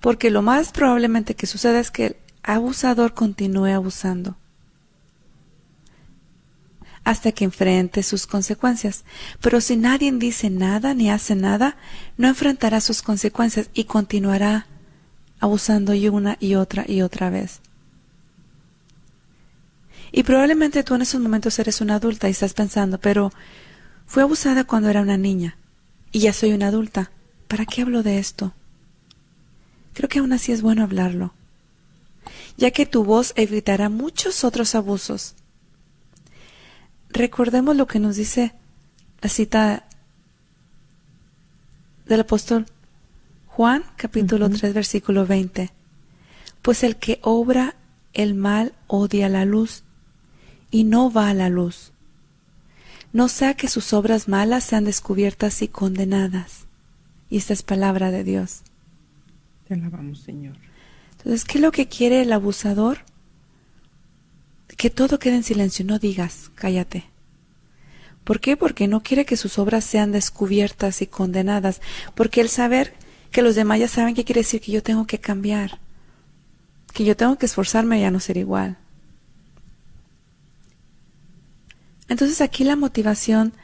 Porque 0.00 0.28
lo 0.28 0.42
más 0.42 0.72
probablemente 0.72 1.36
que 1.36 1.46
suceda 1.46 1.78
es 1.78 1.92
que 1.92 2.06
el 2.06 2.16
abusador 2.42 3.14
continúe 3.14 3.66
abusando 3.66 4.36
hasta 7.04 7.30
que 7.30 7.44
enfrente 7.44 8.02
sus 8.02 8.26
consecuencias. 8.26 9.04
Pero 9.40 9.60
si 9.60 9.76
nadie 9.76 10.10
dice 10.10 10.50
nada 10.50 10.94
ni 10.94 11.08
hace 11.08 11.36
nada, 11.36 11.76
no 12.16 12.26
enfrentará 12.26 12.80
sus 12.80 13.02
consecuencias 13.02 13.70
y 13.74 13.84
continuará 13.84 14.66
abusando 15.38 15.94
y 15.94 16.08
una 16.08 16.36
y 16.40 16.56
otra 16.56 16.84
y 16.84 17.02
otra 17.02 17.30
vez. 17.30 17.60
Y 20.12 20.24
probablemente 20.24 20.84
tú 20.84 20.94
en 20.94 21.02
esos 21.02 21.20
momentos 21.22 21.58
eres 21.58 21.80
una 21.80 21.94
adulta 21.94 22.28
y 22.28 22.32
estás 22.32 22.52
pensando, 22.52 22.98
pero 22.98 23.32
fui 24.06 24.22
abusada 24.22 24.64
cuando 24.64 24.90
era 24.90 25.00
una 25.00 25.16
niña 25.16 25.56
y 26.12 26.20
ya 26.20 26.34
soy 26.34 26.52
una 26.52 26.68
adulta. 26.68 27.10
¿Para 27.48 27.64
qué 27.64 27.80
hablo 27.80 28.02
de 28.02 28.18
esto? 28.18 28.52
Creo 29.94 30.10
que 30.10 30.18
aún 30.18 30.34
así 30.34 30.52
es 30.52 30.60
bueno 30.60 30.82
hablarlo, 30.82 31.32
ya 32.58 32.70
que 32.70 32.84
tu 32.84 33.04
voz 33.04 33.32
evitará 33.36 33.88
muchos 33.88 34.44
otros 34.44 34.74
abusos. 34.74 35.34
Recordemos 37.08 37.76
lo 37.76 37.86
que 37.86 37.98
nos 37.98 38.16
dice 38.16 38.52
la 39.22 39.30
cita 39.30 39.86
del 42.06 42.20
apóstol 42.20 42.66
Juan, 43.46 43.84
capítulo 43.96 44.48
3, 44.48 44.74
versículo 44.74 45.26
20. 45.26 45.70
Pues 46.60 46.84
el 46.84 46.96
que 46.96 47.18
obra 47.22 47.76
el 48.12 48.34
mal 48.34 48.74
odia 48.86 49.28
la 49.28 49.44
luz 49.44 49.84
y 50.72 50.82
no 50.82 51.12
va 51.12 51.28
a 51.28 51.34
la 51.34 51.48
luz. 51.48 51.92
No 53.12 53.28
sea 53.28 53.54
que 53.54 53.68
sus 53.68 53.92
obras 53.92 54.26
malas 54.26 54.64
sean 54.64 54.84
descubiertas 54.84 55.62
y 55.62 55.68
condenadas. 55.68 56.66
Y 57.30 57.36
esta 57.36 57.52
es 57.52 57.62
palabra 57.62 58.10
de 58.10 58.24
Dios. 58.24 58.62
Te 59.68 59.74
alabamos, 59.74 60.20
Señor. 60.20 60.56
Entonces, 61.18 61.44
¿qué 61.44 61.58
es 61.58 61.62
lo 61.62 61.70
que 61.70 61.86
quiere 61.86 62.22
el 62.22 62.32
abusador? 62.32 62.98
Que 64.76 64.90
todo 64.90 65.18
quede 65.18 65.36
en 65.36 65.42
silencio, 65.44 65.84
no 65.84 65.98
digas, 65.98 66.50
cállate. 66.54 67.04
¿Por 68.24 68.40
qué? 68.40 68.56
Porque 68.56 68.88
no 68.88 69.02
quiere 69.02 69.26
que 69.26 69.36
sus 69.36 69.58
obras 69.58 69.84
sean 69.84 70.10
descubiertas 70.10 71.02
y 71.02 71.06
condenadas. 71.06 71.82
Porque 72.14 72.40
el 72.40 72.48
saber 72.48 72.94
que 73.30 73.42
los 73.42 73.54
demás 73.54 73.78
ya 73.78 73.88
saben 73.88 74.14
qué 74.14 74.24
quiere 74.24 74.40
decir 74.40 74.60
que 74.60 74.72
yo 74.72 74.82
tengo 74.82 75.06
que 75.06 75.18
cambiar. 75.18 75.78
Que 76.94 77.04
yo 77.04 77.14
tengo 77.14 77.36
que 77.36 77.46
esforzarme 77.46 78.00
ya 78.00 78.10
no 78.10 78.20
ser 78.20 78.38
igual. 78.38 78.78
Entonces 82.12 82.42
aquí 82.42 82.62
la 82.62 82.76
motivación 82.76 83.54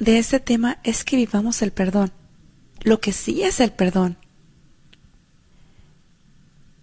de 0.00 0.18
este 0.18 0.40
tema 0.40 0.78
es 0.82 1.04
que 1.04 1.14
vivamos 1.14 1.62
el 1.62 1.70
perdón. 1.70 2.10
Lo 2.80 3.00
que 3.00 3.12
sí 3.12 3.44
es 3.44 3.60
el 3.60 3.70
perdón. 3.70 4.16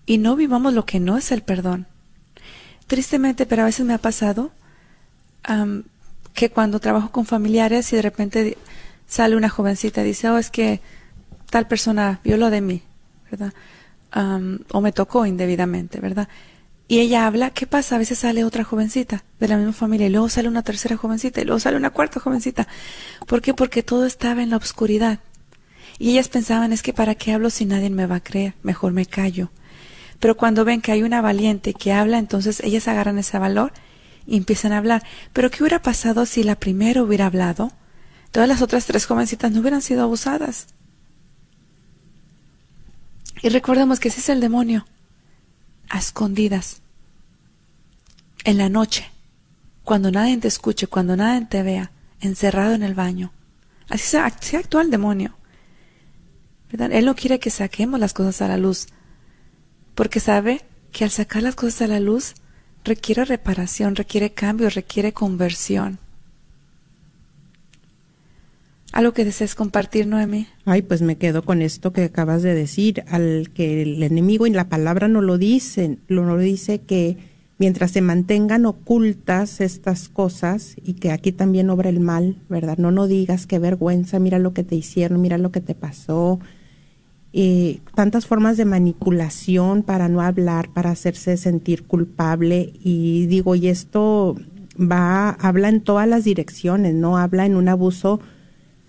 Y 0.05 0.17
no 0.17 0.37
vivamos 0.37 0.73
lo 0.73 0.85
que 0.85 1.01
no 1.01 1.17
es 1.17 1.33
el 1.33 1.41
perdón. 1.41 1.87
Tristemente, 2.87 3.45
pero 3.45 3.63
a 3.63 3.65
veces 3.65 3.85
me 3.85 3.95
ha 3.95 3.97
pasado 3.97 4.53
que 6.33 6.49
cuando 6.51 6.79
trabajo 6.79 7.11
con 7.11 7.25
familiares 7.25 7.91
y 7.91 7.97
de 7.97 8.01
repente 8.01 8.57
sale 9.07 9.35
una 9.35 9.49
jovencita 9.49 10.03
y 10.03 10.05
dice, 10.05 10.29
oh, 10.29 10.37
es 10.37 10.51
que 10.51 10.79
tal 11.49 11.67
persona 11.67 12.21
violó 12.23 12.49
de 12.49 12.61
mí, 12.61 12.81
¿verdad? 13.29 13.53
O 14.71 14.79
me 14.79 14.93
tocó 14.93 15.25
indebidamente, 15.25 15.99
¿verdad? 15.99 16.29
Y 16.87 16.99
ella 16.99 17.25
habla, 17.25 17.49
¿qué 17.49 17.65
pasa? 17.65 17.95
A 17.95 17.99
veces 17.99 18.19
sale 18.19 18.43
otra 18.43 18.63
jovencita 18.63 19.23
de 19.39 19.47
la 19.47 19.57
misma 19.57 19.73
familia 19.73 20.07
y 20.07 20.11
luego 20.11 20.29
sale 20.29 20.47
una 20.47 20.61
tercera 20.61 20.97
jovencita 20.97 21.41
y 21.41 21.45
luego 21.45 21.59
sale 21.59 21.77
una 21.77 21.89
cuarta 21.89 22.19
jovencita. 22.19 22.67
¿Por 23.25 23.41
qué? 23.41 23.53
Porque 23.55 23.81
todo 23.81 24.05
estaba 24.05 24.43
en 24.43 24.51
la 24.51 24.57
oscuridad. 24.57 25.19
Y 25.97 26.11
ellas 26.11 26.27
pensaban, 26.27 26.73
es 26.73 26.83
que 26.83 26.93
para 26.93 27.15
qué 27.15 27.33
hablo 27.33 27.49
si 27.49 27.65
nadie 27.65 27.89
me 27.89 28.05
va 28.05 28.17
a 28.17 28.23
creer, 28.23 28.53
mejor 28.61 28.91
me 28.91 29.05
callo. 29.05 29.49
Pero 30.19 30.37
cuando 30.37 30.63
ven 30.63 30.81
que 30.81 30.91
hay 30.91 31.01
una 31.03 31.21
valiente 31.21 31.73
que 31.73 31.91
habla, 31.91 32.19
entonces 32.19 32.61
ellas 32.63 32.87
agarran 32.87 33.17
ese 33.17 33.39
valor 33.39 33.73
y 34.27 34.37
empiezan 34.37 34.71
a 34.71 34.77
hablar. 34.77 35.03
Pero 35.33 35.49
¿qué 35.49 35.63
hubiera 35.63 35.81
pasado 35.81 36.25
si 36.25 36.43
la 36.43 36.55
primera 36.55 37.01
hubiera 37.01 37.25
hablado? 37.25 37.71
Todas 38.31 38.49
las 38.49 38.61
otras 38.61 38.85
tres 38.85 39.05
jovencitas 39.05 39.51
no 39.51 39.61
hubieran 39.61 39.81
sido 39.81 40.03
abusadas. 40.03 40.67
Y 43.41 43.49
recordemos 43.49 43.99
que 43.99 44.09
ese 44.09 44.19
es 44.19 44.29
el 44.29 44.39
demonio, 44.39 44.85
a 45.89 45.99
escondidas, 45.99 46.81
en 48.43 48.57
la 48.57 48.69
noche, 48.69 49.09
cuando 49.83 50.11
nadie 50.11 50.37
te 50.37 50.47
escuche, 50.47 50.87
cuando 50.87 51.15
nadie 51.15 51.45
te 51.47 51.63
vea, 51.63 51.91
encerrado 52.21 52.73
en 52.73 52.83
el 52.83 52.93
baño. 52.93 53.31
Así 53.89 54.03
se, 54.05 54.19
actúa 54.19 54.81
el 54.81 54.91
demonio. 54.91 55.35
¿verdad? 56.71 56.91
Él 56.91 57.05
no 57.05 57.15
quiere 57.15 57.39
que 57.39 57.49
saquemos 57.49 57.99
las 57.99 58.13
cosas 58.13 58.41
a 58.41 58.47
la 58.47 58.57
luz, 58.57 58.87
porque 59.93 60.19
sabe 60.19 60.65
que 60.91 61.03
al 61.03 61.11
sacar 61.11 61.43
las 61.43 61.55
cosas 61.55 61.83
a 61.83 61.87
la 61.87 61.99
luz 61.99 62.35
requiere 62.83 63.25
reparación, 63.25 63.95
requiere 63.95 64.33
cambio, 64.33 64.69
requiere 64.69 65.13
conversión. 65.13 65.99
¿Algo 68.95 69.11
que 69.11 69.25
desees 69.25 69.55
compartir, 69.55 70.07
Noemi? 70.07 70.47
Ay, 70.63 70.81
pues 70.81 71.01
me 71.01 71.17
quedo 71.17 71.43
con 71.43 71.61
esto 71.61 71.91
que 71.91 72.05
acabas 72.05 72.43
de 72.43 72.53
decir, 72.53 73.03
al 73.09 73.49
que 73.53 73.81
el 73.81 74.01
enemigo 74.01 74.47
en 74.47 74.55
la 74.55 74.69
palabra 74.69 75.09
no 75.09 75.19
lo 75.19 75.37
dice, 75.37 75.97
no 76.07 76.23
lo 76.23 76.37
dice 76.37 76.79
que 76.79 77.17
mientras 77.57 77.91
se 77.91 77.99
mantengan 77.99 78.65
ocultas 78.65 79.59
estas 79.59 80.07
cosas 80.07 80.77
y 80.81 80.93
que 80.93 81.11
aquí 81.11 81.33
también 81.33 81.69
obra 81.69 81.89
el 81.89 81.99
mal, 81.99 82.37
¿verdad? 82.47 82.77
No 82.77 82.89
no 82.89 83.05
digas 83.07 83.47
qué 83.47 83.59
vergüenza, 83.59 84.17
mira 84.19 84.39
lo 84.39 84.53
que 84.53 84.63
te 84.63 84.75
hicieron, 84.75 85.19
mira 85.19 85.37
lo 85.37 85.51
que 85.51 85.59
te 85.59 85.75
pasó. 85.75 86.39
Eh, 87.33 87.81
tantas 87.95 88.25
formas 88.25 88.55
de 88.55 88.63
manipulación 88.63 89.83
para 89.83 90.07
no 90.07 90.21
hablar, 90.21 90.69
para 90.73 90.91
hacerse 90.91 91.35
sentir 91.35 91.83
culpable 91.83 92.71
y 92.81 93.25
digo, 93.25 93.55
y 93.55 93.67
esto 93.67 94.37
va, 94.79 95.31
habla 95.31 95.67
en 95.67 95.81
todas 95.81 96.07
las 96.07 96.23
direcciones, 96.23 96.93
¿no? 96.93 97.17
Habla 97.17 97.45
en 97.45 97.57
un 97.57 97.67
abuso 97.67 98.21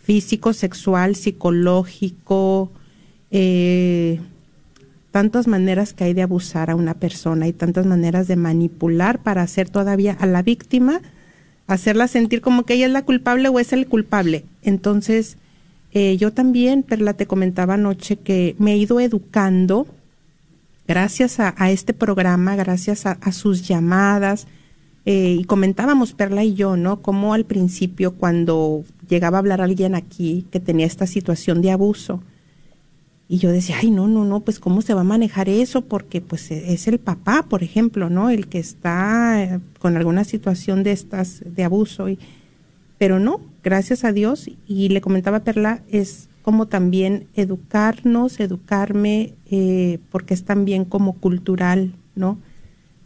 físico, 0.06 0.52
sexual, 0.52 1.16
psicológico, 1.16 2.70
eh, 3.32 4.20
tantas 5.10 5.48
maneras 5.48 5.94
que 5.94 6.04
hay 6.04 6.14
de 6.14 6.22
abusar 6.22 6.70
a 6.70 6.76
una 6.76 6.94
persona 6.94 7.48
y 7.48 7.52
tantas 7.52 7.86
maneras 7.86 8.28
de 8.28 8.36
manipular 8.36 9.18
para 9.18 9.42
hacer 9.42 9.68
todavía 9.68 10.16
a 10.20 10.26
la 10.26 10.42
víctima, 10.42 11.00
hacerla 11.66 12.06
sentir 12.06 12.40
como 12.40 12.62
que 12.62 12.74
ella 12.74 12.86
es 12.86 12.92
la 12.92 13.04
culpable 13.04 13.48
o 13.48 13.58
es 13.58 13.72
el 13.72 13.88
culpable. 13.88 14.44
Entonces, 14.62 15.38
eh, 15.92 16.16
yo 16.18 16.32
también, 16.32 16.84
Perla, 16.84 17.14
te 17.14 17.26
comentaba 17.26 17.74
anoche 17.74 18.14
que 18.14 18.54
me 18.60 18.74
he 18.74 18.76
ido 18.76 19.00
educando 19.00 19.88
gracias 20.86 21.40
a, 21.40 21.70
este 21.72 21.94
programa, 21.94 22.54
gracias 22.54 23.06
a, 23.06 23.32
sus 23.32 23.66
llamadas. 23.66 24.46
Eh, 25.06 25.36
y 25.40 25.44
comentábamos, 25.44 26.14
Perla 26.14 26.42
y 26.42 26.54
yo, 26.54 26.76
¿no? 26.76 27.00
Como 27.00 27.32
al 27.32 27.44
principio, 27.44 28.14
cuando 28.14 28.84
llegaba 29.08 29.38
a 29.38 29.40
hablar 29.40 29.60
alguien 29.60 29.94
aquí 29.94 30.46
que 30.50 30.58
tenía 30.58 30.84
esta 30.84 31.06
situación 31.06 31.62
de 31.62 31.70
abuso, 31.70 32.20
y 33.28 33.38
yo 33.38 33.50
decía, 33.50 33.76
ay, 33.80 33.90
no, 33.90 34.08
no, 34.08 34.24
no, 34.24 34.40
pues 34.40 34.58
cómo 34.58 34.82
se 34.82 34.94
va 34.94 35.00
a 35.00 35.04
manejar 35.04 35.48
eso, 35.48 35.82
porque 35.82 36.20
pues 36.20 36.50
e, 36.50 36.72
es 36.72 36.88
el 36.88 36.98
papá, 36.98 37.46
por 37.48 37.62
ejemplo, 37.62 38.10
¿no? 38.10 38.30
El 38.30 38.48
que 38.48 38.58
está 38.58 39.42
eh, 39.42 39.60
con 39.78 39.96
alguna 39.96 40.24
situación 40.24 40.82
de 40.82 40.92
estas, 40.92 41.42
de 41.44 41.64
abuso. 41.64 42.08
Y, 42.08 42.18
pero 42.98 43.20
no, 43.20 43.40
gracias 43.62 44.04
a 44.04 44.12
Dios, 44.12 44.50
y 44.66 44.88
le 44.88 45.00
comentaba 45.00 45.44
Perla, 45.44 45.82
es 45.88 46.28
como 46.42 46.66
también 46.66 47.28
educarnos, 47.34 48.40
educarme, 48.40 49.34
eh, 49.50 49.98
porque 50.10 50.34
es 50.34 50.44
también 50.44 50.84
como 50.84 51.14
cultural, 51.14 51.94
¿no? 52.16 52.38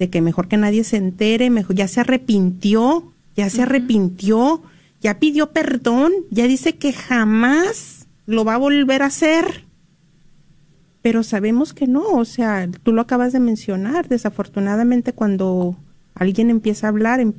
De 0.00 0.10
que 0.10 0.20
mejor 0.20 0.48
que 0.48 0.56
nadie 0.56 0.82
se 0.82 0.96
entere, 0.96 1.50
mejor, 1.50 1.76
ya 1.76 1.86
se 1.86 2.00
arrepintió, 2.00 3.12
ya 3.36 3.48
se 3.50 3.62
arrepintió, 3.62 4.62
ya 5.00 5.20
pidió 5.20 5.52
perdón, 5.52 6.12
ya 6.30 6.48
dice 6.48 6.76
que 6.76 6.92
jamás 6.92 8.08
lo 8.26 8.44
va 8.44 8.54
a 8.54 8.58
volver 8.58 9.02
a 9.02 9.06
hacer. 9.06 9.66
Pero 11.02 11.22
sabemos 11.22 11.72
que 11.72 11.86
no, 11.86 12.02
o 12.02 12.24
sea, 12.24 12.68
tú 12.82 12.92
lo 12.92 13.02
acabas 13.02 13.32
de 13.32 13.40
mencionar, 13.40 14.08
desafortunadamente 14.08 15.12
cuando 15.12 15.76
alguien 16.14 16.50
empieza 16.50 16.86
a 16.86 16.90
hablar, 16.90 17.20
em, 17.20 17.34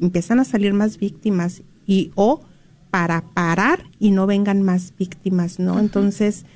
empiezan 0.00 0.40
a 0.40 0.44
salir 0.44 0.74
más 0.74 0.98
víctimas 0.98 1.62
y 1.86 2.12
o 2.14 2.40
para 2.90 3.22
parar 3.22 3.84
y 3.98 4.10
no 4.10 4.26
vengan 4.26 4.62
más 4.62 4.94
víctimas, 4.98 5.58
¿no? 5.58 5.78
Entonces, 5.78 6.46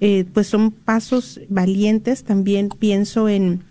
eh, 0.00 0.24
pues 0.32 0.48
son 0.48 0.72
pasos 0.72 1.40
valientes, 1.48 2.24
también 2.24 2.68
pienso 2.68 3.28
en 3.28 3.62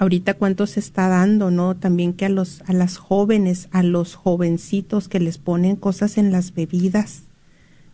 ahorita 0.00 0.34
cuánto 0.34 0.66
se 0.66 0.80
está 0.80 1.08
dando, 1.08 1.50
¿no? 1.50 1.76
También 1.76 2.14
que 2.14 2.24
a 2.24 2.30
los 2.30 2.62
a 2.62 2.72
las 2.72 2.96
jóvenes, 2.96 3.68
a 3.70 3.82
los 3.82 4.16
jovencitos 4.16 5.08
que 5.08 5.20
les 5.20 5.38
ponen 5.38 5.76
cosas 5.76 6.18
en 6.18 6.32
las 6.32 6.54
bebidas 6.54 7.24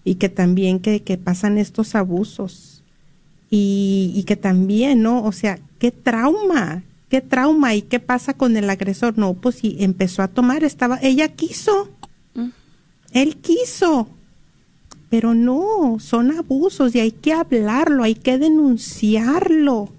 y 0.05 0.15
que 0.15 0.29
también 0.29 0.79
que, 0.79 1.03
que 1.03 1.19
pasan 1.19 1.59
estos 1.59 1.97
abusos 1.97 2.77
y, 3.51 4.25
que 4.27 4.37
también, 4.37 5.03
¿no? 5.03 5.25
O 5.25 5.33
sea, 5.33 5.59
qué 5.79 5.91
trauma, 5.91 6.85
qué 7.09 7.21
trauma 7.21 7.75
y 7.75 7.83
qué 7.83 8.01
pasa 8.01 8.35
con 8.35 8.57
el 8.57 8.71
agresor. 8.71 9.19
No, 9.19 9.35
pues 9.35 9.57
si 9.57 9.77
empezó 9.81 10.23
a 10.23 10.29
tomar, 10.29 10.65
estaba, 10.65 10.99
ella 11.03 11.29
quiso, 11.29 11.91
mm. 12.35 12.49
él 13.13 13.37
quiso, 13.37 14.09
pero 15.11 15.35
no, 15.35 15.99
son 15.99 16.37
abusos 16.37 16.95
y 16.95 17.01
hay 17.01 17.11
que 17.11 17.33
hablarlo, 17.33 18.05
hay 18.05 18.15
que 18.15 18.39
denunciarlo. 18.39 19.96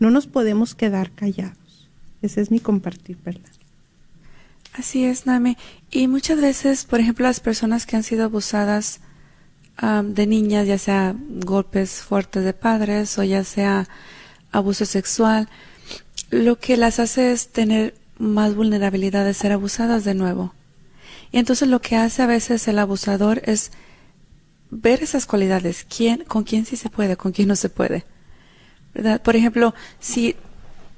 No 0.00 0.10
nos 0.10 0.26
podemos 0.26 0.74
quedar 0.74 1.12
callados. 1.12 1.88
Ese 2.22 2.40
es 2.40 2.50
mi 2.50 2.58
compartir, 2.58 3.16
¿verdad? 3.24 3.50
Así 4.72 5.04
es, 5.04 5.26
Name. 5.26 5.56
Y 5.90 6.08
muchas 6.08 6.40
veces, 6.40 6.84
por 6.84 7.00
ejemplo, 7.00 7.26
las 7.26 7.40
personas 7.40 7.86
que 7.86 7.96
han 7.96 8.02
sido 8.02 8.24
abusadas, 8.24 9.00
de 9.80 10.26
niñas, 10.26 10.66
ya 10.66 10.76
sea 10.76 11.14
golpes 11.16 12.02
fuertes 12.02 12.44
de 12.44 12.52
padres 12.52 13.16
o 13.18 13.22
ya 13.22 13.44
sea 13.44 13.88
abuso 14.52 14.84
sexual, 14.84 15.48
lo 16.30 16.58
que 16.58 16.76
las 16.76 16.98
hace 16.98 17.32
es 17.32 17.48
tener 17.48 17.94
más 18.18 18.54
vulnerabilidad 18.54 19.24
de 19.24 19.32
ser 19.32 19.52
abusadas 19.52 20.04
de 20.04 20.14
nuevo. 20.14 20.52
Y 21.32 21.38
entonces 21.38 21.68
lo 21.68 21.80
que 21.80 21.96
hace 21.96 22.22
a 22.22 22.26
veces 22.26 22.68
el 22.68 22.78
abusador 22.78 23.40
es 23.44 23.72
ver 24.70 25.02
esas 25.02 25.24
cualidades, 25.24 25.86
quién, 25.88 26.24
con 26.24 26.44
quién 26.44 26.66
sí 26.66 26.76
se 26.76 26.90
puede, 26.90 27.16
con 27.16 27.32
quién 27.32 27.48
no 27.48 27.56
se 27.56 27.70
puede. 27.70 28.04
¿Verdad? 28.94 29.22
Por 29.22 29.36
ejemplo, 29.36 29.74
si 29.98 30.36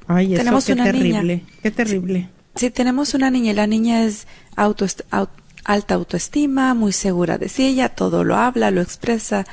tenemos 0.06 0.68
una 0.68 0.90
niña, 0.92 1.22
qué 1.62 1.70
terrible. 1.70 2.28
Si, 2.54 2.70
tenemos 2.70 3.14
una 3.14 3.30
niña 3.30 3.52
y 3.52 3.54
la 3.54 3.66
niña 3.66 4.04
es 4.04 4.26
auto, 4.56 4.86
auto 5.10 5.42
alta 5.64 5.94
autoestima, 5.94 6.74
muy 6.74 6.92
segura 6.92 7.38
de 7.38 7.48
sí, 7.48 7.64
ella 7.66 7.88
todo 7.88 8.24
lo 8.24 8.36
habla, 8.36 8.70
lo 8.70 8.80
expresa, 8.80 9.46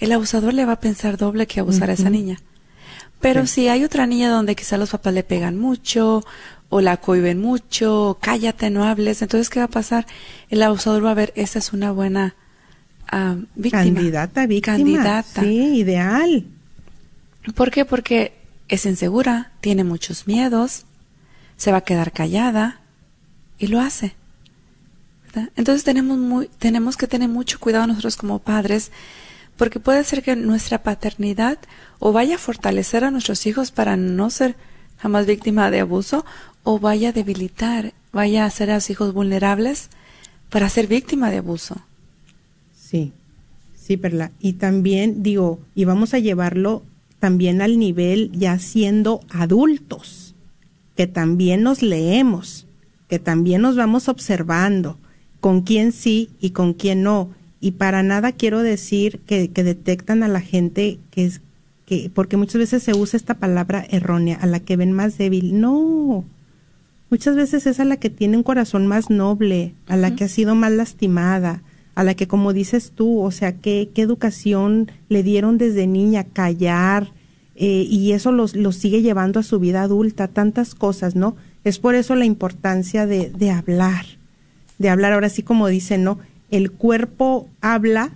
el 0.00 0.12
abusador 0.12 0.54
le 0.54 0.64
va 0.64 0.72
a 0.72 0.80
pensar 0.80 1.16
doble 1.16 1.46
que 1.46 1.60
abusar 1.60 1.90
a 1.90 1.92
esa 1.92 2.10
niña. 2.10 2.38
Pero 3.20 3.46
si 3.46 3.68
hay 3.68 3.84
otra 3.84 4.06
niña 4.06 4.30
donde 4.30 4.56
quizá 4.56 4.76
los 4.76 4.90
papás 4.90 5.14
le 5.14 5.22
pegan 5.22 5.56
mucho 5.56 6.24
o 6.70 6.80
la 6.80 6.96
cohiben 6.96 7.40
mucho, 7.40 8.18
cállate, 8.20 8.70
no 8.70 8.84
hables, 8.84 9.22
entonces 9.22 9.48
¿qué 9.48 9.60
va 9.60 9.66
a 9.66 9.68
pasar? 9.68 10.06
El 10.50 10.62
abusador 10.62 11.04
va 11.04 11.12
a 11.12 11.14
ver, 11.14 11.32
esta 11.36 11.60
es 11.60 11.72
una 11.72 11.92
buena 11.92 12.34
ah, 13.12 13.36
víctima. 13.54 13.84
Candidata, 13.84 14.46
víctima. 14.46 14.76
Candidata. 14.76 15.42
Sí, 15.42 15.76
ideal. 15.76 16.46
¿Por 17.54 17.70
qué? 17.70 17.84
Porque 17.84 18.32
es 18.68 18.86
insegura, 18.86 19.52
tiene 19.60 19.84
muchos 19.84 20.26
miedos, 20.26 20.84
se 21.56 21.72
va 21.72 21.78
a 21.78 21.84
quedar 21.84 22.12
callada 22.12 22.80
y 23.58 23.66
lo 23.66 23.80
hace. 23.80 24.14
Entonces 25.56 25.84
tenemos, 25.84 26.18
muy, 26.18 26.48
tenemos 26.58 26.96
que 26.96 27.06
tener 27.06 27.28
mucho 27.28 27.58
cuidado 27.58 27.86
nosotros 27.86 28.16
como 28.16 28.38
padres, 28.38 28.90
porque 29.56 29.80
puede 29.80 30.04
ser 30.04 30.22
que 30.22 30.36
nuestra 30.36 30.82
paternidad 30.82 31.58
o 31.98 32.12
vaya 32.12 32.36
a 32.36 32.38
fortalecer 32.38 33.04
a 33.04 33.10
nuestros 33.10 33.46
hijos 33.46 33.70
para 33.70 33.96
no 33.96 34.30
ser 34.30 34.56
jamás 34.98 35.26
víctima 35.26 35.70
de 35.70 35.80
abuso, 35.80 36.24
o 36.64 36.78
vaya 36.78 37.08
a 37.08 37.12
debilitar, 37.12 37.92
vaya 38.12 38.44
a 38.44 38.46
hacer 38.46 38.70
a 38.70 38.74
los 38.74 38.88
hijos 38.88 39.12
vulnerables 39.12 39.88
para 40.48 40.68
ser 40.68 40.86
víctima 40.86 41.30
de 41.30 41.38
abuso. 41.38 41.82
Sí, 42.78 43.12
sí, 43.74 43.96
Perla. 43.96 44.30
Y 44.38 44.54
también 44.54 45.22
digo, 45.22 45.60
y 45.74 45.86
vamos 45.86 46.14
a 46.14 46.20
llevarlo 46.20 46.82
también 47.22 47.62
al 47.62 47.78
nivel 47.78 48.32
ya 48.32 48.58
siendo 48.58 49.20
adultos, 49.30 50.34
que 50.96 51.06
también 51.06 51.62
nos 51.62 51.80
leemos, 51.80 52.66
que 53.06 53.20
también 53.20 53.62
nos 53.62 53.76
vamos 53.76 54.08
observando, 54.08 54.98
con 55.38 55.60
quién 55.60 55.92
sí 55.92 56.30
y 56.40 56.50
con 56.50 56.74
quién 56.74 57.04
no. 57.04 57.30
Y 57.60 57.70
para 57.70 58.02
nada 58.02 58.32
quiero 58.32 58.64
decir 58.64 59.20
que, 59.20 59.46
detectan 59.46 60.24
a 60.24 60.28
la 60.28 60.40
gente 60.40 60.98
que 61.12 61.26
es 61.26 61.42
que, 61.86 62.10
porque 62.12 62.36
muchas 62.36 62.58
veces 62.58 62.82
se 62.82 62.92
usa 62.92 63.18
esta 63.18 63.34
palabra 63.34 63.86
errónea, 63.88 64.36
a 64.40 64.46
la 64.46 64.58
que 64.58 64.76
ven 64.76 64.90
más 64.90 65.16
débil. 65.16 65.60
No, 65.60 66.24
muchas 67.08 67.36
veces 67.36 67.68
es 67.68 67.78
a 67.78 67.84
la 67.84 67.98
que 67.98 68.10
tiene 68.10 68.36
un 68.36 68.42
corazón 68.42 68.88
más 68.88 69.10
noble, 69.10 69.76
a 69.86 69.96
la 69.96 70.16
que 70.16 70.24
ha 70.24 70.28
sido 70.28 70.56
más 70.56 70.72
lastimada, 70.72 71.62
a 71.94 72.04
la 72.04 72.14
que 72.14 72.26
como 72.26 72.52
dices 72.52 72.92
tú, 72.94 73.20
o 73.20 73.30
sea, 73.30 73.52
qué, 73.52 73.90
qué 73.94 74.02
educación 74.02 74.90
le 75.08 75.22
dieron 75.22 75.58
desde 75.58 75.86
niña, 75.86 76.24
callar, 76.24 77.12
eh, 77.54 77.86
y 77.88 78.12
eso 78.12 78.32
los, 78.32 78.56
los 78.56 78.76
sigue 78.76 79.02
llevando 79.02 79.40
a 79.40 79.42
su 79.42 79.58
vida 79.58 79.82
adulta, 79.82 80.28
tantas 80.28 80.74
cosas, 80.74 81.14
¿no? 81.16 81.36
Es 81.64 81.78
por 81.78 81.94
eso 81.94 82.14
la 82.14 82.24
importancia 82.24 83.06
de, 83.06 83.30
de 83.30 83.50
hablar, 83.50 84.06
de 84.78 84.88
hablar, 84.88 85.12
ahora 85.12 85.28
sí 85.28 85.42
como 85.42 85.68
dicen, 85.68 86.02
¿no? 86.02 86.18
El 86.50 86.70
cuerpo 86.70 87.48
habla 87.60 88.12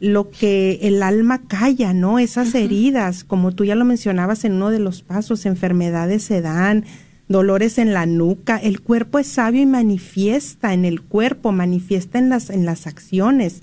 lo 0.00 0.30
que 0.30 0.80
el 0.82 1.02
alma 1.02 1.42
calla, 1.48 1.94
¿no? 1.94 2.18
Esas 2.18 2.54
heridas, 2.54 3.24
como 3.24 3.52
tú 3.52 3.64
ya 3.64 3.74
lo 3.74 3.86
mencionabas 3.86 4.44
en 4.44 4.52
uno 4.52 4.70
de 4.70 4.80
los 4.80 5.02
pasos, 5.02 5.46
enfermedades 5.46 6.22
se 6.22 6.42
dan, 6.42 6.84
dolores 7.28 7.78
en 7.78 7.92
la 7.92 8.06
nuca, 8.06 8.56
el 8.56 8.80
cuerpo 8.80 9.18
es 9.18 9.26
sabio 9.26 9.62
y 9.62 9.66
manifiesta 9.66 10.74
en 10.74 10.84
el 10.84 11.02
cuerpo, 11.02 11.52
manifiesta 11.52 12.18
en 12.18 12.28
las, 12.28 12.50
en 12.50 12.66
las 12.66 12.86
acciones. 12.86 13.62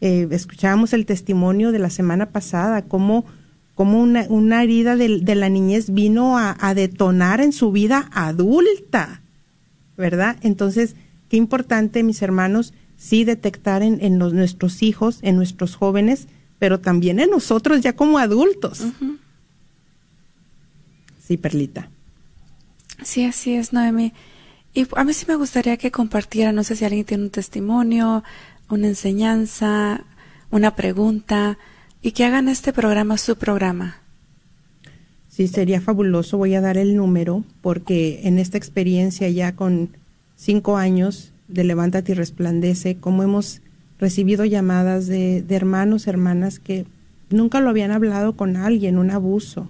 Eh, 0.00 0.28
escuchábamos 0.30 0.92
el 0.92 1.06
testimonio 1.06 1.72
de 1.72 1.78
la 1.78 1.90
semana 1.90 2.26
pasada, 2.30 2.82
cómo, 2.82 3.24
cómo 3.74 4.00
una, 4.00 4.26
una 4.28 4.62
herida 4.62 4.96
de, 4.96 5.20
de, 5.20 5.34
la 5.34 5.48
niñez 5.48 5.92
vino 5.92 6.38
a, 6.38 6.56
a 6.60 6.74
detonar 6.74 7.40
en 7.40 7.52
su 7.52 7.72
vida 7.72 8.08
adulta, 8.12 9.20
¿verdad? 9.96 10.36
Entonces, 10.42 10.94
Qué 11.30 11.36
importante, 11.36 12.02
mis 12.02 12.22
hermanos, 12.22 12.74
sí 12.96 13.22
detectar 13.22 13.84
en, 13.84 14.18
los, 14.18 14.32
nuestros 14.34 14.82
hijos, 14.82 15.20
en 15.22 15.36
nuestros 15.36 15.76
jóvenes, 15.76 16.26
pero 16.58 16.80
también 16.80 17.20
en 17.20 17.30
nosotros 17.30 17.80
ya 17.80 17.94
como 17.94 18.18
adultos. 18.18 18.82
Sí, 21.24 21.36
Perlita. 21.36 21.88
Sí, 23.02 23.24
así 23.24 23.54
es, 23.54 23.72
Noemi. 23.72 24.12
Y 24.72 24.86
a 24.94 25.04
mí 25.04 25.12
sí 25.12 25.26
me 25.26 25.36
gustaría 25.36 25.76
que 25.76 25.90
compartiera, 25.90 26.52
no 26.52 26.62
sé 26.62 26.76
si 26.76 26.84
alguien 26.84 27.04
tiene 27.04 27.24
un 27.24 27.30
testimonio, 27.30 28.22
una 28.68 28.86
enseñanza, 28.86 30.04
una 30.50 30.76
pregunta, 30.76 31.58
y 32.02 32.12
que 32.12 32.24
hagan 32.24 32.48
este 32.48 32.72
programa 32.72 33.18
su 33.18 33.36
programa. 33.36 33.96
Sí, 35.28 35.48
sería 35.48 35.80
fabuloso. 35.80 36.38
Voy 36.38 36.54
a 36.54 36.60
dar 36.60 36.76
el 36.76 36.96
número 36.96 37.44
porque 37.62 38.20
en 38.24 38.38
esta 38.38 38.58
experiencia 38.58 39.28
ya 39.28 39.56
con 39.56 39.90
cinco 40.36 40.76
años 40.76 41.32
de 41.48 41.64
Levántate 41.64 42.12
y 42.12 42.14
Resplandece, 42.14 42.96
como 42.96 43.22
hemos 43.22 43.60
recibido 43.98 44.44
llamadas 44.44 45.06
de, 45.06 45.42
de 45.42 45.56
hermanos, 45.56 46.06
hermanas 46.06 46.58
que 46.58 46.86
nunca 47.28 47.60
lo 47.60 47.70
habían 47.70 47.90
hablado 47.90 48.36
con 48.36 48.56
alguien, 48.56 48.98
un 48.98 49.10
abuso, 49.10 49.68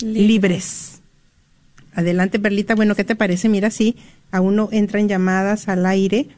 libres. 0.00 0.26
libres. 0.26 1.00
Adelante, 1.94 2.40
Perlita. 2.40 2.74
Bueno, 2.74 2.96
¿qué 2.96 3.04
te 3.04 3.16
parece? 3.16 3.48
Mira, 3.48 3.70
sí, 3.70 3.96
a 4.30 4.40
uno 4.40 4.68
entran 4.72 5.08
llamadas 5.08 5.68
al 5.68 5.86
aire. 5.86 6.28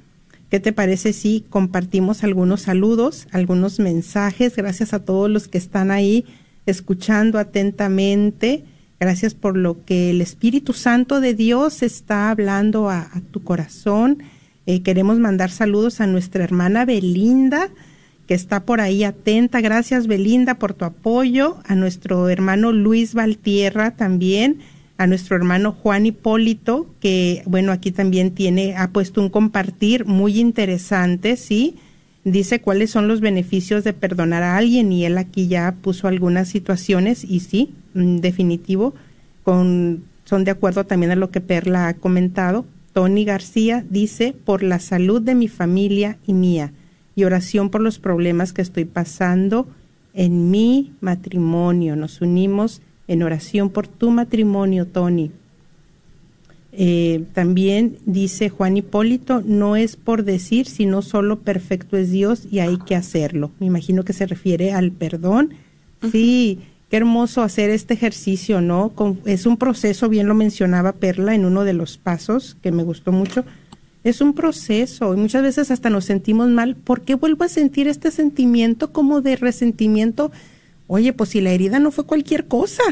¿Qué 0.51 0.59
te 0.59 0.72
parece 0.72 1.12
si 1.12 1.44
compartimos 1.48 2.24
algunos 2.24 2.62
saludos, 2.62 3.28
algunos 3.30 3.78
mensajes? 3.78 4.57
Gracias 4.57 4.92
a 4.92 5.05
todos 5.05 5.30
los 5.30 5.46
que 5.46 5.59
están 5.59 5.92
ahí 5.92 6.24
escuchando 6.66 7.38
atentamente. 7.38 8.64
Gracias 8.98 9.34
por 9.34 9.57
lo 9.57 9.84
que 9.84 10.11
el 10.11 10.20
Espíritu 10.20 10.72
Santo 10.72 11.20
de 11.20 11.34
Dios 11.34 11.84
está 11.84 12.30
hablando 12.30 12.90
a, 12.90 13.09
tu 13.30 13.44
corazón. 13.44 14.24
Eh, 14.66 14.82
queremos 14.82 15.20
mandar 15.20 15.53
saludos 15.53 16.01
a 16.01 16.09
nuestra 16.09 16.42
hermana 16.42 16.84
Belinda, 16.84 17.68
que 18.26 18.34
está 18.34 18.64
por 18.64 18.80
ahí 18.80 19.05
atenta. 19.05 19.61
Gracias, 19.61 20.09
Belinda, 20.09 20.57
por 20.57 20.74
tu 20.74 20.84
apoyo. 20.84 21.59
A 21.64 21.76
nuestro 21.76 22.28
hermano 22.28 22.72
Luis 22.72 23.14
Valtierra 23.14 23.92
también 23.92 24.59
a 25.01 25.07
nuestro 25.07 25.34
hermano 25.34 25.72
Juan 25.72 26.05
Hipólito, 26.05 26.86
que 27.01 27.42
bueno, 27.46 27.72
aquí 27.72 27.90
también 27.90 28.32
tiene, 28.32 28.76
ha 28.76 28.90
puesto 28.90 29.22
un 29.22 29.30
compartir 29.30 30.05
muy 30.05 30.38
interesante, 30.38 31.38
¿sí? 31.38 31.76
Dice 32.24 32.61
cuáles 32.61 32.90
son 32.90 33.09
los 33.09 33.22
beneficios 33.22 33.82
de 33.82 33.94
perdonar 33.94 34.42
a 34.42 34.59
alguien 34.59 34.92
y 34.92 35.07
él 35.07 35.16
aquí 35.16 35.48
ya 35.48 35.74
puso 35.80 36.07
algunas 36.07 36.48
situaciones 36.48 37.24
y 37.24 37.40
sí, 37.40 37.72
definitivo, 37.94 38.92
con, 39.42 40.05
son 40.26 40.44
de 40.44 40.51
acuerdo 40.51 40.84
también 40.84 41.12
a 41.12 41.16
lo 41.16 41.30
que 41.30 41.40
Perla 41.40 41.88
ha 41.88 41.94
comentado. 41.94 42.66
Tony 42.92 43.24
García 43.24 43.82
dice, 43.88 44.34
por 44.44 44.62
la 44.62 44.80
salud 44.80 45.22
de 45.22 45.34
mi 45.34 45.48
familia 45.48 46.18
y 46.26 46.34
mía, 46.34 46.74
y 47.16 47.24
oración 47.24 47.70
por 47.70 47.80
los 47.80 47.98
problemas 47.98 48.53
que 48.53 48.61
estoy 48.61 48.84
pasando 48.84 49.66
en 50.12 50.51
mi 50.51 50.92
matrimonio. 51.01 51.96
Nos 51.96 52.20
unimos 52.20 52.82
en 53.11 53.24
oración 53.24 53.70
por 53.70 53.88
tu 53.88 54.12
matrimonio, 54.12 54.86
Tony. 54.86 55.32
Eh, 56.70 57.24
también 57.34 57.96
dice 58.06 58.50
Juan 58.50 58.76
Hipólito, 58.76 59.42
no 59.44 59.74
es 59.74 59.96
por 59.96 60.22
decir, 60.22 60.68
sino 60.68 61.02
solo 61.02 61.40
perfecto 61.40 61.96
es 61.96 62.12
Dios 62.12 62.46
y 62.48 62.61
hay 62.61 62.78
que 62.78 62.94
hacerlo. 62.94 63.50
Me 63.58 63.66
imagino 63.66 64.04
que 64.04 64.12
se 64.12 64.26
refiere 64.26 64.72
al 64.72 64.92
perdón. 64.92 65.54
Uh 66.00 66.06
-huh. 66.06 66.12
Sí, 66.12 66.61
qué 66.88 66.98
hermoso 66.98 67.42
hacer 67.42 67.70
este 67.70 67.94
ejercicio, 67.94 68.61
¿no? 68.61 68.90
Con, 68.90 69.18
es 69.24 69.44
un 69.44 69.56
proceso, 69.56 70.08
bien 70.08 70.28
lo 70.28 70.34
mencionaba 70.36 70.92
Perla 70.92 71.34
en 71.34 71.44
uno 71.44 71.64
de 71.64 71.72
los 71.72 71.98
pasos 71.98 72.56
que 72.62 72.70
me 72.70 72.84
gustó 72.84 73.11
mucho. 73.11 73.44
Es 74.04 74.20
un 74.20 74.34
proceso 74.34 75.12
y 75.14 75.16
muchas 75.16 75.42
veces 75.42 75.72
hasta 75.72 75.90
nos 75.90 76.04
sentimos 76.04 76.48
mal. 76.48 76.76
¿Por 76.76 77.00
qué 77.00 77.16
vuelvo 77.16 77.42
a 77.42 77.48
sentir 77.48 77.88
este 77.88 78.12
sentimiento 78.12 78.92
como 78.92 79.20
de 79.20 79.34
resentimiento? 79.34 80.30
Oye, 80.93 81.12
pues 81.12 81.30
si 81.30 81.41
la 81.41 81.53
herida 81.53 81.78
no 81.78 81.93
fue 81.93 82.05
cualquier 82.05 82.49
cosa, 82.49 82.82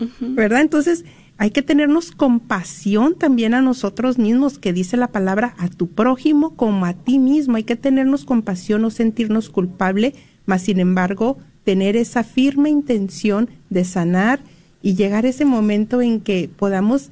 uh 0.00 0.04
-huh. 0.04 0.34
¿verdad? 0.34 0.62
Entonces 0.62 1.04
hay 1.36 1.50
que 1.50 1.60
tenernos 1.60 2.10
compasión 2.10 3.14
también 3.14 3.52
a 3.52 3.60
nosotros 3.60 4.16
mismos, 4.16 4.58
que 4.58 4.72
dice 4.72 4.96
la 4.96 5.08
palabra 5.08 5.54
a 5.58 5.68
tu 5.68 5.88
prójimo 5.88 6.56
como 6.56 6.86
a 6.86 6.94
ti 6.94 7.18
mismo. 7.18 7.56
Hay 7.56 7.64
que 7.64 7.76
tenernos 7.76 8.24
compasión, 8.24 8.80
no 8.80 8.88
sentirnos 8.88 9.50
culpable, 9.50 10.14
mas 10.46 10.62
sin 10.62 10.80
embargo 10.80 11.36
tener 11.62 11.94
esa 11.94 12.24
firme 12.24 12.70
intención 12.70 13.50
de 13.68 13.84
sanar 13.84 14.40
y 14.80 14.94
llegar 14.94 15.26
a 15.26 15.28
ese 15.28 15.44
momento 15.44 16.00
en 16.00 16.20
que 16.20 16.48
podamos 16.56 17.10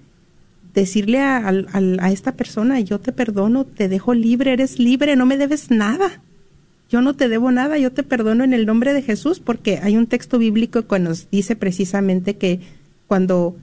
decirle 0.72 1.20
a, 1.20 1.36
a, 1.36 1.52
a, 2.00 2.10
esta 2.12 2.32
persona, 2.32 2.80
yo 2.80 2.98
te 2.98 3.12
perdono, 3.12 3.66
te 3.66 3.90
dejo 3.90 4.14
libre, 4.14 4.54
eres 4.54 4.78
libre, 4.78 5.16
no 5.16 5.26
me 5.26 5.36
debes 5.36 5.70
nada. 5.70 6.22
Yo 6.90 7.00
no 7.02 7.14
te 7.14 7.28
debo 7.28 7.52
nada, 7.52 7.78
yo 7.78 7.92
te 7.92 8.02
perdono 8.02 8.42
en 8.42 8.52
el 8.52 8.66
nombre 8.66 8.92
de 8.92 9.02
Jesús, 9.02 9.38
porque 9.38 9.78
hay 9.78 9.96
un 9.96 10.08
texto 10.08 10.38
bíblico 10.38 10.88
que 10.88 10.98
nos 10.98 11.30
dice 11.30 11.54
precisamente 11.54 12.36
que 12.36 12.60
cuando 13.06 13.56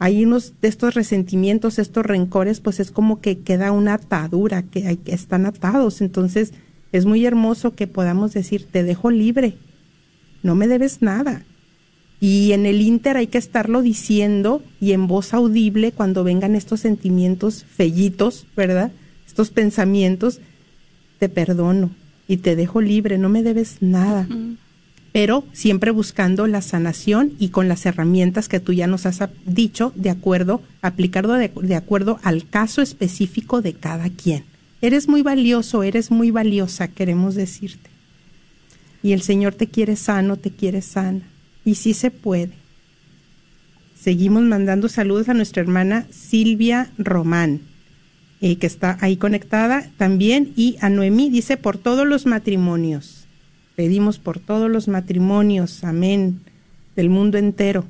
hay 0.00 0.24
unos 0.24 0.54
de 0.60 0.66
estos 0.66 0.94
resentimientos, 0.94 1.78
estos 1.78 2.04
rencores, 2.04 2.58
pues 2.58 2.80
es 2.80 2.90
como 2.90 3.20
que 3.20 3.38
queda 3.38 3.70
una 3.70 3.94
atadura, 3.94 4.64
que, 4.64 4.98
están 5.06 5.46
atados. 5.46 6.00
Entonces 6.00 6.54
es 6.90 7.06
muy 7.06 7.24
hermoso 7.24 7.76
que 7.76 7.86
podamos 7.86 8.32
decir, 8.32 8.66
te 8.68 8.82
dejo 8.82 9.12
libre, 9.12 9.54
no 10.42 10.56
me 10.56 10.66
debes 10.66 11.02
nada. 11.02 11.44
Y 12.18 12.50
en 12.50 12.66
el 12.66 12.80
Inter 12.80 13.16
hay 13.16 13.28
que 13.28 13.38
estarlo 13.38 13.80
diciendo 13.80 14.60
y 14.80 14.90
en 14.90 15.06
voz 15.06 15.34
audible 15.34 15.92
cuando 15.92 16.24
vengan 16.24 16.56
estos 16.56 16.80
sentimientos 16.80 17.64
fellitos, 17.64 18.48
¿verdad? 18.56 18.90
Estos 19.24 19.50
pensamientos, 19.50 20.40
te 21.20 21.28
perdono 21.28 22.01
y 22.28 22.38
te 22.38 22.56
dejo 22.56 22.80
libre, 22.80 23.18
no 23.18 23.28
me 23.28 23.42
debes 23.42 23.78
nada. 23.80 24.26
Uh 24.28 24.32
-huh. 24.32 24.56
Pero 25.12 25.44
siempre 25.52 25.90
buscando 25.90 26.46
la 26.46 26.62
sanación 26.62 27.32
y 27.38 27.48
con 27.48 27.68
las 27.68 27.84
herramientas 27.84 28.48
que 28.48 28.60
tú 28.60 28.72
ya 28.72 28.86
nos 28.86 29.04
has 29.04 29.20
dicho, 29.44 29.92
de 29.94 30.08
acuerdo, 30.08 30.62
aplicado 30.80 31.34
de, 31.34 31.50
de 31.54 31.74
acuerdo 31.74 32.18
al 32.22 32.48
caso 32.48 32.80
específico 32.80 33.60
de 33.60 33.74
cada 33.74 34.08
quien. 34.08 34.44
Eres 34.80 35.08
muy 35.08 35.22
valioso, 35.22 35.82
eres 35.82 36.10
muy 36.10 36.30
valiosa, 36.30 36.88
queremos 36.88 37.34
decirte. 37.34 37.90
Y 39.02 39.12
el 39.12 39.22
Señor 39.22 39.54
te 39.54 39.66
quiere 39.66 39.96
sano, 39.96 40.36
te 40.38 40.50
quiere 40.50 40.80
sana. 40.80 41.20
Y 41.64 41.74
sí 41.74 41.92
se 41.92 42.10
puede. 42.10 42.52
Seguimos 44.00 44.42
mandando 44.42 44.88
saludos 44.88 45.28
a 45.28 45.34
nuestra 45.34 45.62
hermana 45.62 46.06
Silvia 46.10 46.90
Román, 46.98 47.60
eh, 48.42 48.58
que 48.58 48.66
está 48.66 48.98
ahí 49.00 49.16
conectada 49.16 49.88
también, 49.96 50.52
y 50.56 50.76
a 50.80 50.90
Noemí 50.90 51.30
dice 51.30 51.56
por 51.56 51.78
todos 51.78 52.06
los 52.08 52.26
matrimonios. 52.26 53.28
Pedimos 53.76 54.18
por 54.18 54.40
todos 54.40 54.68
los 54.68 54.88
matrimonios, 54.88 55.84
amén, 55.84 56.40
del 56.96 57.08
mundo 57.08 57.38
entero. 57.38 57.84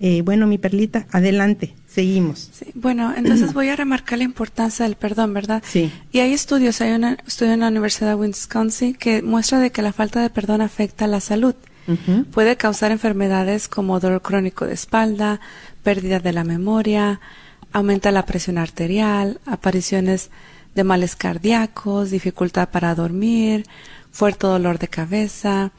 Eh, 0.00 0.22
bueno, 0.22 0.48
mi 0.48 0.58
perlita, 0.58 1.06
adelante, 1.12 1.74
seguimos. 1.86 2.50
Sí, 2.52 2.66
bueno, 2.74 3.14
entonces 3.16 3.52
voy 3.54 3.68
a 3.68 3.76
remarcar 3.76 4.18
la 4.18 4.24
importancia 4.24 4.84
del 4.84 4.96
perdón, 4.96 5.32
¿verdad? 5.32 5.62
Sí. 5.64 5.92
Y 6.10 6.18
hay 6.18 6.32
estudios, 6.32 6.80
hay 6.80 6.92
un 6.92 7.04
estudio 7.04 7.52
en 7.52 7.60
la 7.60 7.68
Universidad 7.68 8.08
de 8.08 8.14
Wisconsin 8.16 8.94
que 8.94 9.22
muestra 9.22 9.60
de 9.60 9.70
que 9.70 9.80
la 9.80 9.92
falta 9.92 10.20
de 10.20 10.28
perdón 10.28 10.60
afecta 10.60 11.04
a 11.04 11.08
la 11.08 11.20
salud. 11.20 11.54
Uh 11.86 11.92
-huh. 11.92 12.24
Puede 12.26 12.56
causar 12.56 12.90
enfermedades 12.90 13.68
como 13.68 14.00
dolor 14.00 14.22
crónico 14.22 14.66
de 14.66 14.74
espalda, 14.74 15.38
pérdida 15.84 16.18
de 16.18 16.32
la 16.32 16.42
memoria, 16.42 17.20
aumenta 17.74 18.12
la 18.12 18.24
presión 18.24 18.56
arterial, 18.56 19.40
apariciones 19.44 20.30
de 20.76 20.84
males 20.84 21.16
cardíacos, 21.16 22.10
dificultad 22.10 22.68
para 22.70 22.94
dormir, 22.94 23.66
fuerte 24.12 24.46
dolor 24.46 24.78
de 24.78 24.88
cabeza. 24.88 25.72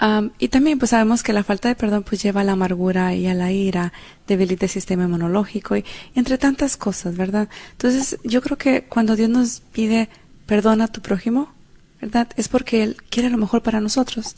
Um, 0.00 0.30
y 0.38 0.48
también 0.48 0.78
pues 0.78 0.90
sabemos 0.90 1.22
que 1.22 1.32
la 1.32 1.44
falta 1.44 1.68
de 1.68 1.76
perdón 1.76 2.02
pues 2.02 2.20
lleva 2.22 2.40
a 2.40 2.44
la 2.44 2.52
amargura 2.52 3.14
y 3.14 3.28
a 3.28 3.34
la 3.34 3.52
ira, 3.52 3.92
debilita 4.26 4.66
el 4.66 4.70
sistema 4.70 5.04
inmunológico 5.04 5.76
y 5.76 5.84
entre 6.16 6.38
tantas 6.38 6.76
cosas, 6.76 7.16
¿verdad? 7.16 7.48
Entonces 7.72 8.18
yo 8.24 8.42
creo 8.42 8.58
que 8.58 8.82
cuando 8.82 9.14
Dios 9.14 9.30
nos 9.30 9.60
pide 9.60 10.08
perdona 10.46 10.84
a 10.84 10.88
tu 10.88 11.00
prójimo, 11.02 11.52
¿verdad? 12.00 12.28
Es 12.36 12.48
porque 12.48 12.82
Él 12.82 12.96
quiere 13.10 13.30
lo 13.30 13.38
mejor 13.38 13.62
para 13.62 13.80
nosotros. 13.80 14.34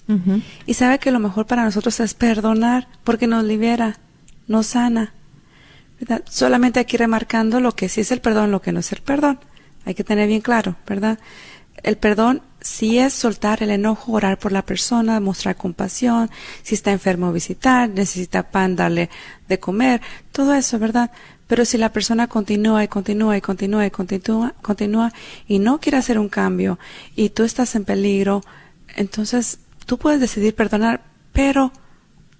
Y 0.67 0.75
sabe 0.75 0.99
que 0.99 1.13
lo 1.13 1.19
mejor 1.19 1.47
para 1.47 1.65
nosotros 1.65 1.99
es 2.01 2.13
perdonar, 2.13 2.89
porque 3.05 3.27
nos 3.27 3.45
libera, 3.45 3.99
nos 4.49 4.67
sana. 4.67 5.15
Solamente 6.29 6.81
aquí 6.81 6.97
remarcando 6.97 7.61
lo 7.61 7.73
que 7.73 7.89
sí 7.89 8.01
es 8.01 8.11
el 8.11 8.21
perdón, 8.21 8.51
lo 8.51 8.63
que 8.63 8.73
no 8.73 8.81
es 8.81 8.93
el 8.93 9.03
perdón. 9.03 9.41
Hay 9.85 9.95
que 9.95 10.05
tener 10.05 10.29
bien 10.29 10.41
claro, 10.41 10.77
¿verdad? 10.87 11.19
El 11.83 11.97
perdón 11.97 12.43
sí 12.61 12.99
es 12.99 13.15
soltar 13.15 13.63
el 13.63 13.71
enojo, 13.71 14.13
orar 14.13 14.39
por 14.39 14.53
la 14.53 14.63
persona, 14.63 15.21
mostrar 15.21 15.57
compasión, 15.57 16.31
si 16.63 16.75
está 16.75 16.93
enfermo 16.93 17.33
visitar, 17.33 17.89
necesita 17.89 18.51
pan, 18.51 18.77
darle 18.77 19.09
de 19.49 19.59
comer, 19.59 20.03
todo 20.33 20.55
eso, 20.55 20.79
¿verdad? 20.79 21.11
Pero 21.47 21.65
si 21.65 21.79
la 21.79 21.93
persona 21.93 22.29
continúa 22.29 22.85
y 22.85 22.89
continúa 22.89 23.37
y 23.37 23.41
continúa 23.41 23.87
y 23.87 23.91
continúa, 23.91 24.55
continúa 24.63 25.13
y 25.49 25.59
no 25.59 25.81
quiere 25.81 25.99
hacer 25.99 26.19
un 26.19 26.29
cambio 26.29 26.79
y 27.17 27.31
tú 27.31 27.45
estás 27.45 27.75
en 27.75 27.85
peligro, 27.85 28.43
entonces 28.97 29.59
tú 29.87 29.99
puedes 29.99 30.21
decidir 30.21 30.55
perdonar, 30.55 31.03
pero 31.33 31.73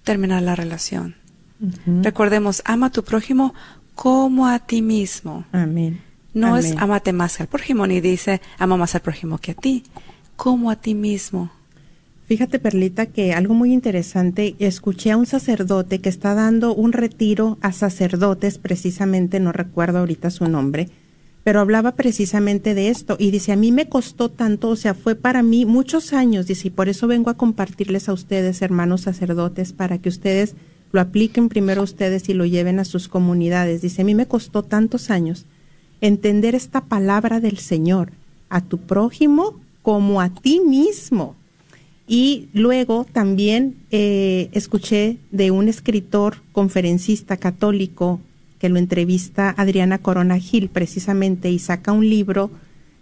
terminar 0.03 0.43
la 0.43 0.55
relación. 0.55 1.20
Recordemos, 2.01 2.61
ama 2.65 2.87
a 2.87 2.91
tu 2.91 3.03
prójimo 3.03 3.53
como 3.95 4.47
a 4.47 4.59
ti 4.59 4.81
mismo. 4.81 5.45
Amén. 5.51 6.01
No 6.33 6.57
es 6.57 6.75
amate 6.77 7.13
más 7.13 7.37
que 7.37 7.43
al 7.43 7.49
prójimo, 7.49 7.85
ni 7.87 7.99
dice 8.01 8.41
ama 8.57 8.77
más 8.77 8.95
al 8.95 9.01
prójimo 9.01 9.37
que 9.37 9.51
a 9.51 9.55
ti, 9.55 9.83
como 10.35 10.71
a 10.71 10.77
ti 10.77 10.95
mismo. 10.95 11.51
Fíjate, 12.25 12.59
Perlita, 12.59 13.07
que 13.07 13.33
algo 13.33 13.53
muy 13.53 13.73
interesante, 13.73 14.55
escuché 14.59 15.11
a 15.11 15.17
un 15.17 15.25
sacerdote 15.25 15.99
que 15.99 16.07
está 16.07 16.33
dando 16.33 16.73
un 16.73 16.93
retiro 16.93 17.57
a 17.61 17.73
sacerdotes, 17.73 18.57
precisamente, 18.57 19.41
no 19.41 19.51
recuerdo 19.51 19.99
ahorita 19.99 20.29
su 20.29 20.47
nombre, 20.47 20.87
pero 21.43 21.59
hablaba 21.59 21.95
precisamente 21.95 22.73
de 22.73 22.87
esto 22.87 23.17
y 23.19 23.31
dice, 23.31 23.51
a 23.51 23.57
mí 23.57 23.73
me 23.73 23.89
costó 23.89 24.29
tanto, 24.29 24.69
o 24.69 24.77
sea, 24.77 24.93
fue 24.93 25.15
para 25.15 25.43
mí 25.43 25.65
muchos 25.65 26.13
años, 26.13 26.47
dice, 26.47 26.69
y 26.69 26.71
por 26.71 26.87
eso 26.87 27.05
vengo 27.05 27.29
a 27.29 27.37
compartirles 27.37 28.07
a 28.07 28.13
ustedes, 28.13 28.61
hermanos 28.61 29.01
sacerdotes, 29.01 29.73
para 29.73 29.97
que 29.97 30.07
ustedes 30.07 30.55
lo 30.91 31.01
apliquen 31.01 31.49
primero 31.49 31.83
ustedes 31.83 32.27
y 32.29 32.33
lo 32.33 32.45
lleven 32.45 32.79
a 32.79 32.85
sus 32.85 33.07
comunidades. 33.07 33.81
Dice, 33.81 34.01
a 34.01 34.05
mí 34.05 34.15
me 34.15 34.27
costó 34.27 34.63
tantos 34.63 35.09
años 35.09 35.45
entender 36.01 36.55
esta 36.55 36.81
palabra 36.85 37.39
del 37.39 37.57
Señor, 37.57 38.11
a 38.49 38.61
tu 38.61 38.79
prójimo 38.79 39.59
como 39.81 40.19
a 40.21 40.29
ti 40.29 40.59
mismo. 40.59 41.35
Y 42.07 42.49
luego 42.53 43.05
también 43.11 43.75
eh, 43.91 44.49
escuché 44.51 45.17
de 45.31 45.51
un 45.51 45.67
escritor 45.69 46.37
conferencista 46.51 47.37
católico 47.37 48.19
que 48.59 48.67
lo 48.69 48.77
entrevista 48.77 49.53
Adriana 49.57 49.99
Corona 49.99 50.37
Gil 50.37 50.69
precisamente 50.69 51.49
y 51.49 51.59
saca 51.59 51.93
un 51.93 52.09
libro 52.09 52.51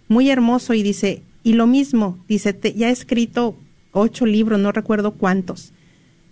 muy 0.08 0.30
hermoso 0.30 0.74
y 0.74 0.82
dice, 0.82 1.22
y 1.42 1.54
lo 1.54 1.66
mismo, 1.66 2.18
dice, 2.28 2.52
te- 2.52 2.74
ya 2.74 2.88
he 2.88 2.92
escrito 2.92 3.56
ocho 3.92 4.26
libros, 4.26 4.60
no 4.60 4.72
recuerdo 4.72 5.12
cuántos. 5.12 5.72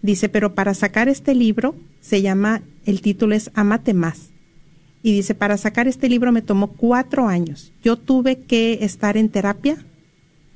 Dice, 0.02 0.28
pero 0.28 0.54
para 0.54 0.74
sacar 0.74 1.08
este 1.08 1.34
libro 1.34 1.74
se 2.00 2.22
llama, 2.22 2.62
el 2.86 3.00
título 3.00 3.34
es 3.34 3.50
Amate 3.54 3.94
más. 3.94 4.30
Y 5.02 5.12
dice, 5.12 5.34
para 5.34 5.56
sacar 5.56 5.88
este 5.88 6.08
libro 6.08 6.32
me 6.32 6.42
tomó 6.42 6.68
cuatro 6.68 7.28
años. 7.28 7.72
Yo 7.82 7.96
tuve 7.96 8.38
que 8.38 8.78
estar 8.82 9.16
en 9.16 9.28
terapia 9.28 9.84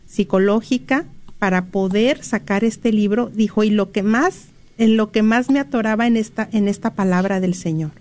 psicológica 0.06 1.06
para 1.38 1.66
poder 1.66 2.22
sacar 2.22 2.64
este 2.64 2.92
libro. 2.92 3.30
Dijo, 3.32 3.64
y 3.64 3.70
lo 3.70 3.92
que 3.92 4.02
más, 4.02 4.46
en 4.78 4.96
lo 4.96 5.10
que 5.10 5.22
más 5.22 5.50
me 5.50 5.58
atoraba 5.58 6.06
en 6.06 6.16
esta, 6.16 6.48
en 6.52 6.68
esta 6.68 6.94
palabra 6.94 7.40
del 7.40 7.54
Señor, 7.54 7.92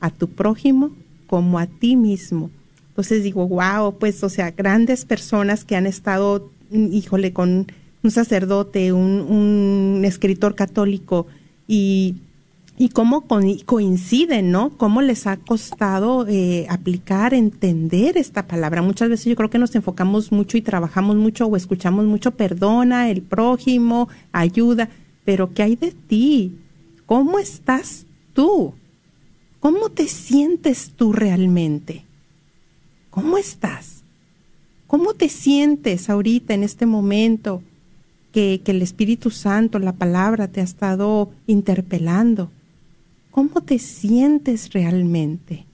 a 0.00 0.10
tu 0.10 0.28
prójimo 0.28 0.90
como 1.26 1.58
a 1.58 1.66
ti 1.66 1.96
mismo. 1.96 2.50
Entonces 2.88 3.22
digo, 3.22 3.46
wow, 3.46 3.98
pues, 3.98 4.22
o 4.24 4.28
sea, 4.28 4.50
grandes 4.52 5.04
personas 5.04 5.64
que 5.64 5.76
han 5.76 5.86
estado, 5.86 6.50
híjole, 6.70 7.32
con 7.32 7.66
un 8.06 8.12
sacerdote, 8.12 8.92
un, 8.92 10.02
escritor 10.04 10.54
católico 10.54 11.26
y 11.66 12.16
y 12.78 12.90
cómo 12.90 13.26
coinciden, 13.64 14.50
¿no? 14.50 14.76
Cómo 14.76 15.00
les 15.00 15.26
ha 15.26 15.38
costado 15.38 16.26
eh, 16.28 16.66
aplicar, 16.68 17.32
entender 17.32 18.18
esta 18.18 18.46
palabra. 18.46 18.82
Muchas 18.82 19.08
veces 19.08 19.24
yo 19.24 19.34
creo 19.34 19.48
que 19.48 19.58
nos 19.58 19.74
enfocamos 19.74 20.30
mucho 20.30 20.58
y 20.58 20.60
trabajamos 20.60 21.16
mucho 21.16 21.46
o 21.46 21.56
escuchamos 21.56 22.04
mucho, 22.04 22.32
perdona, 22.32 23.08
el 23.08 23.22
prójimo, 23.22 24.10
ayuda, 24.30 24.90
pero 25.24 25.54
¿qué 25.54 25.62
hay 25.62 25.76
de 25.76 25.92
ti? 25.92 26.58
¿Cómo 27.06 27.38
estás 27.38 28.04
tú? 28.34 28.74
¿Cómo 29.58 29.88
te 29.88 30.06
sientes 30.06 30.92
tú 30.94 31.14
realmente? 31.14 32.04
¿Cómo 33.08 33.38
estás? 33.38 34.04
¿Cómo 34.86 35.14
te 35.14 35.30
sientes 35.30 36.10
ahorita 36.10 36.52
en 36.52 36.62
este 36.62 36.84
momento 36.84 37.62
que, 38.36 38.60
el 38.66 38.82
Espíritu 38.82 39.30
Santo, 39.30 39.78
la 39.78 39.94
palabra, 39.94 40.48
te 40.48 40.60
ha 40.60 40.64
estado 40.64 41.30
interpelando? 41.46 42.50
¿Cómo 43.30 43.62
te 43.62 43.78
sientes 43.78 44.74
realmente? 44.74 45.64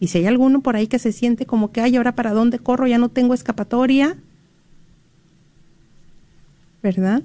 Y 0.00 0.08
si 0.08 0.18
hay 0.18 0.26
alguno 0.26 0.60
por 0.60 0.74
ahí 0.74 0.88
que 0.88 0.98
se 0.98 1.12
siente 1.12 1.46
como 1.46 1.70
que, 1.70 1.82
ay, 1.82 1.94
ahora 1.94 2.16
para 2.16 2.32
dónde 2.32 2.58
corro, 2.58 2.88
ya 2.88 2.98
no 2.98 3.10
tengo 3.10 3.32
escapatoria, 3.32 4.16
¿verdad? 6.82 7.22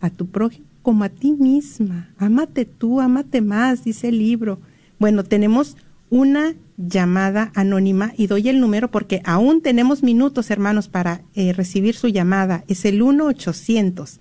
A 0.00 0.08
tu 0.08 0.26
prójimo 0.26 0.66
como 0.82 1.02
a 1.02 1.08
ti 1.08 1.32
misma. 1.32 2.10
Ámate 2.18 2.64
tú, 2.64 3.00
ámate 3.00 3.40
más, 3.40 3.82
dice 3.82 4.10
el 4.10 4.18
libro. 4.18 4.60
Bueno, 5.00 5.24
tenemos 5.24 5.76
una 6.10 6.54
llamada 6.76 7.52
anónima 7.54 8.12
y 8.16 8.26
doy 8.26 8.48
el 8.48 8.58
número 8.60 8.90
porque 8.90 9.20
aún 9.24 9.62
tenemos 9.62 10.02
minutos, 10.02 10.50
hermanos, 10.50 10.88
para 10.88 11.22
eh, 11.34 11.52
recibir 11.52 11.94
su 11.94 12.08
llamada. 12.08 12.64
Es 12.68 12.84
el 12.84 13.00
1 13.02 13.26
800 13.26 14.18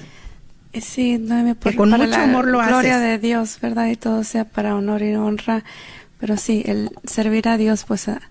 Eh, 0.73 0.79
Sí, 0.79 1.17
Noemi, 1.17 1.53
por, 1.55 1.71
Que 1.71 1.77
con 1.77 1.89
para 1.89 2.05
mucho 2.05 2.17
amor 2.21 2.45
lo 2.47 2.59
gloria 2.59 2.97
haces. 2.97 3.01
de 3.01 3.17
Dios, 3.17 3.57
¿verdad? 3.61 3.87
Y 3.89 3.97
todo 3.97 4.23
sea 4.23 4.45
para 4.45 4.75
honor 4.75 5.01
y 5.01 5.15
honra. 5.15 5.65
Pero 6.19 6.37
sí, 6.37 6.61
el 6.65 6.91
servir 7.03 7.47
a 7.49 7.57
Dios, 7.57 7.83
pues 7.85 8.07
a, 8.07 8.21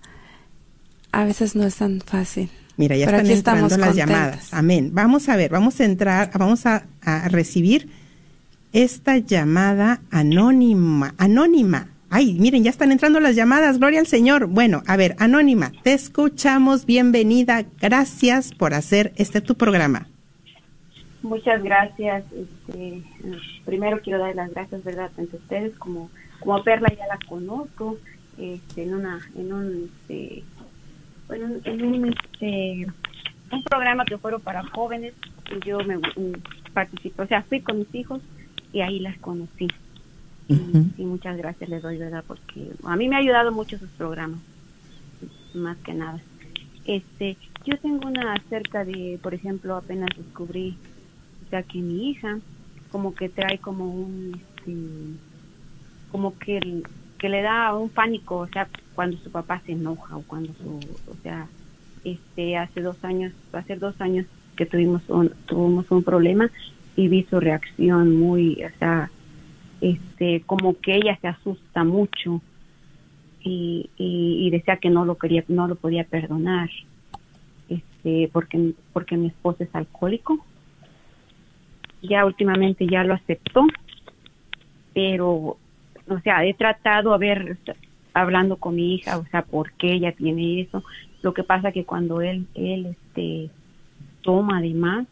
a 1.11 1.23
veces 1.25 1.55
no 1.55 1.65
es 1.67 1.75
tan 1.75 1.99
fácil. 2.01 2.49
Mira, 2.77 2.95
ya 2.95 3.05
Pero 3.05 3.17
están 3.17 3.31
entrando 3.31 3.67
estamos 3.67 3.87
las 3.87 3.95
llamadas. 3.95 4.53
Amén. 4.53 4.91
Vamos 4.93 5.29
a 5.29 5.35
ver, 5.35 5.51
vamos 5.51 5.79
a 5.79 5.85
entrar, 5.85 6.31
vamos 6.37 6.65
a, 6.65 6.85
a 7.01 7.27
recibir 7.29 7.89
esta 8.73 9.17
llamada 9.17 10.01
anónima. 10.11 11.13
Anónima. 11.17 11.87
Ay, 12.09 12.33
miren, 12.33 12.63
ya 12.63 12.69
están 12.69 12.91
entrando 12.91 13.19
las 13.19 13.35
llamadas. 13.35 13.79
Gloria 13.79 13.99
al 13.99 14.07
Señor. 14.07 14.47
Bueno, 14.47 14.83
a 14.85 14.97
ver, 14.97 15.15
anónima, 15.19 15.71
te 15.83 15.93
escuchamos. 15.93 16.85
Bienvenida. 16.85 17.63
Gracias 17.79 18.53
por 18.53 18.73
hacer 18.73 19.13
este 19.15 19.41
tu 19.41 19.55
programa. 19.55 20.07
Muchas 21.21 21.63
gracias. 21.63 22.23
Este, 22.33 23.03
primero 23.65 24.01
quiero 24.01 24.19
dar 24.19 24.35
las 24.35 24.51
gracias, 24.51 24.83
¿verdad? 24.83 25.11
Tanto 25.15 25.37
a 25.37 25.39
ustedes 25.39 25.73
como, 25.77 26.09
como 26.39 26.57
a 26.57 26.63
Perla, 26.63 26.89
ya 26.89 27.07
la 27.07 27.19
conozco 27.29 27.97
este, 28.37 28.83
en, 28.83 28.95
una, 28.95 29.19
en 29.35 29.53
un, 29.53 29.91
este, 30.01 30.43
en 31.33 31.43
un, 31.43 31.61
en 31.63 31.85
un, 31.85 32.09
este, 32.09 32.87
un 33.51 33.63
programa 33.63 34.05
que 34.05 34.17
fueron 34.17 34.41
para 34.41 34.63
jóvenes 34.67 35.13
y 35.49 35.67
yo 35.67 35.79
me 35.79 35.97
mm, 35.97 36.41
participé, 36.73 37.21
o 37.21 37.27
sea, 37.27 37.43
fui 37.43 37.61
con 37.61 37.79
mis 37.79 37.93
hijos 37.95 38.21
y 38.71 38.81
ahí 38.81 38.99
las 38.99 39.17
conocí. 39.19 39.67
Y, 40.47 40.53
y 40.97 41.05
muchas 41.05 41.37
gracias 41.37 41.69
les 41.69 41.81
doy, 41.81 41.97
¿verdad? 41.97 42.23
Porque 42.27 42.71
a 42.83 42.95
mí 42.95 43.07
me 43.07 43.15
ha 43.15 43.19
ayudado 43.19 43.51
mucho 43.51 43.77
sus 43.77 43.89
programas, 43.91 44.41
más 45.53 45.77
que 45.79 45.93
nada. 45.93 46.21
Este, 46.85 47.37
yo 47.65 47.77
tengo 47.77 48.07
una 48.07 48.33
acerca 48.33 48.83
de, 48.83 49.19
por 49.21 49.33
ejemplo, 49.33 49.75
apenas 49.75 50.09
descubrí 50.17 50.75
o 51.45 51.49
sea 51.49 51.63
que 51.63 51.79
mi 51.79 52.09
hija 52.09 52.39
como 52.91 53.13
que 53.13 53.29
trae 53.29 53.57
como 53.59 53.85
un 53.85 54.41
este, 54.57 54.75
como 56.11 56.37
que 56.37 56.57
el- 56.57 56.83
que 57.21 57.29
le 57.29 57.43
da 57.43 57.73
un 57.75 57.89
pánico 57.89 58.37
o 58.37 58.47
sea 58.47 58.67
cuando 58.95 59.15
su 59.17 59.31
papá 59.31 59.61
se 59.65 59.73
enoja 59.73 60.17
o 60.17 60.23
cuando 60.23 60.51
su 60.55 60.79
o 61.09 61.15
sea 61.21 61.47
este 62.03 62.57
hace 62.57 62.81
dos 62.81 62.97
años 63.03 63.31
hace 63.53 63.75
dos 63.75 64.01
años 64.01 64.25
que 64.55 64.65
tuvimos 64.65 65.07
un 65.07 65.29
tuvimos 65.45 65.89
un 65.91 66.03
problema 66.03 66.49
y 66.95 67.07
vi 67.07 67.23
su 67.29 67.39
reacción 67.39 68.17
muy 68.17 68.63
o 68.63 68.69
sea 68.79 69.11
este, 69.81 70.41
como 70.45 70.79
que 70.79 70.95
ella 70.95 71.17
se 71.19 71.27
asusta 71.27 71.83
mucho 71.83 72.41
y, 73.43 73.89
y, 73.97 74.47
y 74.47 74.49
decía 74.51 74.77
que 74.77 74.91
no 74.91 75.05
lo 75.05 75.15
quería, 75.15 75.43
no 75.47 75.67
lo 75.67 75.75
podía 75.75 76.03
perdonar, 76.03 76.69
este, 77.67 78.29
porque, 78.31 78.73
porque 78.93 79.17
mi 79.17 79.27
esposo 79.27 79.63
es 79.63 79.73
alcohólico. 79.73 80.45
Ya 82.03 82.25
últimamente 82.25 82.87
ya 82.87 83.03
lo 83.03 83.15
aceptó, 83.15 83.65
pero, 84.93 85.57
o 86.07 86.19
sea, 86.19 86.45
he 86.45 86.53
tratado 86.53 87.13
a 87.13 87.17
ver, 87.17 87.57
hablando 88.13 88.57
con 88.57 88.75
mi 88.75 88.95
hija, 88.95 89.17
o 89.17 89.25
sea, 89.25 89.43
por 89.43 89.71
qué 89.73 89.93
ella 89.93 90.11
tiene 90.11 90.61
eso. 90.61 90.83
Lo 91.21 91.33
que 91.33 91.43
pasa 91.43 91.71
que 91.71 91.85
cuando 91.85 92.21
él, 92.21 92.47
él, 92.55 92.87
este, 92.87 93.49
toma 94.21 94.61
de 94.61 94.73
más, 94.73 95.07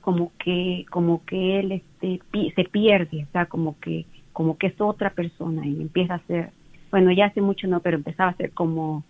como 0.00 0.32
que, 0.38 0.86
como 0.90 1.24
que 1.24 1.60
él, 1.60 1.72
este, 1.72 2.20
se 2.54 2.64
pierde, 2.64 3.24
o 3.28 3.32
sea, 3.32 3.46
como 3.46 3.78
que, 3.80 4.06
como 4.32 4.56
que 4.56 4.68
es 4.68 4.80
otra 4.80 5.10
persona 5.10 5.66
y 5.66 5.80
empieza 5.80 6.14
a 6.14 6.16
hacer, 6.16 6.50
bueno, 6.90 7.12
ya 7.12 7.26
hace 7.26 7.40
mucho 7.40 7.66
no, 7.66 7.80
pero 7.80 7.96
empezaba 7.96 8.30
a 8.30 8.32
hacer 8.32 8.52
como 8.52 9.04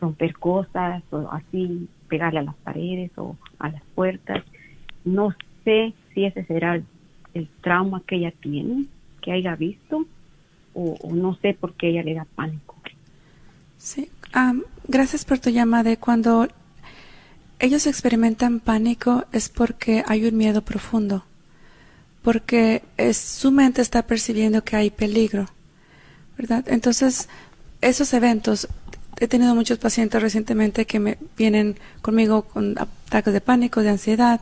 romper 0.00 0.34
cosas 0.34 1.02
o 1.10 1.28
así, 1.30 1.88
pegarle 2.08 2.40
a 2.40 2.44
las 2.44 2.56
paredes 2.56 3.10
o 3.16 3.36
a 3.58 3.68
las 3.68 3.82
puertas. 3.94 4.42
No 5.04 5.34
sé 5.64 5.94
si 6.12 6.24
ese 6.24 6.44
será 6.44 6.76
el, 6.76 6.84
el 7.34 7.48
trauma 7.60 8.02
que 8.06 8.16
ella 8.16 8.32
tiene, 8.40 8.86
que 9.20 9.32
haya 9.32 9.54
visto, 9.56 10.04
o, 10.74 10.96
no 11.12 11.36
sé 11.42 11.54
por 11.54 11.74
qué 11.74 11.90
ella 11.90 12.02
le 12.02 12.14
da 12.14 12.26
pánico. 12.34 12.76
Sí, 13.78 14.08
gracias 14.86 15.24
por 15.24 15.38
tu 15.38 15.50
llamada. 15.50 15.94
Cuando 15.96 16.48
ellos 17.58 17.86
experimentan 17.86 18.60
pánico 18.60 19.24
es 19.32 19.48
porque 19.48 20.04
hay 20.06 20.24
un 20.26 20.36
miedo 20.36 20.62
profundo, 20.62 21.24
porque 22.22 22.82
es, 22.96 23.16
su 23.16 23.50
mente 23.50 23.82
está 23.82 24.02
percibiendo 24.02 24.62
que 24.62 24.76
hay 24.76 24.90
peligro, 24.90 25.46
¿verdad? 26.38 26.64
Entonces, 26.68 27.28
esos 27.80 28.12
eventos, 28.14 28.68
he 29.18 29.28
tenido 29.28 29.54
muchos 29.54 29.78
pacientes 29.78 30.22
recientemente 30.22 30.86
que 30.86 30.98
me 31.00 31.18
vienen 31.36 31.76
conmigo 32.00 32.42
con 32.42 32.76
ataques 32.78 33.32
de 33.32 33.40
pánico, 33.40 33.82
de 33.82 33.90
ansiedad, 33.90 34.40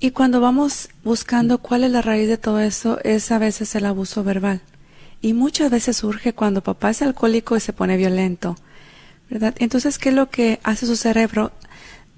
y 0.00 0.10
cuando 0.10 0.40
vamos 0.40 0.90
buscando 1.02 1.58
cuál 1.58 1.84
es 1.84 1.90
la 1.90 2.02
raíz 2.02 2.28
de 2.28 2.36
todo 2.36 2.60
eso, 2.60 2.98
es 3.04 3.30
a 3.32 3.38
veces 3.38 3.74
el 3.74 3.86
abuso 3.86 4.22
verbal. 4.22 4.60
Y 5.24 5.32
muchas 5.32 5.70
veces 5.70 5.96
surge 5.96 6.34
cuando 6.34 6.62
papá 6.62 6.90
es 6.90 7.00
alcohólico 7.00 7.56
y 7.56 7.60
se 7.60 7.72
pone 7.72 7.96
violento, 7.96 8.58
¿verdad? 9.30 9.54
Entonces, 9.58 9.98
¿qué 9.98 10.10
es 10.10 10.14
lo 10.14 10.28
que 10.28 10.60
hace 10.64 10.84
su 10.84 10.96
cerebro? 10.96 11.50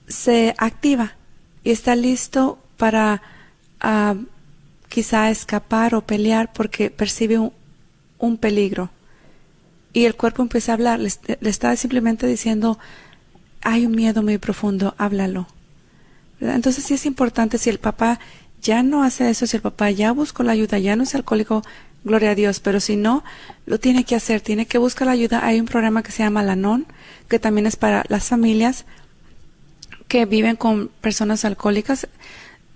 Se 0.09 0.57
activa 0.59 1.15
y 1.63 1.71
está 1.71 1.95
listo 1.95 2.59
para 2.77 3.23
ah, 3.79 4.17
quizá 4.89 5.31
escapar 5.31 5.95
o 5.95 6.01
pelear 6.05 6.53
porque 6.53 6.91
percibe 6.91 7.39
un, 8.19 8.37
peligro. 8.39 8.91
Y 9.93 10.07
el 10.07 10.17
cuerpo 10.17 10.43
empieza 10.43 10.73
a 10.73 10.75
hablar, 10.75 10.99
le, 10.99 11.07
est- 11.07 11.31
le 11.41 11.49
está 11.49 11.77
simplemente 11.77 12.27
diciendo, 12.27 12.77
hay 13.63 13.87
un 13.87 13.93
miedo 13.93 14.25
muy 14.25 14.39
profundo, 14.39 14.97
háblalo. 14.99 15.47
Entonces 16.41 16.83
sí 16.83 16.95
es 16.95 17.07
importante 17.07 17.59
si 17.59 17.71
el 17.71 17.79
papá 17.79 18.19
ya 18.61 18.83
no 18.83 19.05
hace 19.05 19.31
eso, 19.31 19.47
si 19.47 19.57
el 19.59 19.63
papá 19.63 19.93
ya 19.93 20.11
buscó 20.11 20.43
la 20.43 20.51
ayuda, 20.51 20.81
ya 20.81 20.97
no 20.97 21.05
es 21.05 21.15
alcohólico, 21.15 21.63
gloria 22.07 22.31
a 22.31 22.35
Dios, 22.35 22.61
pero 22.61 22.81
si 22.81 22.97
no, 22.97 23.25
lo 23.67 23.79
tiene 23.79 24.05
que 24.05 24.15
hacer, 24.15 24.41
tiene 24.41 24.67
que 24.67 24.79
buscar 24.79 25.07
la 25.07 25.13
ayuda. 25.13 25.45
Hay 25.45 25.61
un 25.61 25.67
programa 25.67 26.03
que 26.03 26.13
se 26.13 26.23
llama 26.23 26.43
Lanon, 26.43 26.87
que 27.29 27.39
también 27.39 27.67
es 27.67 27.77
para 27.77 28.05
las 28.09 28.29
familias 28.29 28.87
que 30.09 30.25
viven 30.25 30.57
con 30.57 30.89
personas 31.01 31.45
alcohólicas. 31.45 32.09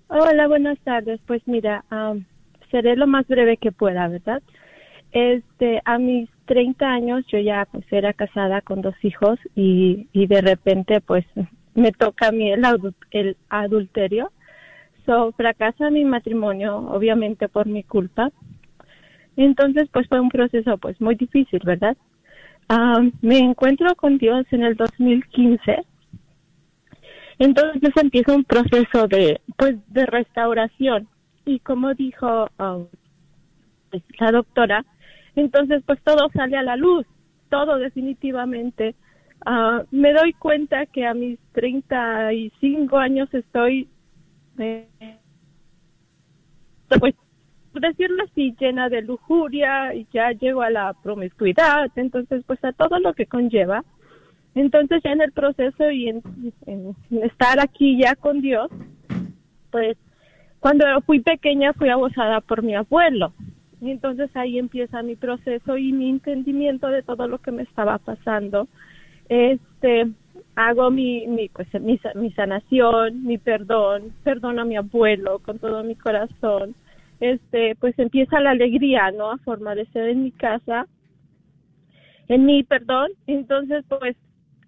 Hola, 0.08 0.48
buenas 0.48 0.78
tardes. 0.80 1.20
Pues 1.26 1.42
mira, 1.46 1.84
am, 1.90 2.24
seré 2.70 2.96
lo 2.96 3.06
más 3.06 3.26
breve 3.28 3.56
que 3.58 3.72
pueda, 3.72 4.08
¿verdad? 4.08 4.42
Este, 5.12 5.80
a 5.84 5.98
mis 5.98 6.28
30 6.46 6.86
años 6.86 7.24
yo 7.30 7.38
ya 7.38 7.68
pues 7.70 7.84
era 7.90 8.12
casada 8.12 8.60
con 8.62 8.82
dos 8.82 8.96
hijos 9.02 9.38
y, 9.54 10.08
y 10.12 10.26
de 10.26 10.40
repente 10.40 11.00
pues 11.00 11.24
me 11.74 11.92
toca 11.92 12.28
a 12.28 12.32
mí 12.32 12.50
el, 12.50 12.64
el 13.10 13.36
adulterio. 13.48 14.32
So, 15.06 15.32
fracasa 15.32 15.90
mi 15.90 16.04
matrimonio, 16.04 16.78
obviamente 16.78 17.48
por 17.48 17.66
mi 17.66 17.82
culpa. 17.82 18.32
Entonces 19.36 19.88
pues 19.92 20.08
fue 20.08 20.20
un 20.20 20.28
proceso 20.28 20.78
pues 20.78 21.00
muy 21.00 21.14
difícil, 21.14 21.60
¿verdad? 21.64 21.96
Am, 22.68 23.12
me 23.20 23.38
encuentro 23.38 23.94
con 23.94 24.18
Dios 24.18 24.46
en 24.50 24.62
el 24.64 24.74
2015 24.74 25.84
entonces 27.38 27.92
empieza 27.96 28.34
un 28.34 28.44
proceso 28.44 29.08
de, 29.08 29.40
pues, 29.56 29.76
de 29.88 30.06
restauración. 30.06 31.08
Y 31.44 31.60
como 31.60 31.94
dijo 31.94 32.48
um, 32.58 32.86
pues, 33.90 34.02
la 34.18 34.30
doctora, 34.30 34.84
entonces 35.36 35.82
pues 35.84 36.00
todo 36.02 36.30
sale 36.32 36.56
a 36.56 36.62
la 36.62 36.76
luz, 36.76 37.06
todo 37.50 37.76
definitivamente. 37.76 38.94
Ah, 39.44 39.82
me 39.90 40.12
doy 40.12 40.32
cuenta 40.34 40.86
que 40.86 41.06
a 41.06 41.12
mis 41.12 41.38
35 41.52 42.96
años 42.96 43.28
estoy, 43.34 43.88
eh, 44.58 44.88
pues, 46.98 47.14
decirlo 47.80 48.22
así, 48.24 48.54
llena 48.58 48.88
de 48.88 49.02
lujuria 49.02 49.94
y 49.94 50.06
ya 50.12 50.32
llego 50.32 50.62
a 50.62 50.70
la 50.70 50.94
promiscuidad, 51.02 51.90
entonces 51.96 52.42
pues 52.46 52.62
a 52.64 52.72
todo 52.72 52.98
lo 52.98 53.14
que 53.14 53.26
conlleva. 53.26 53.84
Entonces 54.54 55.02
ya 55.02 55.12
en 55.12 55.20
el 55.20 55.32
proceso 55.32 55.90
y 55.90 56.08
en, 56.08 56.22
estar 57.22 57.58
aquí 57.60 57.98
ya 57.98 58.14
con 58.14 58.40
Dios, 58.40 58.70
pues 59.70 59.96
cuando 60.60 60.86
fui 61.02 61.20
pequeña 61.20 61.72
fui 61.72 61.88
abusada 61.88 62.40
por 62.40 62.62
mi 62.62 62.74
abuelo. 62.74 63.32
Entonces 63.82 64.30
ahí 64.34 64.58
empieza 64.58 65.02
mi 65.02 65.16
proceso 65.16 65.76
y 65.76 65.92
mi 65.92 66.08
entendimiento 66.08 66.88
de 66.88 67.02
todo 67.02 67.28
lo 67.28 67.38
que 67.38 67.50
me 67.50 67.62
estaba 67.62 67.98
pasando. 67.98 68.68
Este, 69.28 70.06
hago 70.54 70.90
mi, 70.90 71.26
mi, 71.26 71.48
pues, 71.48 71.68
mi 71.82 72.30
sanación, 72.32 73.24
mi 73.24 73.38
perdón, 73.38 74.12
perdono 74.22 74.62
a 74.62 74.64
mi 74.64 74.76
abuelo 74.76 75.40
con 75.40 75.58
todo 75.58 75.82
mi 75.82 75.96
corazón. 75.96 76.74
Este, 77.20 77.74
pues 77.76 77.98
empieza 77.98 78.40
la 78.40 78.50
alegría, 78.50 79.10
¿no? 79.12 79.30
A 79.30 79.38
fortalecer 79.38 80.08
en 80.08 80.24
mi 80.24 80.32
casa 80.32 80.86
en 82.28 82.44
mi 82.44 82.62
perdón. 82.62 83.10
Entonces, 83.26 83.84
pues 83.88 84.16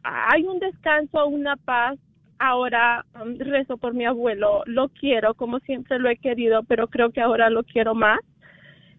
hay 0.03 0.45
un 0.45 0.59
descanso, 0.59 1.27
una 1.27 1.57
paz. 1.57 1.99
Ahora 2.39 3.07
um, 3.19 3.39
rezo 3.39 3.79
por 3.79 3.95
mi 3.95 4.05
abuelo, 4.05 4.63
lo 4.67 4.91
quiero 4.91 5.33
como 5.33 5.59
siempre 5.61 5.99
lo 5.99 6.11
he 6.11 6.19
querido, 6.19 6.65
pero 6.65 6.89
creo 6.89 7.11
que 7.11 7.23
ahora 7.23 7.49
lo 7.49 7.65
quiero 7.65 7.95
más. 7.95 8.21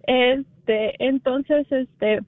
Este, 0.08 0.96
entonces, 0.98 1.72
este, 1.72 2.22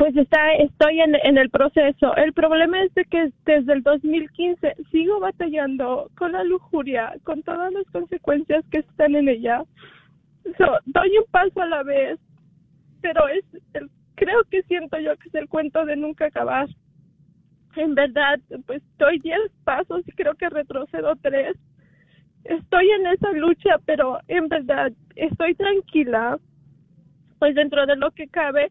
pues 0.00 0.16
está, 0.16 0.54
estoy 0.54 0.98
en, 1.02 1.14
en 1.14 1.36
el 1.36 1.50
proceso. 1.50 2.16
El 2.16 2.32
problema 2.32 2.82
es 2.82 2.94
de 2.94 3.04
que 3.04 3.30
desde 3.44 3.74
el 3.74 3.82
2015 3.82 4.74
sigo 4.90 5.20
batallando 5.20 6.10
con 6.16 6.32
la 6.32 6.42
lujuria, 6.42 7.12
con 7.22 7.42
todas 7.42 7.70
las 7.70 7.84
consecuencias 7.92 8.64
que 8.70 8.78
están 8.78 9.14
en 9.14 9.28
ella. 9.28 9.62
So, 10.56 10.78
doy 10.86 11.18
un 11.18 11.30
paso 11.30 11.60
a 11.60 11.66
la 11.66 11.82
vez, 11.82 12.18
pero 13.02 13.28
es, 13.28 13.44
el- 13.74 13.90
creo 14.14 14.42
que 14.50 14.62
siento 14.62 14.98
yo 14.98 15.14
que 15.18 15.28
es 15.28 15.34
el 15.34 15.50
cuento 15.50 15.84
de 15.84 15.96
nunca 15.96 16.24
acabar. 16.28 16.66
En 17.76 17.94
verdad, 17.94 18.40
pues 18.66 18.82
doy 18.98 19.18
10 19.18 19.38
pasos 19.64 20.00
y 20.08 20.12
creo 20.12 20.34
que 20.34 20.48
retrocedo 20.48 21.14
tres. 21.16 21.58
Estoy 22.44 22.90
en 22.90 23.06
esa 23.06 23.32
lucha, 23.32 23.76
pero 23.84 24.18
en 24.28 24.48
verdad 24.48 24.92
estoy 25.14 25.54
tranquila 25.56 26.38
pues 27.38 27.54
dentro 27.54 27.84
de 27.84 27.96
lo 27.96 28.10
que 28.12 28.28
cabe. 28.28 28.70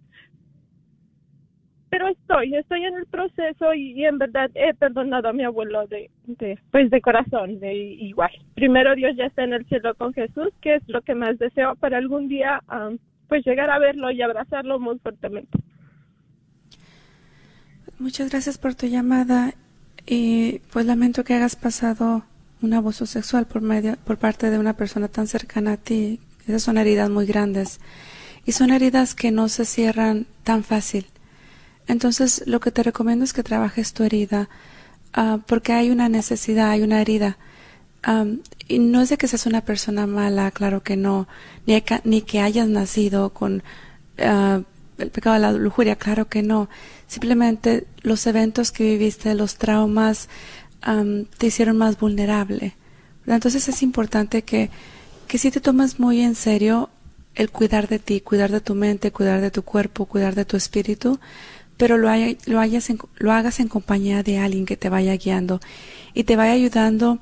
Pero 1.89 2.07
estoy, 2.07 2.55
estoy 2.55 2.83
en 2.83 2.95
el 2.95 3.05
proceso 3.07 3.73
y, 3.73 4.05
en 4.05 4.19
verdad 4.19 4.51
he 4.53 4.73
perdonado 4.75 5.29
a 5.29 5.33
mi 5.33 5.43
abuelo 5.43 5.87
de, 5.87 6.11
de 6.25 6.59
pues 6.71 6.89
de 6.91 7.01
corazón, 7.01 7.59
de 7.59 7.73
igual. 7.73 8.31
Primero 8.53 8.95
Dios 8.95 9.15
ya 9.15 9.25
está 9.25 9.43
en 9.43 9.53
el 9.53 9.65
cielo 9.65 9.95
con 9.95 10.13
Jesús, 10.13 10.49
que 10.61 10.75
es 10.75 10.83
lo 10.87 11.01
que 11.01 11.15
más 11.15 11.39
deseo 11.39 11.75
para 11.75 11.97
algún 11.97 12.27
día, 12.27 12.61
pues 13.27 13.45
llegar 13.45 13.69
a 13.69 13.79
verlo 13.79 14.11
y 14.11 14.21
abrazarlo 14.21 14.79
muy 14.79 14.99
fuertemente. 14.99 15.57
Muchas 17.97 18.29
gracias 18.29 18.57
por 18.57 18.75
tu 18.75 18.87
llamada 18.87 19.53
y 20.05 20.59
pues 20.71 20.85
lamento 20.85 21.23
que 21.23 21.33
hayas 21.33 21.55
pasado 21.55 22.23
un 22.61 22.73
abuso 22.73 23.05
sexual 23.05 23.45
por 23.45 23.61
medio 23.61 23.97
por 24.05 24.17
parte 24.17 24.49
de 24.49 24.57
una 24.57 24.73
persona 24.73 25.07
tan 25.07 25.27
cercana 25.27 25.73
a 25.73 25.77
ti. 25.77 26.19
Esas 26.47 26.63
son 26.63 26.77
heridas 26.77 27.09
muy 27.09 27.25
grandes 27.25 27.79
y 28.45 28.53
son 28.53 28.71
heridas 28.71 29.15
que 29.15 29.31
no 29.31 29.49
se 29.49 29.65
cierran 29.65 30.27
tan 30.43 30.63
fácil. 30.63 31.05
Entonces, 31.89 32.43
lo 32.45 32.59
que 32.59 32.71
te 32.71 32.83
recomiendo 32.83 33.25
es 33.25 33.33
que 33.33 33.41
trabajes 33.43 33.93
tu 33.93 34.03
herida 34.03 34.47
ah, 35.13 35.39
porque 35.47 35.73
hay 35.73 35.89
una 35.89 36.07
necesidad, 36.07 36.69
hay 36.69 36.83
una 36.83 37.01
herida. 37.01 37.37
Am, 38.03 38.41
y 38.67 38.77
no 38.79 39.01
es 39.01 39.09
de 39.09 39.17
que 39.17 39.27
seas 39.27 39.47
una 39.47 39.61
persona 39.61 40.05
mala, 40.07 40.51
claro 40.51 40.83
que 40.83 40.95
no, 40.95 41.27
ni, 41.65 41.81
que- 42.21 42.39
hayas 42.41 42.67
nacido 42.69 43.31
con 43.31 43.63
ah, 44.19 44.61
el 44.99 45.09
pecado 45.09 45.33
de 45.33 45.41
la 45.41 45.51
lujuria, 45.51 45.95
claro 45.95 46.29
que 46.29 46.43
no. 46.43 46.69
Simplemente 47.07 47.87
los 48.03 48.27
eventos 48.27 48.71
que 48.71 48.83
viviste, 48.83 49.33
los 49.33 49.55
traumas, 49.57 50.29
am, 50.81 51.25
te 51.39 51.47
hicieron 51.47 51.75
más 51.77 51.97
vulnerable. 51.99 52.75
Entonces 53.25 53.67
es 53.67 53.81
importante 53.81 54.43
que, 54.43 54.69
que 55.27 55.37
si 55.39 55.49
te 55.51 55.59
tomas 55.59 55.99
muy 55.99 56.21
en 56.21 56.35
serio 56.35 56.89
el 57.35 57.49
cuidar 57.49 57.87
de 57.87 57.97
ti, 57.99 58.21
cuidar 58.21 58.51
de 58.51 58.61
tu 58.61 58.75
mente, 58.75 59.11
cuidar 59.11 59.41
de 59.41 59.51
tu 59.51 59.63
cuerpo, 59.63 60.05
cuidar 60.05 60.35
de 60.35 60.45
tu 60.45 60.55
espíritu, 60.57 61.19
pero 61.79 61.97
lo, 61.97 62.09
hay- 62.09 62.37
lo, 62.45 62.59
hayas 62.59 62.91
en- 62.91 62.99
lo 63.17 63.31
hagas 63.31 63.59
en 63.61 63.69
compañía 63.69 64.23
de 64.23 64.39
alguien 64.39 64.67
que 64.67 64.77
te 64.77 64.89
vaya 64.89 65.15
guiando 65.17 65.61
y 66.13 66.25
te 66.25 66.35
vaya 66.37 66.53
ayudando 66.53 67.19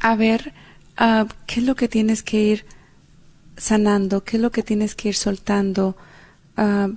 a 0.00 0.16
ver 0.16 0.52
ah, 0.96 1.26
qué 1.46 1.60
es 1.60 1.66
lo 1.66 1.76
que 1.76 1.88
tienes 1.88 2.22
que 2.24 2.42
ir 2.42 2.64
sanando, 3.56 4.24
qué 4.24 4.38
es 4.38 4.42
lo 4.42 4.50
que 4.50 4.62
tienes 4.64 4.94
que 4.96 5.10
ir 5.10 5.16
soltando 5.16 5.96
ah, 6.56 6.90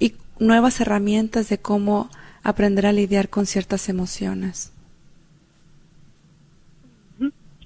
y 0.00 0.14
nuevas 0.40 0.80
herramientas 0.80 1.48
de 1.50 1.58
cómo 1.58 2.10
aprender 2.42 2.86
a 2.86 2.92
lidiar 2.92 3.28
con 3.30 3.46
ciertas 3.46 3.88
emociones. 3.88 4.72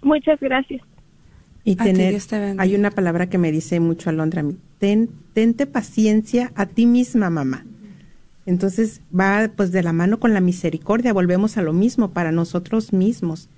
Muchas 0.02 0.38
gracias. 0.40 0.82
Y 1.64 1.76
tener, 1.76 2.22
te 2.26 2.54
hay 2.58 2.76
una 2.76 2.90
palabra 2.92 3.28
que 3.28 3.38
me 3.38 3.50
dice 3.50 3.80
mucho 3.80 4.08
Alondra 4.08 4.40
a 4.40 4.44
mí, 4.44 4.56
ten, 4.78 5.10
tente 5.34 5.66
paciencia 5.66 6.52
a 6.54 6.66
ti 6.66 6.86
misma, 6.86 7.28
mamá. 7.28 7.64
Entonces 8.46 9.00
va 9.18 9.50
pues 9.54 9.72
de 9.72 9.82
la 9.82 9.92
mano 9.92 10.20
con 10.20 10.32
la 10.32 10.40
misericordia, 10.40 11.12
volvemos 11.12 11.56
a 11.56 11.62
lo 11.62 11.72
mismo 11.72 12.12
para 12.12 12.32
nosotros 12.32 12.92
mismos. 12.92 13.48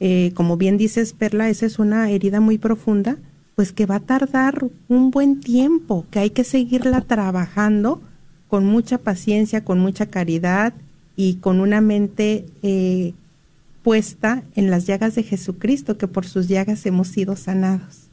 Eh, 0.00 0.32
como 0.34 0.56
bien 0.56 0.78
dices, 0.78 1.12
Perla, 1.12 1.50
esa 1.50 1.66
es 1.66 1.78
una 1.78 2.10
herida 2.10 2.40
muy 2.40 2.56
profunda, 2.56 3.18
pues 3.54 3.72
que 3.72 3.84
va 3.84 3.96
a 3.96 4.00
tardar 4.00 4.66
un 4.88 5.10
buen 5.10 5.40
tiempo, 5.40 6.06
que 6.10 6.18
hay 6.20 6.30
que 6.30 6.44
seguirla 6.44 7.02
trabajando 7.02 8.00
con 8.48 8.64
mucha 8.64 8.96
paciencia, 8.96 9.62
con 9.62 9.78
mucha 9.78 10.06
caridad 10.06 10.72
y 11.16 11.34
con 11.34 11.60
una 11.60 11.82
mente 11.82 12.46
eh, 12.62 13.12
puesta 13.82 14.42
en 14.54 14.70
las 14.70 14.86
llagas 14.86 15.14
de 15.14 15.22
Jesucristo, 15.22 15.98
que 15.98 16.08
por 16.08 16.26
sus 16.26 16.48
llagas 16.48 16.86
hemos 16.86 17.08
sido 17.08 17.36
sanados. 17.36 18.08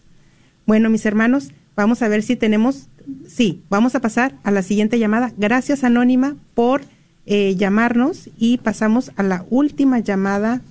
Bueno, 0.65 0.89
mis 0.89 1.05
hermanos, 1.05 1.51
vamos 1.77 2.01
a 2.01 2.09
ver 2.09 2.23
si 2.23 2.35
tenemos, 2.35 2.89
sí, 3.27 3.61
vamos 3.69 3.95
a 3.95 4.01
pasar 4.01 4.33
a 4.43 4.51
la 4.51 4.63
siguiente 4.63 4.99
llamada. 4.99 5.31
Gracias, 5.37 5.85
Anónima, 5.85 6.35
por 6.55 6.81
eh, 7.27 7.55
llamarnos 7.55 8.29
y 8.37 8.57
pasamos 8.57 9.11
a 9.15 9.23
la 9.23 9.45
última 9.49 9.99
llamada 9.99 10.61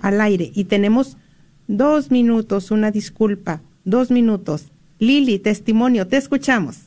al 0.00 0.20
aire. 0.20 0.52
Y 0.54 0.64
tenemos 0.64 1.18
dos 1.66 2.10
minutos, 2.10 2.70
una 2.70 2.90
disculpa, 2.92 3.60
dos 3.84 4.10
minutos. 4.10 4.70
Lili, 5.00 5.38
testimonio, 5.40 6.06
te 6.06 6.16
escuchamos. 6.16 6.86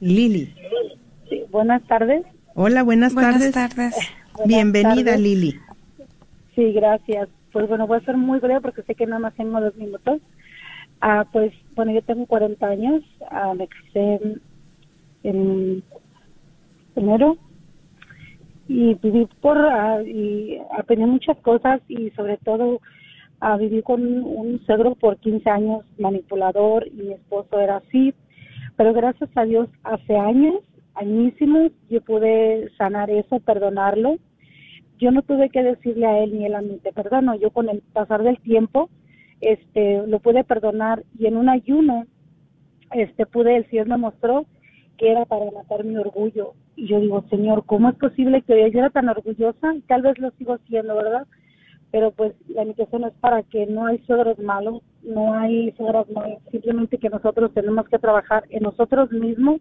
Lili. 0.00 0.54
Sí, 1.28 1.42
buenas 1.52 1.82
tardes. 1.86 2.24
Hola, 2.54 2.82
buenas, 2.82 3.12
Buenas 3.14 3.34
tardes. 3.34 3.52
tardes. 3.52 3.94
Buenas 4.32 4.48
Bienvenida, 4.48 5.12
tardes. 5.12 5.20
Lili. 5.20 5.60
Sí, 6.54 6.72
gracias. 6.72 7.28
Pues 7.52 7.68
bueno, 7.68 7.86
voy 7.86 7.98
a 7.98 8.04
ser 8.04 8.16
muy 8.16 8.38
breve 8.38 8.60
porque 8.62 8.82
sé 8.82 8.94
que 8.94 9.04
nada 9.06 9.18
más 9.18 9.34
tengo 9.34 9.60
dos 9.60 9.76
minutos. 9.76 10.20
Ah, 11.00 11.26
pues 11.32 11.52
bueno, 11.74 11.92
yo 11.92 12.02
tengo 12.02 12.26
40 12.26 12.66
años. 12.66 13.02
Ah, 13.30 13.54
me 13.54 13.68
casé 13.68 14.20
en, 14.22 14.42
en 15.22 15.82
enero 16.94 17.36
y 18.68 18.94
viví 18.94 19.26
por 19.40 19.58
ah, 19.58 20.00
y 20.02 20.58
aprendí 20.78 21.04
muchas 21.04 21.36
cosas 21.38 21.80
y 21.88 22.10
sobre 22.10 22.36
todo 22.36 22.80
ah, 23.40 23.56
viví 23.56 23.82
con 23.82 24.00
un 24.22 24.60
suegro 24.64 24.94
por 24.94 25.16
15 25.16 25.50
años 25.50 25.84
manipulador 25.98 26.86
y 26.86 26.92
mi 26.92 27.12
esposo 27.14 27.58
era 27.58 27.78
así 27.78 28.14
pero 28.76 28.92
gracias 28.92 29.28
a 29.34 29.44
Dios 29.44 29.68
hace 29.82 30.16
años 30.16 30.54
añísimos 30.94 31.72
yo 31.88 32.00
pude 32.02 32.70
sanar 32.78 33.10
eso 33.10 33.40
perdonarlo 33.40 34.18
yo 34.98 35.10
no 35.10 35.22
tuve 35.22 35.50
que 35.50 35.64
decirle 35.64 36.06
a 36.06 36.20
él 36.20 36.38
ni 36.38 36.46
él 36.46 36.54
a 36.54 36.62
mí 36.62 36.78
te 36.80 36.92
perdono 36.92 37.34
yo 37.34 37.50
con 37.50 37.68
el 37.68 37.82
pasar 37.92 38.22
del 38.22 38.38
tiempo 38.38 38.88
este 39.40 40.06
lo 40.06 40.20
pude 40.20 40.44
perdonar 40.44 41.04
y 41.18 41.26
en 41.26 41.36
un 41.36 41.48
ayuno 41.48 42.06
este 42.92 43.26
pude 43.26 43.56
el 43.56 43.68
Señor 43.70 43.88
me 43.88 43.96
mostró 43.96 44.46
que 44.98 45.10
era 45.10 45.24
para 45.24 45.50
matar 45.50 45.84
mi 45.84 45.96
orgullo. 45.96 46.54
Y 46.76 46.88
yo 46.88 47.00
digo 47.00 47.24
Señor 47.30 47.64
cómo 47.64 47.88
es 47.88 47.96
posible 47.96 48.42
que 48.42 48.70
yo 48.70 48.78
era 48.80 48.90
tan 48.90 49.08
orgullosa 49.08 49.74
y 49.74 49.80
tal 49.82 50.02
vez 50.02 50.18
lo 50.18 50.30
sigo 50.32 50.58
siendo 50.68 50.94
verdad 50.96 51.26
pero 51.90 52.12
pues 52.12 52.34
la 52.48 52.62
invitación 52.62 53.04
es 53.04 53.12
para 53.14 53.42
que 53.42 53.66
no 53.66 53.86
hay 53.86 53.98
suegros 54.00 54.38
malos 54.38 54.82
no 55.02 55.34
hay 55.34 55.72
suegras 55.72 56.08
malas 56.10 56.38
simplemente 56.50 56.98
que 56.98 57.10
nosotros 57.10 57.52
tenemos 57.52 57.88
que 57.88 57.98
trabajar 57.98 58.44
en 58.50 58.62
nosotros 58.62 59.10
mismos 59.10 59.60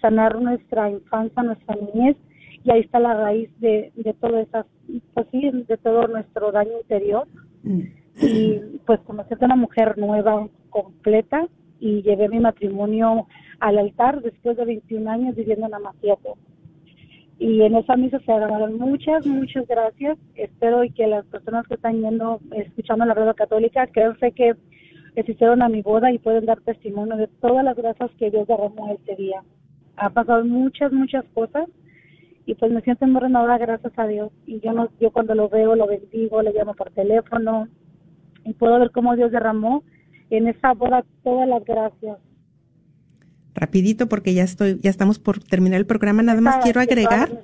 sanar 0.00 0.40
nuestra 0.40 0.90
infancia 0.90 1.42
nuestra 1.42 1.76
niñez 1.76 2.16
y 2.62 2.70
ahí 2.70 2.80
está 2.80 2.98
la 3.00 3.14
raíz 3.14 3.50
de, 3.60 3.92
de 3.96 4.14
todo 4.14 4.38
esas 4.38 4.66
pues 5.14 5.26
sí 5.32 5.50
de 5.50 5.76
todo 5.78 6.06
nuestro 6.08 6.52
daño 6.52 6.78
interior 6.82 7.26
y 8.20 8.60
pues 8.86 9.00
conocí 9.00 9.34
a 9.34 9.44
una 9.44 9.56
mujer 9.56 9.98
nueva, 9.98 10.48
completa, 10.70 11.48
y 11.78 12.02
llevé 12.02 12.28
mi 12.28 12.40
matrimonio 12.40 13.26
al 13.60 13.78
altar 13.78 14.22
después 14.22 14.56
de 14.56 14.64
21 14.64 15.10
años 15.10 15.36
viviendo 15.36 15.66
en 15.66 15.74
Amaciato. 15.74 16.36
Y 17.38 17.62
en 17.62 17.76
esa 17.76 17.96
misa 17.96 18.18
se 18.20 18.32
agarraron 18.32 18.78
muchas, 18.78 19.26
muchas 19.26 19.66
gracias. 19.66 20.18
Espero 20.36 20.84
y 20.84 20.90
que 20.90 21.06
las 21.06 21.26
personas 21.26 21.66
que 21.66 21.74
están 21.74 22.00
yendo, 22.00 22.40
escuchando 22.52 23.04
la 23.04 23.12
radio 23.12 23.34
católica, 23.34 23.86
créanse 23.88 24.32
que 24.32 24.54
asistieron 25.18 25.62
a 25.62 25.68
mi 25.68 25.82
boda 25.82 26.10
y 26.12 26.18
pueden 26.18 26.46
dar 26.46 26.60
testimonio 26.60 27.16
de 27.16 27.28
todas 27.28 27.64
las 27.64 27.76
gracias 27.76 28.10
que 28.18 28.30
Dios 28.30 28.46
derramó 28.48 28.94
ese 28.94 29.16
día. 29.16 29.42
Ha 29.96 30.10
pasado 30.10 30.44
muchas, 30.44 30.92
muchas 30.92 31.24
cosas 31.34 31.68
y 32.46 32.54
pues 32.54 32.70
me 32.70 32.80
siento 32.82 33.06
muy 33.06 33.20
renovada 33.20 33.58
gracias 33.58 33.92
a 33.98 34.06
Dios 34.06 34.30
y 34.46 34.60
yo 34.60 34.72
no 34.72 34.88
yo 35.00 35.10
cuando 35.10 35.34
lo 35.34 35.48
veo 35.48 35.74
lo 35.74 35.88
bendigo 35.88 36.42
le 36.42 36.52
llamo 36.52 36.74
por 36.74 36.90
teléfono 36.90 37.66
y 38.46 38.54
puedo 38.54 38.78
ver 38.78 38.90
cómo 38.92 39.14
Dios 39.16 39.30
derramó 39.32 39.82
en 40.30 40.48
esa 40.48 40.72
boda 40.72 41.04
todas 41.22 41.48
las 41.48 41.64
gracias 41.64 42.18
Rapidito 43.54 44.06
porque 44.06 44.34
ya 44.34 44.42
estoy, 44.42 44.78
ya 44.82 44.90
estamos 44.90 45.18
por 45.18 45.42
terminar 45.42 45.78
el 45.78 45.86
programa. 45.86 46.22
Nada 46.22 46.42
más 46.42 46.56
Para 46.56 46.64
quiero 46.64 46.80
agregar, 46.82 47.40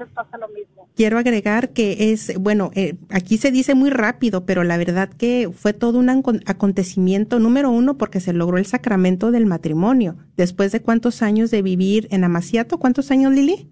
quiero 0.95 1.17
agregar 1.17 1.71
que 1.71 2.13
es, 2.13 2.39
bueno, 2.39 2.71
eh, 2.75 2.97
aquí 3.09 3.39
se 3.39 3.51
dice 3.51 3.75
muy 3.75 3.89
rápido, 3.89 4.45
pero 4.45 4.63
la 4.63 4.77
verdad 4.77 5.09
que 5.09 5.49
fue 5.51 5.73
todo 5.73 5.99
un 5.99 6.09
acon- 6.09 6.43
acontecimiento, 6.45 7.39
número 7.39 7.71
uno, 7.71 7.97
porque 7.97 8.21
se 8.21 8.35
logró 8.35 8.59
el 8.59 8.67
sacramento 8.67 9.31
del 9.31 9.47
matrimonio. 9.47 10.17
Después 10.37 10.71
de 10.71 10.83
cuántos 10.83 11.23
años 11.23 11.51
de 11.51 11.63
vivir 11.63 12.09
en 12.11 12.25
Amaciato, 12.25 12.79
¿cuántos 12.79 13.11
años, 13.11 13.33
Lili? 13.33 13.71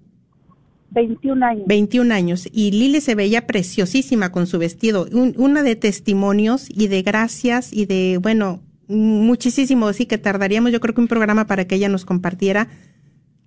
21 0.90 1.46
años 1.46 1.64
21 1.66 2.14
años. 2.14 2.48
Y 2.52 2.72
Lili 2.72 3.00
se 3.00 3.14
veía 3.14 3.46
preciosísima 3.46 4.32
con 4.32 4.46
su 4.46 4.58
vestido. 4.58 5.06
Un- 5.12 5.34
una 5.36 5.62
de 5.62 5.76
testimonios 5.76 6.66
y 6.68 6.88
de 6.88 7.02
gracias 7.02 7.72
y 7.72 7.86
de, 7.86 8.18
bueno, 8.20 8.60
muchísimo. 8.88 9.92
Sí 9.92 10.06
que 10.06 10.18
tardaríamos, 10.18 10.72
yo 10.72 10.80
creo 10.80 10.94
que 10.94 11.00
un 11.00 11.08
programa 11.08 11.46
para 11.46 11.66
que 11.66 11.76
ella 11.76 11.88
nos 11.88 12.04
compartiera 12.04 12.68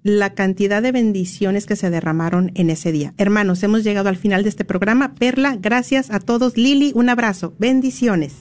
la 0.03 0.33
cantidad 0.33 0.81
de 0.81 0.91
bendiciones 0.91 1.65
que 1.65 1.75
se 1.77 1.89
derramaron 1.89 2.51
en 2.55 2.69
ese 2.69 2.91
día. 2.91 3.13
Hermanos, 3.17 3.63
hemos 3.63 3.83
llegado 3.85 4.09
al 4.09 4.17
final 4.17 4.43
de 4.43 4.49
este 4.49 4.65
programa. 4.65 5.15
Perla, 5.15 5.57
gracias 5.59 6.11
a 6.11 6.19
todos. 6.19 6.57
Lili, 6.57 6.91
un 6.95 7.07
abrazo. 7.09 7.53
Bendiciones. 7.57 8.33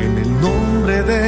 En 0.00 0.18
el 0.18 0.40
nombre 0.40 1.02
de 1.02 1.27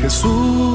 Jesús 0.00 0.70